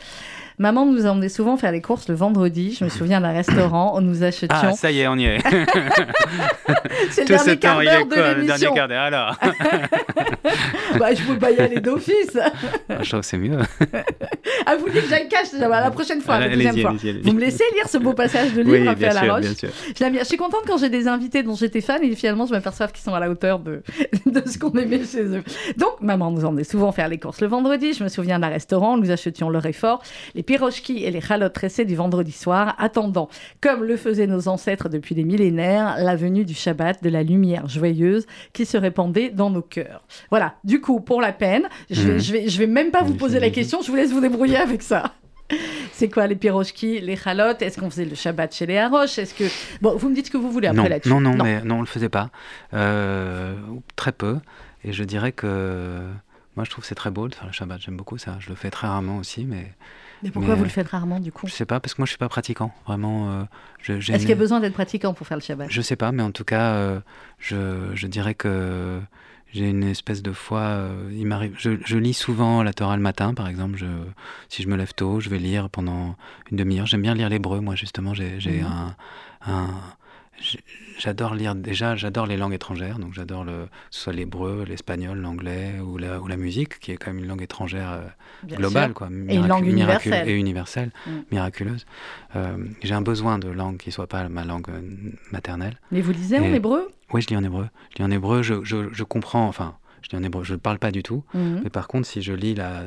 Maman 0.59 0.87
nous 0.87 1.07
emmenait 1.07 1.29
souvent 1.29 1.57
faire 1.57 1.73
les 1.73 1.81
courses 1.81 2.09
le 2.09 2.15
vendredi. 2.15 2.77
Je 2.79 2.85
me 2.85 2.89
souviens 2.89 3.21
d'un 3.21 3.33
restaurant 3.33 3.97
où 3.97 4.01
nous 4.01 4.23
achetions. 4.23 4.49
Ah, 4.51 4.73
ça 4.73 4.91
y 4.91 5.01
est, 5.01 5.09
on 5.09 5.17
y 5.17 5.25
est. 5.25 5.39
C'est 7.11 7.29
le 7.29 7.37
dernier 7.37 7.57
quart 7.59 7.81
d'heure 7.81 8.07
de 8.07 8.15
l'émission. 8.15 8.37
Le 8.37 8.47
dernier 8.47 8.75
quart 8.75 8.89
d'heure, 8.89 9.03
alors. 9.03 9.37
bah, 10.99 11.15
je 11.15 11.23
peux 11.25 11.39
pas 11.39 11.51
y 11.51 11.59
aller 11.59 11.81
d'office. 11.81 12.39
Ah, 12.89 13.03
je 13.03 13.09
trouve 13.09 13.21
que 13.21 13.27
c'est 13.27 13.39
mieux. 13.39 13.59
ah, 14.67 14.77
vous 14.77 14.89
dites 14.89 15.03
que 15.03 15.09
j'aille 15.09 15.29
cache 15.29 15.53
la 15.53 15.91
prochaine 15.91 16.21
fois, 16.21 16.39
la 16.39 16.49
deuxième 16.49 16.79
fois. 16.79 16.95
Vous 17.23 17.33
me 17.33 17.41
laissez 17.41 17.65
lire 17.75 17.89
ce 17.89 17.99
beau 17.99 18.13
passage 18.13 18.53
de 18.55 18.63
livre, 18.63 18.95
oui, 18.99 19.05
à 19.05 19.13
la 19.13 19.35
roche. 19.35 19.45
Je 19.45 20.03
l'aime 20.03 20.13
bien. 20.13 20.23
Je 20.23 20.29
suis 20.29 20.37
contente 20.37 20.63
quand 20.67 20.79
j'ai 20.79 20.89
des 20.91 21.09
invités 21.09 21.43
dont 21.43 21.55
j'étais 21.55 21.81
fan 21.81 22.03
et 22.03 22.15
finalement 22.15 22.47
je 22.47 22.53
m'aperçois 22.53 22.89
qu'ils 22.89 23.03
sont 23.03 23.15
à 23.15 23.21
la 23.21 23.31
hauteur 23.31 23.59
de, 23.59 23.83
de 24.27 24.43
ce 24.49 24.59
qu'on 24.59 24.73
aimait 24.73 25.05
chez 25.05 25.25
eux. 25.25 25.45
Donc, 25.77 26.01
maman 26.01 26.31
nous 26.31 26.45
emmenait 26.45 26.65
souvent 26.65 26.93
faire 26.93 27.09
les 27.09 27.19
courses 27.19 27.41
le 27.41 27.47
vendredi. 27.47 27.93
Je 27.93 28.05
me 28.05 28.09
souviens 28.09 28.39
d'un 28.39 28.49
restaurant 28.49 28.97
nous 28.97 29.11
achetions 29.11 29.51
le 29.51 29.59
réfort, 29.59 30.03
les 30.35 30.43
pirochki 30.49 31.05
et 31.05 31.11
les 31.11 31.21
chalotes 31.21 31.53
tressées 31.53 31.85
du 31.85 31.95
vendredi 31.95 32.33
soir, 32.33 32.75
attendant, 32.79 33.29
comme 33.61 33.85
le 33.85 33.99
faisaient 33.99 34.27
nos 34.27 34.49
ancêtres 34.49 34.89
depuis 34.89 35.15
des 35.15 35.23
millénaires, 35.23 35.97
la 35.99 36.17
venue 36.17 36.47
du 36.47 36.55
Shabbat, 36.55 37.03
de 37.03 37.11
la 37.11 37.23
lumière 37.23 37.69
joyeuse 37.69 38.27
qui 38.55 38.65
se 38.65 38.79
répandait 38.79 39.29
dans 39.29 39.51
nos 39.51 39.61
cœurs. 39.61 40.03
Voilà, 40.31 40.55
du 40.65 40.81
coup, 40.81 41.01
pour 41.01 41.21
la 41.21 41.33
peine, 41.33 41.69
je 41.91 42.01
vais, 42.01 42.13
mhm. 42.15 42.21
je 42.21 42.33
vais, 42.33 42.49
je 42.49 42.59
vais 42.59 42.67
même 42.67 42.91
pas 42.91 43.03
vous 43.03 43.13
poser 43.13 43.41
la 43.41 43.51
question, 43.51 43.83
je 43.83 43.91
vous 43.91 43.97
laisse 43.97 44.11
vous 44.11 44.23
débrouiller 44.23 44.57
avec 44.57 44.81
ça. 44.81 45.13
C'est 45.93 46.09
quoi 46.09 46.27
les 46.27 46.35
pirochki, 46.35 47.01
les 47.01 47.17
chalotes? 47.17 47.61
Est-ce 47.61 47.79
qu'on 47.79 47.91
faisait 47.91 48.07
le 48.07 48.15
Shabbat 48.15 48.55
chez 48.55 48.65
les 48.65 48.79
Haroches? 48.79 49.19
Est-ce 49.19 49.35
que 49.35 49.45
bon, 49.83 49.97
vous 49.97 50.09
me 50.09 50.15
dites 50.15 50.27
ce 50.27 50.31
que 50.31 50.39
vous 50.39 50.51
voulez 50.51 50.69
après 50.69 50.89
là-dessus. 50.89 51.11
Non, 51.11 51.21
non, 51.21 51.35
non, 51.35 51.45
mais 51.45 51.61
non, 51.63 51.77
on 51.77 51.81
le 51.81 51.87
faisait 51.87 52.09
pas, 52.09 52.31
euh, 52.73 53.55
très 53.97 54.13
peu. 54.13 54.39
Et 54.83 54.95
je 54.95 55.05
dirais 55.05 55.33
que 55.33 56.01
moi, 56.57 56.65
je 56.65 56.71
trouve 56.71 56.87
c'est 56.87 56.95
très 56.95 57.11
beau 57.11 57.29
de 57.29 57.35
faire 57.35 57.47
le 57.47 57.53
Shabbat. 57.53 57.83
J'aime 57.83 57.99
beaucoup 57.99 58.17
ça. 58.17 58.39
Je 58.41 58.49
le 58.49 58.55
fais 58.55 58.71
très 58.71 58.87
rarement 58.87 59.19
aussi, 59.19 59.45
mais 59.45 59.75
mais 60.23 60.31
pourquoi 60.31 60.55
vous 60.55 60.65
le 60.65 60.71
faites 60.71 60.89
rarement 60.89 61.21
du 61.21 61.33
coup 61.33 61.47
Je 61.47 61.53
sais 61.53 61.67
pas, 61.67 61.81
parce 61.81 61.95
que 61.95 62.01
moi 62.01 62.07
je 62.07 62.11
suis 62.11 62.19
pas 62.19 62.29
pratiquant, 62.29 62.73
vraiment. 62.87 63.31
Euh, 63.31 63.45
Est-ce 63.89 64.19
qu'il 64.19 64.29
y 64.29 64.33
a 64.33 64.37
besoin 64.37 64.61
d'être 64.61 64.75
pratiquant 64.75 65.15
pour 65.15 65.27
faire 65.27 65.37
le 65.37 65.43
Shabbat? 65.43 65.69
Je 65.71 65.81
sais 65.81 65.97
pas, 65.97 66.13
mais 66.13 66.23
en 66.23 66.33
tout 66.33 66.45
cas, 66.45 66.73
euh, 66.73 67.01
je, 67.39 67.91
je, 67.95 68.07
dirais 68.07 68.35
que 68.35 69.01
j'ai 69.53 69.69
une 69.69 69.85
espèce 69.85 70.23
de 70.23 70.33
foi. 70.33 70.61
Euh, 70.61 71.11
il 71.13 71.27
m'arrive, 71.27 71.55
je, 71.59 71.71
je, 71.85 71.97
lis 71.97 72.15
souvent 72.15 72.63
la 72.63 72.73
Torah 72.73 72.97
le 72.97 73.03
matin, 73.03 73.35
par 73.35 73.49
exemple. 73.49 73.79
Je, 73.79 73.87
si 74.49 74.63
je 74.63 74.69
me 74.69 74.77
lève 74.77 74.93
tôt, 74.95 75.21
je 75.21 75.31
vais 75.31 75.39
lire 75.39 75.71
pendant 75.71 76.17
une 76.51 76.57
demi-heure. 76.57 76.87
J'aime 76.87 77.03
bien 77.03 77.15
lire 77.15 77.29
l'hébreu, 77.29 77.61
moi 77.61 77.75
justement. 77.75 78.15
J'ai 78.15 78.63
mmh. 78.63 78.67
un, 78.67 78.97
un 79.47 79.69
j'adore 80.99 81.35
lire 81.35 81.55
déjà, 81.55 81.97
j'adore 81.97 82.27
les 82.27 82.37
langues 82.37 82.55
étrangères, 82.55 82.99
donc 82.99 83.15
j'adore 83.15 83.45
le, 83.45 83.69
soit 83.91 84.13
l'hébreu, 84.13 84.65
l'espagnol, 84.67 85.19
l'anglais 85.19 85.81
ou 85.81 85.99
la, 85.99 86.21
ou 86.21 86.27
la 86.27 86.37
musique, 86.37 86.79
qui 86.81 86.93
est 86.93 86.97
quand 86.97 87.13
même 87.13 87.23
une 87.23 87.29
langue 87.29 87.43
étrangère 87.43 87.93
euh, 87.93 88.57
globale, 88.57 88.93
quoi, 88.93 89.09
et 89.29 89.37
une 89.37 89.47
langue 89.47 89.67
universelle. 89.67 90.29
Et 90.29 90.35
universelle, 90.35 90.91
mm. 91.07 91.11
miraculeuse. 91.33 91.87
Euh, 92.37 92.57
j'ai 92.83 92.95
un 92.95 93.03
besoin 93.03 93.39
de 93.39 93.49
langue 93.49 93.79
qui 93.79 93.93
soit 93.93 94.07
pas 94.07 94.29
ma 94.29 94.45
langue 94.45 94.69
euh, 94.71 94.81
maternelle. 95.33 95.79
Mais 95.91 96.01
vous 96.01 96.13
lisez 96.13 96.39
en 96.39 96.45
hébreu? 96.45 96.89
Oui, 97.13 97.23
je 97.23 97.29
lis 97.29 97.37
en 97.37 97.45
hébreu. 97.45 97.69
Je 97.91 97.99
lis 97.99 98.05
en 98.05 98.11
hébreu, 98.11 98.43
je, 98.43 98.65
je, 98.65 98.93
je 98.93 99.05
comprends, 99.05 99.47
enfin, 99.49 99.77
je 100.03 100.09
dis 100.09 100.17
en 100.17 100.23
hébreu, 100.23 100.45
je 100.45 100.55
ne 100.55 100.59
parle 100.59 100.79
pas 100.79 100.91
du 100.91 101.03
tout. 101.03 101.25
Mhm. 101.35 101.61
Mais 101.65 101.71
par 101.71 101.89
contre, 101.89 102.07
si 102.07 102.23
je 102.23 102.33
lis 102.33 102.55
la, 102.55 102.83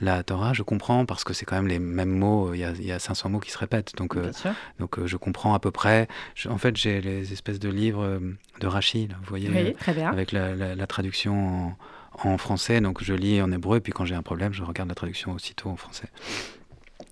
la 0.00 0.22
Torah, 0.22 0.52
je 0.52 0.62
comprends 0.62 1.06
parce 1.06 1.24
que 1.24 1.32
c'est 1.32 1.46
quand 1.46 1.56
même 1.56 1.68
les 1.68 1.78
mêmes 1.78 2.16
mots. 2.16 2.52
Il 2.54 2.60
y 2.60 2.64
a, 2.64 2.72
il 2.72 2.84
y 2.84 2.92
a 2.92 2.98
500 2.98 3.30
mots 3.30 3.40
qui 3.40 3.50
se 3.50 3.58
répètent. 3.58 3.94
Donc, 3.96 4.16
euh, 4.16 4.30
donc 4.78 4.98
euh, 4.98 5.06
je 5.06 5.16
comprends 5.16 5.54
à 5.54 5.58
peu 5.58 5.70
près. 5.70 6.08
en 6.48 6.58
fait, 6.58 6.76
j'ai 6.76 7.00
les 7.00 7.32
espèces 7.32 7.58
de 7.58 7.68
livres 7.68 8.02
euh, 8.02 8.20
de 8.60 8.66
Rachid, 8.66 9.12
vous 9.12 9.28
voyez, 9.28 9.74
très 9.74 9.94
bien. 9.94 10.10
avec 10.10 10.32
la, 10.32 10.54
la, 10.54 10.86
traduction 10.86 11.76
en, 12.22 12.30
en, 12.30 12.38
français. 12.38 12.80
Donc 12.80 13.02
je 13.02 13.14
lis 13.14 13.40
en 13.40 13.50
hébreu. 13.50 13.78
Et 13.78 13.80
puis 13.80 13.92
quand 13.92 14.04
j'ai 14.04 14.14
un 14.14 14.22
problème, 14.22 14.52
je 14.52 14.62
regarde 14.62 14.88
la 14.88 14.94
traduction 14.94 15.32
aussitôt 15.32 15.70
en 15.70 15.76
français. 15.76 16.08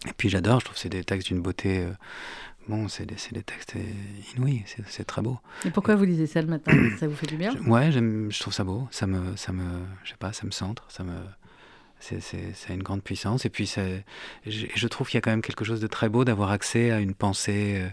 Et 0.06 0.12
puis 0.16 0.28
j'adore, 0.28 0.60
je 0.60 0.66
trouve 0.66 0.74
que 0.74 0.80
c'est 0.80 0.90
des 0.90 1.04
textes 1.04 1.28
d'une 1.28 1.40
beauté 1.40 1.86
Bon, 2.66 2.88
c'est 2.88 3.04
des, 3.04 3.16
des, 3.32 3.42
textes 3.42 3.74
inouïs, 4.34 4.64
c'est 4.86 5.04
très 5.04 5.20
beau. 5.20 5.38
Et 5.66 5.70
pourquoi 5.70 5.96
vous 5.96 6.04
lisez 6.04 6.26
ça 6.26 6.40
le 6.40 6.48
matin? 6.48 6.72
Ça 6.98 7.06
vous 7.06 7.14
fait 7.14 7.26
du 7.26 7.36
bien? 7.36 7.54
Ouais, 7.66 7.92
je 7.92 8.40
trouve 8.40 8.54
ça 8.54 8.64
beau. 8.64 8.88
Ça 8.90 9.06
me, 9.06 9.36
ça 9.36 9.52
me, 9.52 9.84
je 10.02 10.10
sais 10.10 10.16
pas, 10.18 10.32
ça 10.32 10.46
me 10.46 10.50
centre. 10.50 10.82
Ça 10.88 11.04
me, 11.04 11.12
c'est 12.20 12.74
une 12.74 12.82
grande 12.82 13.02
puissance. 13.02 13.44
Et 13.44 13.50
puis, 13.50 13.66
je, 14.46 14.66
je 14.74 14.88
trouve 14.88 15.08
qu'il 15.08 15.16
y 15.16 15.18
a 15.18 15.20
quand 15.20 15.30
même 15.30 15.42
quelque 15.42 15.64
chose 15.64 15.80
de 15.80 15.86
très 15.86 16.08
beau 16.08 16.24
d'avoir 16.24 16.50
accès 16.50 16.90
à 16.90 17.00
une 17.00 17.14
pensée 17.14 17.80
euh, 17.82 17.88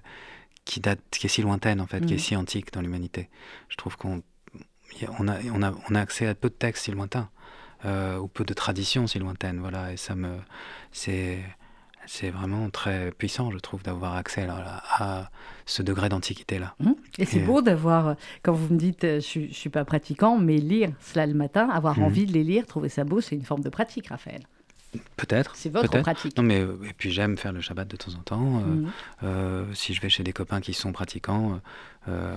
qui 0.66 0.80
date, 0.80 1.00
qui 1.12 1.26
est 1.26 1.30
si 1.30 1.42
lointaine 1.42 1.82
en 1.82 1.88
fait, 1.88 2.06
qui 2.06 2.14
est 2.14 2.18
mm. 2.18 2.20
si 2.20 2.36
antique 2.36 2.74
dans 2.74 2.82
l'humanité. 2.82 3.30
Je 3.70 3.76
trouve 3.76 3.98
qu'on 3.98 4.22
on 5.20 5.28
a, 5.28 5.38
on 5.54 5.64
a, 5.64 5.74
on 5.90 5.96
a 5.96 6.02
accès 6.02 6.28
à 6.28 6.36
peu 6.36 6.50
de 6.50 6.56
textes 6.56 6.86
si 6.86 6.92
lointains. 6.92 7.30
Euh, 7.84 8.20
ou 8.20 8.28
peu 8.28 8.44
de 8.44 8.54
traditions 8.54 9.08
si 9.08 9.18
lointaines, 9.18 9.60
voilà, 9.60 9.92
et 9.92 9.98
ça 9.98 10.14
me, 10.14 10.38
c'est, 10.92 11.40
c'est 12.12 12.30
vraiment 12.30 12.70
très 12.70 13.12
puissant, 13.12 13.52
je 13.52 13.58
trouve, 13.58 13.84
d'avoir 13.84 14.16
accès 14.16 14.46
à, 14.46 15.32
ce 15.66 15.82
degré 15.82 16.10
d'antiquité-là. 16.10 16.76
Mmh. 16.80 16.92
Et 17.20 17.26
c'est 17.26 17.40
beau 17.40 17.62
d'avoir, 17.62 18.18
quand 18.44 18.52
vous 18.52 18.74
me 18.74 18.78
dites, 18.78 19.06
euh, 19.06 19.22
je 19.22 19.40
ne 19.40 19.48
suis 19.48 19.70
pas 19.70 19.86
pratiquant, 19.86 20.38
mais 20.38 20.58
lire 20.58 20.92
cela 21.00 21.26
le 21.26 21.34
matin, 21.34 21.70
avoir 21.70 21.98
mmh. 21.98 22.04
envie 22.04 22.26
de 22.26 22.34
les 22.34 22.44
lire, 22.44 22.66
trouver 22.66 22.90
ça 22.90 23.06
beau, 23.06 23.22
c'est 23.22 23.38
une 23.38 23.46
forme 23.46 23.62
de 23.62 23.70
pratique, 23.70 24.10
Raphaël. 24.10 24.44
Peut-être. 25.16 25.56
C'est 25.56 25.70
votre 25.70 26.02
pratique. 26.02 26.36
Non, 26.36 26.44
mais 26.44 26.60
euh, 26.60 26.78
et 26.84 26.92
puis 26.92 27.12
j'aime 27.12 27.38
faire 27.38 27.54
le 27.54 27.62
Shabbat 27.62 27.88
de 27.88 27.96
temps 27.96 28.14
en 28.14 28.24
temps. 28.24 28.62
Euh, 29.24 29.64
mmh. 29.64 29.74
si 29.74 29.94
je 29.94 30.02
vais 30.02 30.10
chez 30.10 30.24
des 30.24 30.34
copains 30.34 30.60
qui 30.60 30.74
sont 30.74 30.92
pratiquants, 30.92 31.62
je 32.08 32.36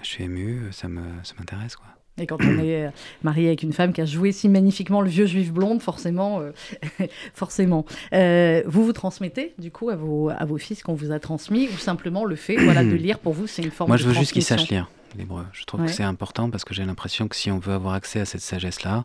suis 0.00 0.22
ému, 0.22 0.68
ça 0.70 0.86
m'intéresse, 0.86 1.74
quoi. 1.74 1.88
Et 2.18 2.26
quand 2.26 2.36
on 2.42 2.58
est 2.58 2.86
euh, 2.86 2.90
marié 3.22 3.46
avec 3.46 3.62
une 3.62 3.72
femme 3.72 3.92
qui 3.92 4.00
a 4.02 4.04
joué 4.04 4.32
si 4.32 4.48
magnifiquement 4.48 5.00
le 5.00 5.08
vieux 5.08 5.24
juif 5.24 5.50
blonde, 5.50 5.80
forcément, 5.80 6.40
euh, 6.40 6.52
forcément. 7.34 7.86
Euh, 8.12 8.62
vous 8.66 8.84
vous 8.84 8.92
transmettez 8.92 9.54
du 9.58 9.70
coup 9.70 9.88
à 9.88 9.96
vos, 9.96 10.28
à 10.28 10.44
vos 10.44 10.58
fils 10.58 10.82
qu'on 10.82 10.94
vous 10.94 11.10
a 11.10 11.18
transmis 11.18 11.68
ou 11.68 11.78
simplement 11.78 12.24
le 12.24 12.36
fait 12.36 12.56
voilà, 12.56 12.84
de 12.84 12.90
lire 12.90 13.18
pour 13.18 13.32
vous, 13.32 13.46
c'est 13.46 13.62
une 13.62 13.70
forme 13.70 13.88
Moi, 13.88 13.96
de 13.96 14.02
je 14.02 14.08
veux 14.08 14.14
juste 14.14 14.32
qu'ils 14.32 14.44
sachent 14.44 14.68
lire. 14.68 14.90
l'hébreu. 15.16 15.46
Je 15.52 15.64
trouve 15.64 15.84
que 15.84 15.90
c'est 15.90 16.02
important 16.02 16.50
parce 16.50 16.64
que 16.64 16.74
j'ai 16.74 16.84
l'impression 16.84 17.28
que 17.28 17.36
si 17.36 17.50
on 17.50 17.58
veut 17.58 17.72
avoir 17.72 17.94
accès 17.94 18.20
à 18.20 18.24
cette 18.26 18.42
sagesse-là, 18.42 19.04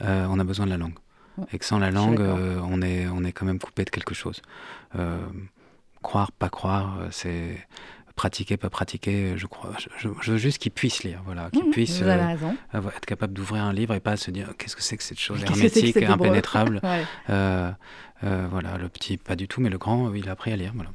on 0.00 0.38
a 0.38 0.44
besoin 0.44 0.66
de 0.66 0.70
la 0.70 0.78
langue. 0.78 0.94
Et 1.52 1.58
que 1.58 1.64
sans 1.64 1.78
la 1.78 1.90
langue, 1.90 2.20
on, 2.20 2.82
est, 2.82 3.06
on 3.08 3.24
est 3.24 3.32
quand 3.32 3.46
même 3.46 3.58
coupé 3.58 3.84
de 3.84 3.90
quelque 3.90 4.14
chose. 4.14 4.42
croire, 6.02 6.32
pas 6.32 6.50
croire, 6.50 6.98
c'est 7.10 7.66
pratiquer, 8.14 8.56
pas 8.56 8.70
pratiquer, 8.70 9.34
je 9.36 9.46
crois. 9.46 9.72
Je, 9.98 10.08
veux 10.08 10.38
juste 10.38 10.58
qu'ils 10.58 10.72
puissent 10.72 11.02
lire, 11.04 11.22
voilà, 11.24 11.50
qu'ils 11.50 11.64
mmh, 11.64 11.70
puissent 11.70 12.02
euh, 12.02 12.34
être 12.72 13.06
capables 13.06 13.32
d'ouvrir 13.32 13.64
un 13.64 13.72
livre 13.72 13.94
et 13.94 14.00
pas 14.00 14.16
se 14.16 14.30
dire 14.30 14.52
qu'est-ce 14.58 14.76
que 14.76 14.82
c'est 14.82 14.96
que 14.96 15.02
cette 15.02 15.20
chose 15.20 15.42
hermétique 15.42 15.96
et 15.96 16.06
impénétrable. 16.06 16.80
Euh, 17.30 17.70
euh, 18.24 18.46
voilà, 18.50 18.78
le 18.78 18.88
petit, 18.88 19.16
pas 19.16 19.34
du 19.34 19.48
tout, 19.48 19.60
mais 19.60 19.68
le 19.68 19.78
grand, 19.78 20.14
il 20.14 20.28
a 20.28 20.32
appris 20.32 20.52
à 20.52 20.56
lire. 20.56 20.72
Voilà. 20.74 20.90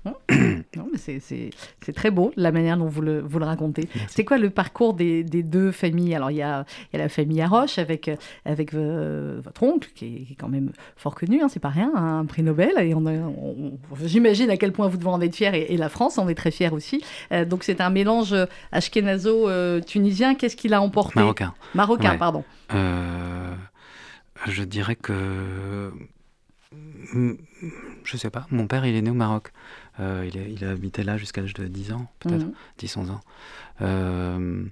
Non, 0.76 0.88
mais 0.92 0.98
c'est 0.98 1.94
très 1.94 2.12
beau 2.12 2.32
la 2.36 2.52
manière 2.52 2.78
dont 2.78 2.88
vous 2.88 3.02
le, 3.02 3.20
vous 3.20 3.40
le 3.40 3.46
racontez. 3.46 3.90
C'est 4.08 4.24
quoi 4.24 4.38
le 4.38 4.50
parcours 4.50 4.94
des, 4.94 5.24
des, 5.24 5.44
deux 5.44 5.72
familles? 5.72 6.16
Alors, 6.16 6.32
il 6.32 6.38
y, 6.38 6.42
a, 6.42 6.66
y 6.94 6.96
a, 6.96 7.00
la 7.00 7.10
famille 7.10 7.42
Haroche 7.42 7.80
avec, 7.80 8.10
avec 8.46 8.74
votre 8.74 9.64
oncle, 9.64 9.90
qui 9.94 10.28
est, 10.32 10.36
quand 10.36 10.50
même 10.50 10.72
fort 10.96 11.16
connu, 11.16 11.42
hein, 11.42 11.48
c'est 11.50 11.60
pas 11.60 11.70
rien, 11.70 11.92
hein, 11.96 12.20
un 12.20 12.26
prix 12.26 12.44
Nobel. 12.44 12.74
Et 12.80 12.94
on, 12.94 13.06
on, 13.06 13.78
j'imagine 14.04 14.50
à 14.50 14.58
quel 14.58 14.72
point 14.72 14.88
vous 14.88 14.98
devez 14.98 15.10
en 15.10 15.22
être 15.22 15.36
fier, 15.36 15.54
et, 15.54 15.74
et, 15.74 15.78
la 15.78 15.90
France 15.90 16.18
en 16.18 16.30
est 16.30 16.36
très 16.36 16.52
fière 16.52 16.74
aussi. 16.74 17.04
Euh, 17.32 17.46
donc, 17.46 17.64
c'est 17.64 17.82
un 17.82 17.90
mélange 17.90 18.36
ashkenazo-tunisien. 18.72 20.36
Qu'est-ce 20.36 20.56
qu'il 20.56 20.74
a 20.74 20.82
emporté? 20.82 21.20
Marocain. 21.20 21.54
Marocain, 21.74 22.16
pardon. 22.18 22.44
Euh, 22.74 23.54
je 24.48 24.64
dirais 24.64 24.96
que 24.96 25.92
je 26.74 28.18
sais 28.18 28.30
pas. 28.30 28.46
Mon 28.52 28.68
père, 28.68 28.86
il 28.86 28.96
est 28.96 29.02
né 29.02 29.10
au 29.10 29.16
Maroc. 29.16 29.52
Euh, 30.00 30.30
il, 30.32 30.52
il, 30.52 30.66
a 30.66 30.72
habité 30.72 31.04
là 31.04 31.18
jusqu'à 31.18 31.42
l'âge 31.42 31.54
de 31.54 31.68
10 31.68 31.94
ans, 31.94 32.12
peut-être, 32.20 32.46
10-11 32.80 33.04
mhm. 33.04 33.10
ans. 33.12 33.22
Euh, 33.82 34.66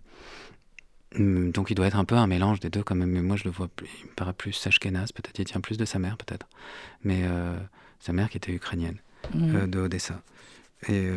donc 1.18 1.70
il 1.70 1.76
doit 1.76 1.88
être 1.88 1.98
un 1.98 2.04
peu 2.04 2.16
un 2.16 2.28
mélange 2.28 2.60
des 2.60 2.70
deux 2.70 2.84
quand 2.84 2.96
même. 2.96 3.12
Mais 3.12 3.22
moi, 3.22 3.38
je 3.38 3.46
le 3.46 3.50
vois, 3.50 3.68
plus, 3.68 3.88
il 4.02 4.10
me 4.10 4.14
paraît 4.16 4.34
plus 4.34 4.68
Ashkenaz, 4.68 5.12
peut-être. 5.14 5.40
Il 5.40 5.46
tient 5.46 5.62
plus 5.62 5.78
de 5.78 5.86
sa 5.86 6.00
mère, 6.00 6.18
peut-être. 6.18 6.48
Mais 7.04 7.22
euh, 7.24 7.58
sa 8.00 8.14
mère 8.14 8.30
qui 8.30 8.38
était 8.38 8.52
ukrainienne, 8.52 8.98
mhm. 9.34 9.68
de 9.68 9.80
Odessa. 9.80 10.22
Et 10.88 11.10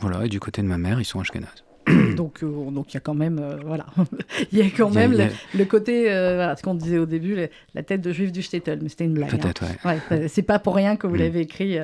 voilà, 0.00 0.24
et 0.24 0.28
du 0.28 0.40
côté 0.40 0.62
de 0.62 0.68
ma 0.68 0.78
mère, 0.78 1.00
ils 1.00 1.04
sont 1.04 1.20
Ashkenaz. 1.20 1.64
donc, 2.16 2.44
donc 2.44 2.92
il 2.92 2.94
y 2.94 2.96
a 2.96 3.00
quand 3.00 3.14
même, 3.14 3.40
voilà, 3.64 3.86
il 4.52 4.58
y 4.58 4.62
a 4.62 4.66
quand 4.76 4.90
même 4.90 5.16
Le, 5.54 5.64
côté, 5.64 6.04
voilà, 6.04 6.56
ce 6.56 6.62
qu'on 6.62 6.74
disait 6.74 6.98
au 6.98 7.06
début, 7.06 7.36
la 7.74 7.82
tête 7.82 8.00
de 8.00 8.12
juif 8.12 8.32
du 8.32 8.42
Shtetl, 8.42 8.78
mais 8.82 8.88
c'était 8.88 9.04
une 9.04 9.14
blague. 9.14 9.30
Peut-être, 9.30 9.64
hein. 9.64 9.96
ouais. 10.10 10.28
c'est 10.28 10.42
pas 10.42 10.58
pour 10.58 10.74
rien 10.74 10.96
que 10.96 11.06
vous 11.06 11.16
mm. 11.16 11.18
l'avez 11.18 11.40
écrit 11.40 11.78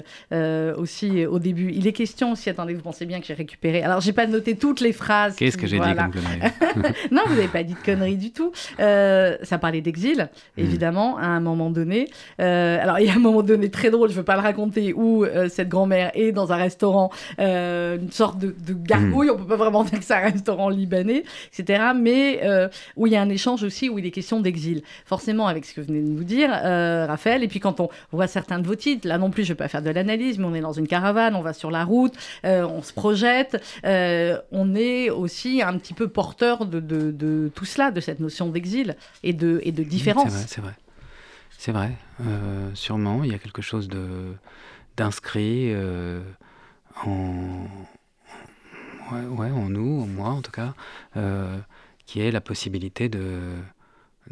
aussi 0.76 1.26
au 1.26 1.38
début. 1.38 1.72
Il 1.72 1.86
est 1.86 1.92
question 1.92 2.32
aussi, 2.32 2.50
attendez, 2.50 2.74
vous 2.74 2.82
pensez 2.82 3.06
bien 3.06 3.20
que 3.20 3.26
j'ai 3.26 3.34
récupéré. 3.34 3.82
Alors, 3.82 4.00
j'ai 4.00 4.12
pas 4.12 4.26
noté 4.26 4.56
toutes 4.56 4.80
les 4.80 4.92
phrases. 4.92 5.36
Qu'est-ce 5.36 5.56
que 5.56 5.66
j'ai 5.66 5.78
dit 5.78 5.94
comme 5.94 6.10
connerie 6.10 6.94
Non, 7.10 7.22
vous 7.26 7.34
n'avez 7.34 7.48
pas 7.48 7.62
dit 7.62 7.74
de 7.74 7.84
conneries 7.84 8.16
du 8.16 8.32
tout. 8.32 8.52
ça 8.78 9.58
parlait 9.60 9.80
d'exil, 9.80 10.28
mm. 10.56 10.60
évidemment, 10.60 11.18
à 11.18 11.26
un 11.26 11.40
moment 11.40 11.70
donné. 11.70 12.08
alors, 12.38 12.98
il 12.98 13.06
y 13.06 13.10
a 13.10 13.14
un 13.14 13.20
moment 13.20 13.42
donné 13.42 13.70
très 13.70 13.90
drôle, 13.90 14.10
je 14.10 14.14
veux 14.14 14.22
pas 14.22 14.36
le 14.36 14.42
raconter, 14.42 14.92
où 14.92 15.24
cette 15.48 15.68
grand-mère 15.68 16.10
est 16.14 16.32
dans 16.32 16.52
un 16.52 16.56
restaurant, 16.56 17.10
une 17.38 18.10
sorte 18.10 18.38
de, 18.38 18.54
de 18.66 18.74
gargouille, 18.74 19.30
on 19.30 19.36
peut 19.36 19.46
pas 19.46 19.56
vraiment 19.56 19.84
dire 19.84 19.95
c'est 20.02 20.14
un 20.14 20.20
restaurant 20.20 20.68
libanais, 20.68 21.24
etc. 21.52 21.92
Mais 21.94 22.40
euh, 22.44 22.68
où 22.96 23.06
il 23.06 23.12
y 23.12 23.16
a 23.16 23.22
un 23.22 23.28
échange 23.28 23.62
aussi, 23.62 23.88
où 23.88 23.98
il 23.98 24.06
est 24.06 24.10
question 24.10 24.40
d'exil. 24.40 24.82
Forcément, 25.04 25.46
avec 25.46 25.64
ce 25.64 25.74
que 25.74 25.80
vous 25.80 25.88
venez 25.88 26.00
de 26.00 26.08
nous 26.08 26.24
dire, 26.24 26.50
euh, 26.52 27.06
Raphaël, 27.06 27.42
et 27.42 27.48
puis 27.48 27.60
quand 27.60 27.80
on 27.80 27.88
voit 28.12 28.26
certains 28.26 28.58
de 28.58 28.66
vos 28.66 28.74
titres, 28.74 29.06
là 29.06 29.18
non 29.18 29.30
plus, 29.30 29.44
je 29.44 29.48
vais 29.48 29.56
pas 29.56 29.68
faire 29.68 29.82
de 29.82 29.90
l'analyse, 29.90 30.38
mais 30.38 30.44
on 30.44 30.54
est 30.54 30.60
dans 30.60 30.72
une 30.72 30.86
caravane, 30.86 31.34
on 31.34 31.42
va 31.42 31.52
sur 31.52 31.70
la 31.70 31.84
route, 31.84 32.14
euh, 32.44 32.66
on 32.66 32.82
se 32.82 32.92
projette, 32.92 33.62
on 33.84 34.74
est 34.74 35.10
aussi 35.10 35.62
un 35.62 35.76
petit 35.78 35.94
peu 35.94 36.08
porteur 36.08 36.66
de, 36.66 36.80
de, 36.80 37.50
tout 37.54 37.64
cela, 37.64 37.90
de 37.90 38.00
cette 38.00 38.20
notion 38.20 38.48
d'exil 38.48 38.96
et 39.22 39.32
de, 39.32 39.60
et 39.62 39.72
de 39.72 39.82
différence. 39.82 40.30
C'est 40.30 40.60
vrai, 40.60 40.74
c'est 41.58 41.72
vrai. 41.72 41.90
C'est 42.18 42.26
vrai. 42.26 42.74
sûrement, 42.74 43.24
il 43.24 43.32
y 43.32 43.34
a 43.34 43.38
quelque 43.38 43.62
chose 43.62 43.88
de 43.88 44.34
d'inscrit 44.96 45.74
en, 47.04 47.66
ouais, 49.12 49.50
en 49.50 49.68
nous, 49.68 50.02
en 50.02 50.06
moi 50.06 50.28
en 50.30 50.42
tout 50.42 50.50
cas, 50.50 50.74
euh, 51.16 51.58
qui 52.06 52.20
est 52.20 52.30
la 52.30 52.40
possibilité 52.40 53.08
de, 53.08 53.54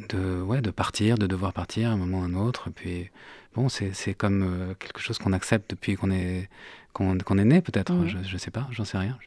de, 0.08 0.40
ouais, 0.42 0.60
de 0.60 0.70
partir, 0.70 1.18
de 1.18 1.26
devoir 1.26 1.52
partir 1.52 1.90
à 1.90 1.92
un 1.92 1.96
moment 1.96 2.20
ou 2.20 2.22
à 2.22 2.26
un 2.26 2.34
autre. 2.34 2.68
Et 2.68 2.70
puis, 2.70 3.10
bon, 3.54 3.68
c'est 3.68 4.14
comme 4.14 4.42
euh, 4.42 4.74
quelque 4.74 5.00
chose 5.00 5.18
qu'on 5.18 5.32
accepte 5.32 5.70
depuis 5.70 5.96
qu'on 5.96 6.10
est, 6.10 6.48
qu'on 6.92 7.18
est 7.18 7.44
né, 7.44 7.60
peut-être. 7.60 7.92
Mmh. 7.92 8.08
Je 8.22 8.32
ne 8.32 8.38
sais 8.38 8.50
pas, 8.50 8.68
j'en 8.70 8.84
sais 8.84 8.98
rien 8.98 9.18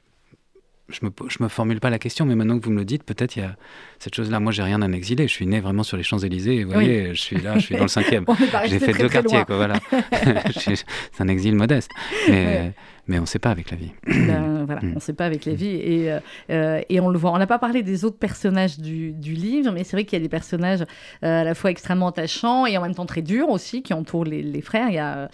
je 0.89 0.99
me, 1.03 1.11
je 1.27 1.43
me 1.43 1.47
formule 1.49 1.79
pas 1.79 1.89
la 1.89 1.99
question, 1.99 2.25
mais 2.25 2.35
maintenant 2.35 2.59
que 2.59 2.65
vous 2.65 2.71
me 2.71 2.79
le 2.79 2.85
dites, 2.85 3.03
peut-être 3.03 3.35
il 3.35 3.39
y 3.39 3.45
a 3.45 3.55
cette 3.99 4.15
chose-là. 4.15 4.39
Moi, 4.39 4.51
j'ai 4.51 4.63
rien 4.63 4.79
d'un 4.79 4.93
exilé. 4.93 5.27
Je 5.27 5.33
suis 5.33 5.45
né 5.45 5.59
vraiment 5.59 5.83
sur 5.83 5.97
les 5.97 6.03
Champs-Élysées. 6.03 6.63
Vous 6.63 6.71
voyez, 6.71 7.13
je 7.13 7.21
suis 7.21 7.37
là, 7.37 7.57
je 7.57 7.65
suis 7.65 7.75
dans 7.75 7.83
le 7.83 7.87
cinquième. 7.87 8.25
j'ai 8.65 8.79
fait 8.79 8.93
deux 8.93 9.09
quartiers, 9.09 9.43
quoi, 9.45 9.57
voilà. 9.57 9.79
c'est 10.55 10.85
un 11.19 11.27
exil 11.27 11.55
modeste. 11.55 11.91
Mais, 12.29 12.73
mais 13.07 13.17
on 13.19 13.21
ne 13.21 13.27
sait 13.27 13.39
pas 13.39 13.51
avec 13.51 13.71
la 13.71 13.77
vie. 13.77 13.91
Ben, 14.05 14.63
voilà, 14.65 14.81
mm. 14.81 14.91
on 14.91 14.95
ne 14.95 14.99
sait 14.99 15.13
pas 15.13 15.25
avec 15.25 15.45
la 15.45 15.53
vie. 15.53 15.75
Et, 15.75 16.11
euh, 16.11 16.19
euh, 16.49 16.81
et 16.89 16.99
on 16.99 17.09
le 17.09 17.17
voit. 17.17 17.31
On 17.31 17.37
n'a 17.37 17.47
pas 17.47 17.59
parlé 17.59 17.81
des 17.81 18.03
autres 18.03 18.17
personnages 18.17 18.79
du, 18.79 19.11
du 19.11 19.33
livre, 19.33 19.71
mais 19.71 19.83
c'est 19.83 19.95
vrai 19.95 20.03
qu'il 20.03 20.17
y 20.17 20.21
a 20.21 20.23
des 20.23 20.29
personnages 20.29 20.81
euh, 21.23 21.41
à 21.41 21.43
la 21.43 21.55
fois 21.55 21.71
extrêmement 21.71 22.09
attachants 22.09 22.65
et 22.65 22.77
en 22.77 22.81
même 22.81 22.95
temps 22.95 23.05
très 23.05 23.21
durs 23.21 23.49
aussi 23.49 23.81
qui 23.81 23.93
entourent 23.93 24.25
les, 24.25 24.41
les 24.41 24.61
frères. 24.61 24.89
Il 24.89 24.95
y 24.95 24.99
a, 24.99 25.29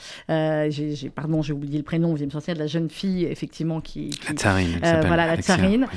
j'ai, 0.70 1.10
pardon, 1.10 1.42
j'ai 1.42 1.54
oublié 1.54 1.78
le 1.78 1.84
prénom, 1.84 2.10
vous 2.10 2.18
allez 2.18 2.28
me 2.28 2.32
sortir 2.32 2.54
de 2.54 2.60
la 2.60 2.68
jeune 2.68 2.90
fille, 2.90 3.26
effectivement, 3.26 3.82
qui. 3.82 4.12
la 4.28 4.36
tsarine. 4.36 4.80
voilà, 4.82 5.26
la 5.28 5.42
tsarine, 5.42 5.88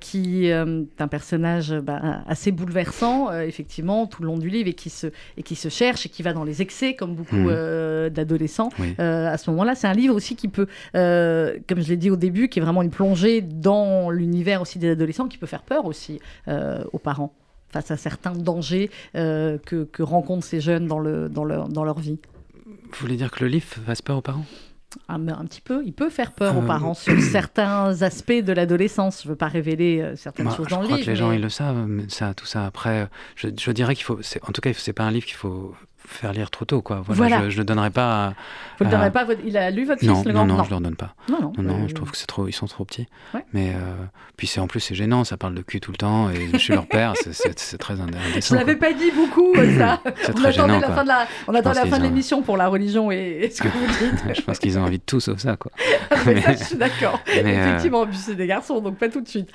qui 0.00 0.46
est 0.46 0.52
un 0.52 1.08
personnage 1.08 1.72
bah, 1.72 2.22
assez 2.26 2.52
bouleversant, 2.52 3.32
effectivement, 3.40 4.06
tout 4.06 4.22
le 4.22 4.26
long 4.26 4.38
du 4.38 4.50
livre 4.50 4.68
et 4.68 4.74
qui, 4.74 4.90
se, 4.90 5.06
et 5.38 5.42
qui 5.42 5.56
se 5.56 5.68
cherche 5.68 6.04
et 6.06 6.08
qui 6.10 6.22
va 6.22 6.34
dans 6.34 6.44
les 6.44 6.60
excès, 6.60 6.94
comme 6.94 7.14
beaucoup 7.14 7.36
mm. 7.36 8.10
d'adolescents. 8.10 8.68
à 8.98 9.38
ce 9.38 9.50
moment-là, 9.50 9.74
c'est 9.74 9.86
un 9.86 9.94
livre 9.94 10.14
aussi 10.14 10.36
qui 10.36 10.48
peut. 10.48 10.66
Euh, 11.14 11.58
comme 11.68 11.80
je 11.80 11.88
l'ai 11.88 11.96
dit 11.96 12.10
au 12.10 12.16
début, 12.16 12.48
qui 12.48 12.58
est 12.58 12.62
vraiment 12.62 12.82
une 12.82 12.90
plongée 12.90 13.40
dans 13.40 14.10
l'univers 14.10 14.60
aussi 14.60 14.78
des 14.78 14.90
adolescents, 14.90 15.28
qui 15.28 15.38
peut 15.38 15.46
faire 15.46 15.62
peur 15.62 15.86
aussi 15.86 16.20
euh, 16.48 16.84
aux 16.92 16.98
parents 16.98 17.34
face 17.68 17.90
à 17.90 17.96
certains 17.96 18.32
dangers 18.32 18.90
euh, 19.16 19.58
que, 19.58 20.02
rencontrent 20.02 20.46
ces 20.46 20.60
jeunes 20.60 20.86
dans, 20.86 21.00
le, 21.00 21.28
dans, 21.28 21.44
leur, 21.44 21.68
dans 21.68 21.84
leur 21.84 21.98
vie. 21.98 22.18
Vous 22.66 23.00
voulez 23.00 23.16
dire 23.16 23.30
que 23.30 23.42
le 23.42 23.50
livre 23.50 23.66
fasse 23.66 24.00
peur 24.00 24.18
aux 24.18 24.22
parents? 24.22 24.44
Ah, 25.08 25.14
un 25.14 25.44
petit 25.46 25.60
peu, 25.60 25.82
il 25.84 25.92
peut 25.92 26.08
faire 26.08 26.30
peur 26.30 26.56
aux 26.56 26.62
parents 26.62 26.94
sur 26.94 27.20
certains 27.32 28.02
aspects 28.02 28.32
de 28.32 28.52
l'adolescence. 28.52 29.22
Je 29.22 29.26
ne 29.26 29.32
veux 29.32 29.36
pas 29.36 29.48
révéler 29.48 30.12
certaines 30.14 30.52
choses 30.52 30.68
dans 30.68 30.82
le 30.82 30.86
livre. 30.86 30.98
Je 30.98 31.02
crois 31.02 31.04
que 31.04 31.10
les 31.10 31.16
gens 31.16 31.32
ils 31.32 31.40
le 31.40 31.48
savent, 31.48 31.84
mais 31.88 32.04
ça, 32.08 32.32
tout 32.32 32.46
ça. 32.46 32.64
Après, 32.64 33.08
je, 33.34 33.48
je 33.58 33.70
dirais 33.72 33.96
qu'il 33.96 34.04
faut, 34.04 34.20
en 34.46 34.52
tout 34.52 34.60
cas, 34.60 34.72
c'est 34.72 34.92
pas 34.92 35.02
un 35.02 35.10
livre 35.10 35.26
qu'il 35.26 35.34
faut 35.34 35.74
faire 36.06 36.32
lire 36.32 36.50
trop 36.50 36.64
tôt, 36.64 36.82
quoi. 36.82 37.02
Voilà, 37.06 37.48
Je, 37.48 37.54
ne 37.54 37.60
le 37.60 37.64
donnerai 37.64 37.90
pas. 37.90 38.26
À, 38.26 38.28
Vous 38.78 38.84
le 38.84 38.90
donnerez 38.90 39.10
pas 39.10 39.26
Il 39.44 39.56
a 39.56 39.70
lu 39.70 39.84
votre 39.84 40.00
fils 40.00 40.08
non, 40.08 40.22
le 40.24 40.32
non, 40.32 40.44
non, 40.44 40.56
non, 40.56 40.64
je 40.64 40.70
leur 40.70 40.80
donne 40.80 40.96
pas. 40.96 41.14
Non, 41.28 41.52
non, 41.56 41.62
non, 41.62 41.88
je 41.88 41.94
trouve 41.94 42.10
que 42.10 42.16
c'est 42.16 42.26
trop. 42.26 42.48
Ils 42.48 42.52
sont 42.52 42.66
trop 42.66 42.84
petits. 42.84 43.06
Mais 43.52 43.70
euh, 43.70 43.94
puis 44.36 44.46
c'est 44.46 44.60
en 44.60 44.66
plus 44.66 44.80
c'est 44.80 44.94
gênant. 44.94 45.24
Ça 45.24 45.36
parle 45.36 45.54
de 45.54 45.62
cul 45.62 45.80
tout 45.80 45.90
le 45.90 45.96
temps 45.96 46.30
et 46.30 46.48
je 46.52 46.58
suis 46.58 46.72
leur 46.72 46.86
père. 46.86 47.14
C'est 47.22 47.78
très 47.78 48.00
indécent. 48.00 48.54
Je 48.54 48.58
l'avais 48.58 48.76
pas 48.76 48.92
dit 48.92 49.10
beaucoup 49.10 49.54
ça. 49.78 50.00
c'est 50.22 50.34
très 50.34 50.52
gênant. 50.52 50.80
La 50.80 50.90
fin 50.90 51.02
de 51.02 51.08
la, 51.08 51.26
on 51.48 51.54
attend 51.54 51.72
la 51.72 51.86
fin 51.86 51.98
de 51.98 52.04
l'émission 52.04 52.42
pour 52.42 52.56
la 52.56 52.68
religion 52.68 53.10
et, 53.10 53.50
ce 53.52 53.62
que 53.62 53.68
vous 53.68 53.86
dites. 53.86 54.36
je 54.36 54.42
pense 54.42 54.58
qu'ils 54.58 54.78
ont 54.78 54.82
envie 54.82 54.98
de 54.98 55.04
tout 55.04 55.20
sauf 55.20 55.38
ça, 55.38 55.56
quoi. 55.56 55.72
Ah, 56.10 56.16
mais 56.26 56.40
ça, 56.40 56.52
je 56.52 56.64
suis 56.64 56.76
d'accord. 56.76 57.20
Euh, 57.34 57.46
Effectivement, 57.46 58.06
puis 58.06 58.16
c'est 58.16 58.36
des 58.36 58.46
garçons, 58.46 58.80
donc 58.80 58.96
pas 58.96 59.08
tout 59.08 59.20
de 59.20 59.28
suite. 59.28 59.50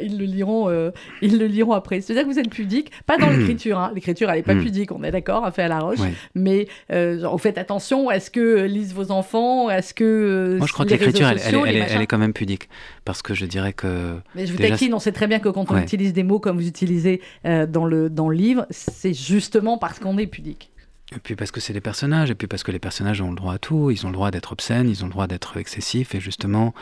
Ils, 0.00 0.18
le, 0.18 0.24
liront. 0.24 0.68
Euh, 0.68 0.90
ils 1.20 1.38
le 1.38 1.46
liront 1.46 1.72
après. 1.72 2.00
C'est-à-dire 2.00 2.24
que 2.24 2.32
vous 2.32 2.38
êtes 2.38 2.50
pudique, 2.50 2.90
pas 3.06 3.18
dans 3.18 3.28
l'écriture. 3.30 3.78
Hein. 3.78 3.92
L'écriture, 3.94 4.30
elle 4.30 4.38
est 4.38 4.42
pas 4.42 4.54
mm. 4.54 4.62
pudique. 4.62 4.92
On 4.92 5.02
est 5.02 5.10
d'accord, 5.10 5.48
fait 5.52 5.62
à 5.62 5.68
la 5.68 5.79
roche, 5.82 5.98
mais 6.34 6.68
euh, 6.92 7.26
vous 7.30 7.38
faites 7.38 7.58
attention, 7.58 8.10
est-ce 8.10 8.30
que 8.30 8.64
lisent 8.64 8.94
vos 8.94 9.10
enfants? 9.10 9.70
Est-ce 9.70 9.94
que. 9.94 10.04
Euh, 10.04 10.58
Moi, 10.58 10.66
je 10.66 10.72
crois 10.72 10.84
que 10.84 10.90
l'écriture, 10.90 11.28
elle, 11.28 11.66
elle, 11.66 12.02
est 12.02 12.06
quand 12.06 12.18
même 12.18 12.32
pudique. 12.32 12.68
Parce 13.04 13.22
que 13.22 13.34
je 13.34 13.46
dirais 13.46 13.72
que. 13.72 14.16
Mais 14.34 14.46
je 14.46 14.52
vous 14.52 14.58
taquine, 14.58 14.94
on 14.94 14.98
sait 14.98 15.12
très 15.12 15.26
bien 15.26 15.38
que 15.38 15.48
quand 15.48 15.70
on 15.70 15.78
utilise 15.78 16.12
des 16.12 16.22
mots 16.22 16.40
comme 16.40 16.56
vous 16.56 16.68
utilisez 16.68 17.20
euh, 17.46 17.66
dans, 17.66 17.84
le, 17.84 18.10
dans 18.10 18.28
le 18.28 18.36
livre, 18.36 18.66
c'est 18.70 19.14
justement 19.14 19.78
parce 19.78 19.98
qu'on 19.98 20.18
est 20.18 20.26
pudique. 20.26 20.70
Et 21.14 21.18
puis 21.18 21.34
parce 21.34 21.50
que 21.50 21.60
c'est 21.60 21.72
des 21.72 21.80
personnages, 21.80 22.30
et 22.30 22.34
puis 22.34 22.46
parce 22.46 22.62
que 22.62 22.70
les 22.70 22.78
personnages 22.78 23.20
ont 23.20 23.30
le 23.30 23.36
droit 23.36 23.54
à 23.54 23.58
tout, 23.58 23.90
ils 23.90 24.06
ont 24.06 24.10
le 24.10 24.14
droit 24.14 24.30
d'être 24.30 24.52
obscènes, 24.52 24.88
ils 24.88 25.02
ont 25.02 25.08
le 25.08 25.12
droit 25.12 25.26
d'être 25.26 25.56
excessifs, 25.56 26.14
et 26.14 26.20
justement, 26.20 26.72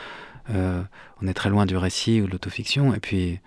on 0.53 1.27
est 1.27 1.33
très 1.33 1.49
loin 1.49 1.65
du 1.65 1.75
récit 1.77 2.21
ou 2.21 2.27
de 2.27 2.31
l'autofiction, 2.31 2.93
et 2.93 2.99
puis 2.99 3.39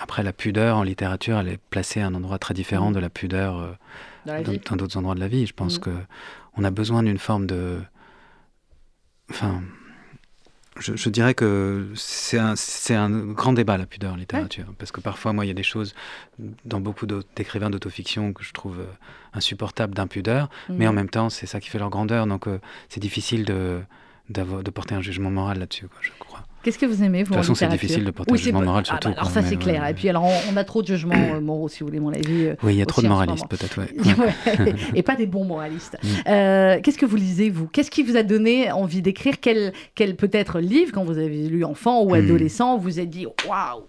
après 0.00 0.22
la 0.22 0.32
pudeur 0.32 0.78
en 0.78 0.82
littérature, 0.82 1.38
elle 1.38 1.48
est 1.48 1.60
placée 1.70 2.00
à 2.00 2.06
un 2.06 2.14
endroit 2.14 2.38
très 2.38 2.54
différent 2.54 2.90
mm. 2.90 2.94
de 2.94 3.00
la 3.00 3.10
pudeur 3.10 3.76
dans 4.26 4.76
d'autres 4.76 4.96
endroits 4.96 5.14
de 5.14 5.20
la 5.20 5.28
vie. 5.28 5.46
Je 5.46 5.54
pense 5.54 5.78
qu'on 5.78 5.90
mm. 5.90 5.94
que 5.94 6.00
on 6.56 6.64
a 6.64 6.70
besoin 6.70 7.02
d'une 7.02 7.18
forme 7.18 7.46
de. 7.46 7.80
Enfin, 9.30 9.62
je, 10.80 11.08
dirais 11.08 11.34
que 11.34 11.88
c'est 11.94 12.38
un, 12.38 12.54
un, 12.90 13.10
grand 13.32 13.52
débat 13.52 13.76
la 13.76 13.86
pudeur 13.86 14.14
en 14.14 14.16
littérature, 14.16 14.66
parce 14.78 14.92
que 14.92 15.00
parfois, 15.00 15.32
moi, 15.32 15.44
il 15.44 15.48
y 15.48 15.50
a 15.50 15.54
des 15.54 15.62
choses 15.62 15.94
dans 16.64 16.80
beaucoup 16.80 17.06
d'écrivains 17.06 17.70
d'autofiction 17.70 18.32
que 18.32 18.42
je 18.42 18.52
trouve 18.52 18.80
euh, 18.80 18.86
insupportables 19.32 19.94
d'impudeur, 19.94 20.48
mais 20.68 20.86
en 20.86 20.92
mm. 20.92 20.96
même 20.96 21.10
temps, 21.10 21.30
c'est 21.30 21.46
ça 21.46 21.60
qui 21.60 21.68
fait 21.68 21.78
leur 21.78 21.90
grandeur, 21.90 22.26
donc 22.26 22.46
euh, 22.46 22.60
c'est 22.88 23.00
difficile 23.00 23.44
de, 23.44 23.80
de 24.28 24.70
porter 24.70 24.94
un 24.94 25.02
jugement 25.02 25.30
moral 25.30 25.58
là-dessus, 25.58 25.86
je 26.00 26.10
crois. 26.18 26.44
Qu'est-ce 26.62 26.78
que 26.78 26.86
vous 26.86 27.02
aimez, 27.02 27.22
vous, 27.22 27.30
De 27.30 27.36
toute 27.36 27.44
façon, 27.44 27.54
c'est 27.54 27.68
difficile 27.68 28.04
de 28.04 28.10
porter 28.10 28.32
un 28.32 28.36
jugement 28.36 28.62
moral, 28.62 28.84
surtout. 28.84 29.08
Ah 29.08 29.10
bah, 29.12 29.20
alors, 29.20 29.30
ça, 29.30 29.42
c'est 29.42 29.56
clair. 29.56 29.86
Et 29.86 29.94
puis, 29.94 30.08
alors, 30.08 30.28
on, 30.50 30.56
a 30.56 30.64
trop 30.64 30.82
de 30.82 30.86
jugements 30.86 31.14
euh, 31.14 31.40
moraux, 31.40 31.68
si 31.68 31.80
vous 31.80 31.86
voulez, 31.86 32.00
mon 32.00 32.12
avis. 32.12 32.46
Euh, 32.46 32.56
oui, 32.62 32.74
il 32.74 32.78
y 32.78 32.82
a 32.82 32.86
trop 32.86 33.00
de 33.00 33.08
moralistes, 33.08 33.48
peut-être, 33.48 33.78
ouais. 33.80 34.74
Et 34.94 35.02
pas 35.02 35.16
des 35.16 35.26
bons 35.26 35.44
moralistes. 35.44 35.96
Mm. 36.02 36.08
Euh, 36.28 36.80
qu'est-ce 36.82 36.98
que 36.98 37.06
vous 37.06 37.16
lisez, 37.16 37.48
vous? 37.48 37.66
Qu'est-ce 37.66 37.90
qui 37.90 38.02
vous 38.02 38.16
a 38.16 38.22
donné 38.22 38.70
envie 38.72 39.00
d'écrire? 39.00 39.40
Quel, 39.40 39.72
quel 39.94 40.16
peut-être 40.16 40.60
livre, 40.60 40.92
quand 40.92 41.04
vous 41.04 41.18
avez 41.18 41.48
lu 41.48 41.64
enfant 41.64 42.02
ou 42.02 42.10
mm. 42.10 42.24
adolescent, 42.24 42.76
vous 42.76 42.98
avez 42.98 43.06
dit 43.06 43.26
waouh, 43.48 43.84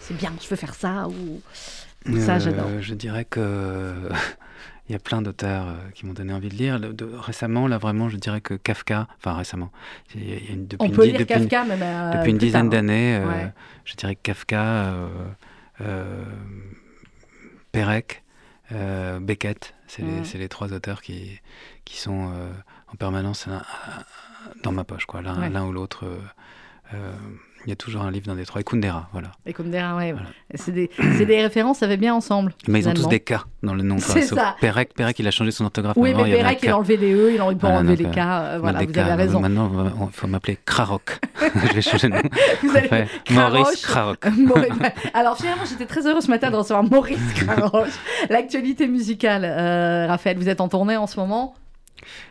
c'est 0.00 0.16
bien, 0.16 0.32
je 0.42 0.48
veux 0.48 0.56
faire 0.56 0.74
ça 0.74 1.08
ou 1.08 2.18
ça, 2.18 2.38
j'adore. 2.38 2.68
Je 2.80 2.94
dirais 2.94 3.26
que 3.26 3.92
il 4.88 4.92
y 4.92 4.96
a 4.96 4.98
plein 4.98 5.20
d'auteurs 5.20 5.68
euh, 5.68 5.90
qui 5.94 6.06
m'ont 6.06 6.14
donné 6.14 6.32
envie 6.32 6.48
de 6.48 6.54
lire. 6.54 6.80
récemment, 7.20 7.68
là, 7.68 7.78
vraiment, 7.78 8.08
je 8.08 8.16
dirais 8.16 8.40
que 8.40 8.54
Kafka, 8.54 9.06
enfin 9.18 9.34
récemment, 9.34 9.70
il 10.14 10.28
y 10.28 10.32
a 10.32 10.52
une, 10.52 10.66
depuis 10.66 10.86
On 10.86 10.90
peut 10.90 11.04
lire 11.04 11.26
Kafka 11.26 11.64
même 11.64 12.12
Depuis 12.12 12.30
une 12.30 12.38
dizaine 12.38 12.66
hein. 12.66 12.70
d'années, 12.70 13.16
euh, 13.16 13.46
je 13.84 13.94
dirais 13.94 14.16
que 14.16 14.22
Kafka, 14.22 14.94
euh, 15.80 16.24
Perec, 17.72 18.22
Beckett, 19.20 19.74
c'est 19.86 20.02
les, 20.02 20.38
les, 20.38 20.48
trois 20.48 20.72
auteurs 20.72 21.02
qui, 21.02 21.40
qui 21.84 21.98
sont 21.98 22.32
en 22.92 22.96
permanence 22.96 23.48
dans 24.62 24.72
ma 24.72 24.84
poche, 24.84 25.06
quoi, 25.06 25.22
l'un 25.22 25.64
ou 25.64 25.72
l'autre. 25.72 26.06
Il 27.66 27.70
y 27.70 27.72
a 27.72 27.76
toujours 27.76 28.02
un 28.02 28.10
livre 28.10 28.26
dans 28.26 28.34
des 28.34 28.44
trois. 28.44 28.60
Et 28.60 28.64
Kundera, 28.64 29.08
voilà. 29.12 29.32
Et 29.46 29.52
Kundera, 29.52 29.96
ouais. 29.96 30.14
C'est 30.54 30.72
des, 30.72 30.90
des, 30.98 31.42
références, 31.42 31.78
ça 31.78 31.86
va 31.86 31.96
bien 31.96 32.14
ensemble. 32.14 32.54
Mais 32.66 32.80
ils 32.80 32.88
ont 32.88 32.94
tous 32.94 33.08
des 33.08 33.20
K 33.20 33.34
dans 33.62 33.74
le 33.74 33.82
nom. 33.82 33.98
C'est 33.98 34.22
ça. 34.22 34.56
Perec, 34.60 34.94
Perec, 34.94 35.18
il 35.18 35.26
a 35.26 35.30
changé 35.30 35.50
son 35.50 35.64
orthographe. 35.64 35.96
Oui, 35.96 36.14
mais 36.14 36.36
Perec, 36.36 36.60
il 36.62 36.70
a 36.70 36.78
enlevé 36.78 36.96
des 36.96 37.12
E, 37.12 37.32
il 37.34 37.40
a 37.40 37.44
enlevé, 37.44 37.66
enlever 37.66 37.96
les 37.96 38.04
K. 38.04 38.18
Euh, 38.18 38.58
voilà, 38.60 38.84
vous 38.84 38.98
avez 38.98 39.12
raison. 39.12 39.40
Maintenant, 39.40 39.70
il 40.06 40.12
faut 40.12 40.26
m'appeler 40.26 40.58
Krarok. 40.64 41.18
Je 41.54 41.74
vais 41.74 41.82
changer 41.82 42.08
de 42.08 42.14
nom. 42.14 42.22
Vous 42.62 42.76
allez... 42.76 43.06
Maurice 43.30 43.82
Krarok. 43.82 44.24
Alors, 45.14 45.36
finalement, 45.36 45.64
j'étais 45.68 45.86
très 45.86 46.06
heureux 46.06 46.20
ce 46.20 46.30
matin 46.30 46.50
de 46.50 46.56
recevoir 46.56 46.84
Maurice 46.84 47.32
Krarok. 47.34 47.86
L'actualité 48.30 48.86
musicale, 48.86 49.44
euh, 49.44 50.06
Raphaël, 50.06 50.36
vous 50.38 50.48
êtes 50.48 50.60
en 50.60 50.68
tournée 50.68 50.96
en 50.96 51.06
ce 51.06 51.18
moment 51.18 51.54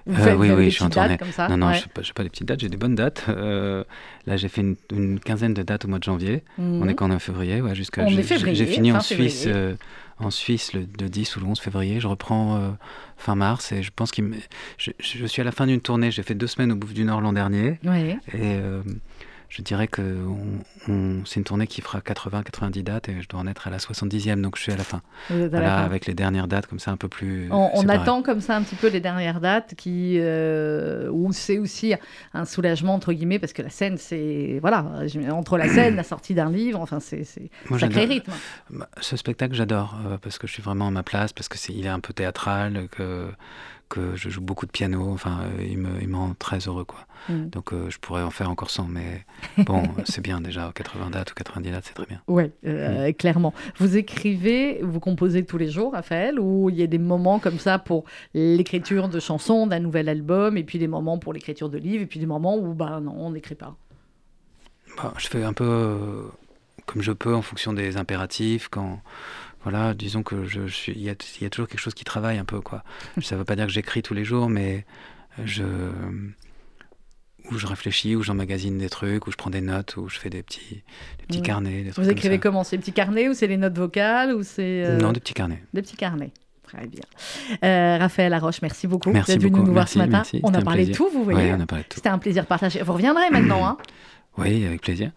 euh, 0.09 0.35
oui, 0.35 0.51
oui, 0.51 0.65
je 0.65 0.75
suis 0.75 0.83
en 0.83 0.89
tournée. 0.89 1.17
non, 1.49 1.57
non, 1.57 1.73
je 1.73 1.79
n'ai 1.79 1.85
pas, 1.93 2.01
pas, 2.15 2.23
des 2.23 2.29
petites 2.29 2.47
dates, 2.47 2.59
j'ai 2.59 2.69
des 2.69 2.77
bonnes 2.77 2.95
dates. 2.95 3.25
Euh, 3.29 3.83
là, 4.25 4.37
j'ai 4.37 4.47
fait 4.47 4.61
une, 4.91 5.19
quinzaine 5.19 5.53
de 5.53 5.63
dates 5.63 5.85
au 5.85 5.87
mois 5.87 5.99
de 5.99 6.03
janvier. 6.03 6.43
On 6.57 6.83
est 6.83 6.89
mhm. 6.89 6.95
quand 6.95 7.11
en 7.11 7.19
février, 7.19 7.61
ouais, 7.61 7.75
jusqu'à. 7.75 8.07
J'ai 8.07 8.65
fini 8.65 8.91
en 8.91 9.01
Suisse, 9.01 9.45
euh, 9.47 9.75
en 10.19 10.31
Suisse 10.31 10.73
le, 10.73 10.85
10 10.85 11.35
ou 11.35 11.39
le 11.41 11.45
11 11.47 11.59
février. 11.59 11.99
Je 11.99 12.07
reprends 12.07 12.75
fin 13.17 13.35
mars 13.35 13.71
et 13.71 13.83
je 13.83 13.91
pense 13.95 14.11
que 14.11 14.21
je, 14.77 14.91
je, 14.99 15.25
suis 15.25 15.41
à 15.41 15.45
la 15.45 15.51
fin 15.51 15.67
d'une 15.67 15.81
tournée. 15.81 16.11
J'ai 16.11 16.23
fait 16.23 16.35
deux 16.35 16.47
semaines 16.47 16.71
au 16.71 16.75
Bouffe 16.75 16.93
du 16.93 17.03
Nord 17.03 17.21
l'an 17.21 17.33
dernier. 17.33 17.79
Oui. 17.83 18.17
Et 18.33 18.59
je 19.49 19.61
dirais 19.61 19.87
que 19.87 20.17
c'est 21.25 21.39
une 21.39 21.43
tournée 21.43 21.67
qui 21.67 21.81
fera 21.81 21.99
80-90 21.99 22.83
dates 22.83 23.09
et 23.09 23.21
je 23.21 23.27
dois 23.27 23.39
en 23.39 23.47
être 23.47 23.67
à 23.67 23.69
la 23.69 23.77
70e, 23.77 24.41
donc 24.41 24.57
je 24.57 24.63
suis 24.63 24.71
à 24.71 24.77
la 24.77 24.83
fin. 24.83 25.01
Voilà, 25.29 25.79
avec 25.79 26.05
les 26.05 26.13
dernières 26.13 26.47
dates 26.47 26.67
comme 26.67 26.79
ça 26.79 26.91
un 26.91 26.97
peu 26.97 27.07
plus. 27.07 27.47
On, 27.51 27.87
attend 27.89 28.21
comme 28.21 28.41
ça 28.41 28.55
un 28.55 28.63
petit 28.63 28.75
peu 28.75 28.87
les 28.89 28.99
dernières 28.99 29.39
dates 29.39 29.75
qui, 29.75 30.17
euh, 30.19 31.09
où 31.11 31.31
c'est 31.31 31.57
aussi 31.57 31.93
un 32.33 32.45
soulagement 32.45 32.93
entre 32.93 33.13
guillemets 33.13 33.39
parce 33.39 33.53
que 33.53 33.61
la 33.61 33.69
scène, 33.69 33.97
c'est 33.97 34.59
voilà, 34.61 34.85
entre 35.31 35.57
la 35.57 35.69
scène, 35.69 35.95
la 35.95 36.03
sortie 36.03 36.33
d'un 36.33 36.51
livre, 36.51 36.79
enfin 36.79 36.99
c'est 36.99 37.23
sacré 37.79 38.05
rythme. 38.05 38.33
Bah, 38.69 38.89
ce 38.99 39.15
spectacle, 39.15 39.55
j'adore 39.55 39.95
euh, 40.05 40.17
parce 40.17 40.37
que 40.37 40.47
je 40.47 40.53
suis 40.53 40.63
vraiment 40.63 40.87
à 40.87 40.91
ma 40.91 41.03
place, 41.03 41.33
parce 41.33 41.47
que 41.47 41.57
c'est 41.57 41.73
il 41.73 41.85
est 41.85 41.89
un 41.89 41.99
peu 41.99 42.13
théâtral, 42.13 42.87
que 42.91 43.27
que 43.89 44.15
je 44.15 44.29
joue 44.29 44.41
beaucoup 44.41 44.65
de 44.65 44.71
piano. 44.71 45.11
Enfin, 45.11 45.41
euh, 45.43 45.63
il, 45.63 45.77
me, 45.77 46.01
il 46.01 46.13
rend 46.13 46.33
très 46.37 46.59
heureux, 46.59 46.85
quoi. 46.85 46.99
Mm. 47.29 47.47
Donc, 47.47 47.73
euh, 47.73 47.89
je 47.89 47.97
pourrais 47.99 48.23
en 48.23 48.29
faire 48.29 48.49
encore 48.49 48.69
100, 48.69 48.87
mais 48.87 49.25
bon, 49.63 49.83
c'est 50.05 50.21
bien 50.21 50.41
déjà. 50.41 50.71
80 50.73 51.11
dates 51.11 51.31
ou 51.31 51.33
90 51.35 51.71
dates, 51.71 51.85
c'est 51.85 51.93
très 51.93 52.05
bien. 52.05 52.21
Oui, 52.27 52.51
euh, 52.65 53.09
mm. 53.09 53.13
clairement. 53.13 53.53
Vous 53.77 53.97
écrivez, 53.97 54.79
vous 54.81 54.99
composez 54.99 55.45
tous 55.45 55.57
les 55.57 55.69
jours, 55.69 55.93
Raphaël, 55.93 56.39
ou 56.39 56.69
il 56.69 56.75
y 56.75 56.83
a 56.83 56.87
des 56.87 56.99
moments 56.99 57.39
comme 57.39 57.59
ça 57.59 57.79
pour 57.79 58.05
l'écriture 58.33 59.09
de 59.09 59.19
chansons, 59.19 59.67
d'un 59.67 59.79
nouvel 59.79 60.09
album, 60.09 60.57
et 60.57 60.63
puis 60.63 60.79
des 60.79 60.87
moments 60.87 61.17
pour 61.17 61.33
l'écriture 61.33 61.69
de 61.69 61.77
livres, 61.77 62.03
et 62.03 62.07
puis 62.07 62.19
des 62.19 62.25
moments 62.25 62.57
où, 62.57 62.73
bah 62.73 62.99
non, 63.01 63.13
on 63.17 63.31
n'écrit 63.31 63.55
pas? 63.55 63.75
Bah, 64.97 65.13
Je 65.17 65.27
fais 65.27 65.43
un 65.43 65.53
peu 65.53 66.29
comme 66.87 67.01
je 67.01 67.11
peux 67.11 67.35
en 67.35 67.41
fonction 67.43 67.73
des 67.73 67.97
impératifs. 67.97 68.69
Quand 68.69 69.01
voilà, 69.63 69.93
disons 69.93 70.23
que 70.23 70.45
je, 70.45 70.67
suis, 70.67 70.93
il 70.93 71.01
y, 71.01 71.09
a, 71.09 71.15
toujours 71.49 71.67
quelque 71.67 71.79
chose 71.79 71.93
qui 71.93 72.05
travaille 72.05 72.37
un 72.37 72.45
peu, 72.45 72.61
quoi. 72.61 72.83
Ça 73.21 73.35
ne 73.35 73.39
veut 73.39 73.45
pas 73.45 73.55
dire 73.55 73.65
que 73.65 73.71
j'écris 73.71 74.01
tous 74.01 74.13
les 74.13 74.23
jours, 74.23 74.49
mais 74.49 74.85
je, 75.43 75.63
où 77.51 77.57
je 77.57 77.67
réfléchis, 77.67 78.15
où 78.15 78.23
j'emmagasine 78.23 78.77
des 78.77 78.89
trucs, 78.89 79.27
où 79.27 79.31
je 79.31 79.37
prends 79.37 79.49
des 79.49 79.61
notes, 79.61 79.97
où 79.97 80.09
je 80.09 80.19
fais 80.19 80.29
des 80.29 80.43
petits, 80.43 80.83
petits 81.27 81.41
carnets. 81.41 81.83
Des 81.83 81.91
Vous 81.91 82.09
écrivez 82.09 82.39
comment? 82.39 82.63
C'est 82.63 82.77
des 82.77 82.81
petits 82.81 82.93
carnets 82.93 83.29
ou 83.29 83.33
c'est 83.33 83.47
les 83.47 83.57
notes 83.57 83.77
vocales 83.77 84.33
ou 84.33 84.43
c'est 84.43 84.85
euh, 84.85 84.97
Non, 84.97 85.11
des 85.11 85.19
petits 85.19 85.33
carnets. 85.33 85.63
Des 85.73 85.81
petits 85.81 85.97
carnets. 85.97 86.31
Très 86.63 86.85
bien. 86.85 87.03
Euh, 87.63 87.97
Raphaël 87.97 88.31
Laroche, 88.31 88.61
merci 88.61 88.87
beaucoup 88.87 89.11
d'être 89.11 89.41
venu 89.41 89.51
nous 89.51 89.71
voir 89.71 89.87
ce 89.87 89.97
matin. 89.97 90.23
on 90.43 90.53
a 90.53 90.61
parlé 90.61 90.85
de 90.85 90.93
tout, 90.93 91.09
vous 91.11 91.23
voyez. 91.23 91.51
Oui, 91.51 91.55
on 91.57 91.61
a 91.61 91.65
parlé 91.65 91.83
de 91.83 91.89
tout. 91.89 91.95
C'était 91.95 92.09
un 92.09 92.19
plaisir 92.19 92.45
partagé. 92.45 92.81
Vous 92.81 92.93
reviendrez 92.93 93.29
maintenant. 93.31 93.65
Hein 93.65 93.77
oui, 94.37 94.65
avec 94.65 94.81
plaisir. 94.81 95.11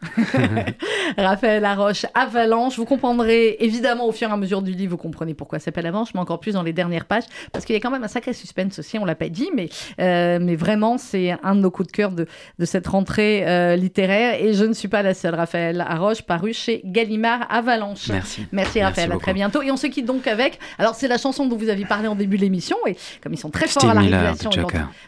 Raphaël 1.18 1.62
Laroche, 1.62 2.06
Avalanche. 2.14 2.76
Vous 2.76 2.86
comprendrez 2.86 3.56
évidemment 3.60 4.06
au 4.06 4.12
fur 4.12 4.28
et 4.30 4.32
à 4.32 4.36
mesure 4.36 4.62
du 4.62 4.72
livre, 4.72 4.92
vous 4.92 4.96
comprenez 4.96 5.34
pourquoi 5.34 5.58
ça 5.58 5.66
s'appelle 5.66 5.86
Avalanche, 5.86 6.14
mais 6.14 6.20
encore 6.20 6.40
plus 6.40 6.52
dans 6.52 6.62
les 6.62 6.72
dernières 6.72 7.04
pages, 7.04 7.24
parce 7.52 7.64
qu'il 7.64 7.74
y 7.74 7.76
a 7.76 7.80
quand 7.80 7.90
même 7.90 8.02
un 8.02 8.08
sacré 8.08 8.32
suspense 8.32 8.78
aussi, 8.78 8.98
on 8.98 9.04
l'a 9.04 9.14
pas 9.14 9.28
dit, 9.28 9.50
mais, 9.54 9.68
euh, 10.00 10.38
mais 10.40 10.56
vraiment, 10.56 10.96
c'est 10.96 11.36
un 11.42 11.54
de 11.54 11.60
nos 11.60 11.70
coups 11.70 11.88
de 11.88 11.92
cœur 11.92 12.12
de, 12.12 12.26
de 12.58 12.64
cette 12.64 12.86
rentrée 12.86 13.46
euh, 13.46 13.76
littéraire. 13.76 14.42
Et 14.42 14.54
je 14.54 14.64
ne 14.64 14.72
suis 14.72 14.88
pas 14.88 15.02
la 15.02 15.12
seule, 15.12 15.34
Raphaël 15.34 15.76
Laroche, 15.76 16.22
paru 16.22 16.54
chez 16.54 16.80
Gallimard 16.84 17.46
Avalanche. 17.50 18.08
Merci. 18.08 18.46
Merci, 18.52 18.82
Raphaël, 18.82 19.12
à 19.12 19.18
très 19.18 19.34
bientôt. 19.34 19.60
Et 19.62 19.70
on 19.70 19.76
se 19.76 19.86
quitte 19.86 20.06
donc 20.06 20.26
avec, 20.26 20.58
alors 20.78 20.94
c'est 20.94 21.08
la 21.08 21.18
chanson 21.18 21.46
dont 21.46 21.56
vous 21.56 21.68
aviez 21.68 21.84
parlé 21.84 22.08
en 22.08 22.14
début 22.14 22.36
de 22.36 22.42
l'émission, 22.42 22.76
et 22.86 22.96
comme 23.22 23.34
ils 23.34 23.38
sont 23.38 23.50
très 23.50 23.68
forts 23.68 23.90
à 23.90 23.94
la 23.94 24.00
réalisation. 24.00 24.50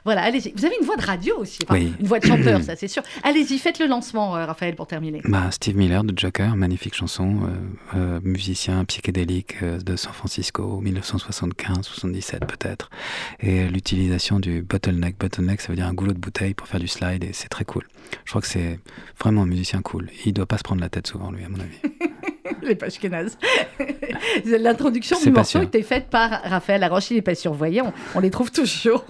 Voilà, 0.04 0.22
allez-y. 0.22 0.52
Vous 0.54 0.66
avez 0.66 0.76
une 0.78 0.86
voix 0.86 0.96
de 0.96 1.06
radio 1.06 1.36
aussi, 1.38 1.60
une 1.70 2.06
voix 2.06 2.18
de 2.18 2.26
chanteur, 2.26 2.62
ça 2.62 2.76
c'est 2.76 2.88
sûr. 2.88 3.02
Allez-y, 3.22 3.58
faites 3.58 3.78
le 3.78 3.86
lancement, 4.02 4.36
euh, 4.36 4.46
Raphaël, 4.46 4.74
pour 4.74 4.88
terminer. 4.88 5.20
Bah, 5.24 5.52
Steve 5.52 5.76
Miller 5.76 6.02
de 6.02 6.12
Joker, 6.18 6.56
magnifique 6.56 6.94
chanson, 6.94 7.42
euh, 7.44 7.96
euh, 7.96 8.20
musicien 8.24 8.84
psychédélique 8.84 9.62
de 9.62 9.94
San 9.94 10.12
Francisco, 10.12 10.82
1975-77 10.82 12.40
peut-être. 12.40 12.90
Et 13.38 13.68
l'utilisation 13.68 14.40
du 14.40 14.62
bottleneck. 14.62 15.16
Bottleneck, 15.18 15.60
ça 15.60 15.68
veut 15.68 15.76
dire 15.76 15.86
un 15.86 15.94
goulot 15.94 16.14
de 16.14 16.18
bouteille 16.18 16.54
pour 16.54 16.66
faire 16.66 16.80
du 16.80 16.88
slide, 16.88 17.22
et 17.22 17.32
c'est 17.32 17.48
très 17.48 17.64
cool. 17.64 17.86
Je 18.24 18.30
crois 18.32 18.40
que 18.40 18.48
c'est 18.48 18.80
vraiment 19.20 19.42
un 19.42 19.46
musicien 19.46 19.82
cool. 19.82 20.10
Il 20.24 20.32
doit 20.32 20.46
pas 20.46 20.58
se 20.58 20.64
prendre 20.64 20.80
la 20.80 20.88
tête 20.88 21.06
souvent, 21.06 21.30
lui, 21.30 21.44
à 21.44 21.48
mon 21.48 21.60
avis. 21.60 21.78
les 22.62 22.74
pages 22.74 22.98
L'introduction 24.44 25.20
du 25.20 25.30
morceau 25.30 25.62
était 25.62 25.82
faite 25.82 26.08
par 26.08 26.42
Raphaël 26.44 26.80
Laroche. 26.80 27.10
Il 27.10 27.14
n'est 27.14 27.22
pas 27.22 27.34
survoyé, 27.34 27.82
on 28.14 28.20
les 28.20 28.30
trouve 28.30 28.50
toujours. 28.50 29.04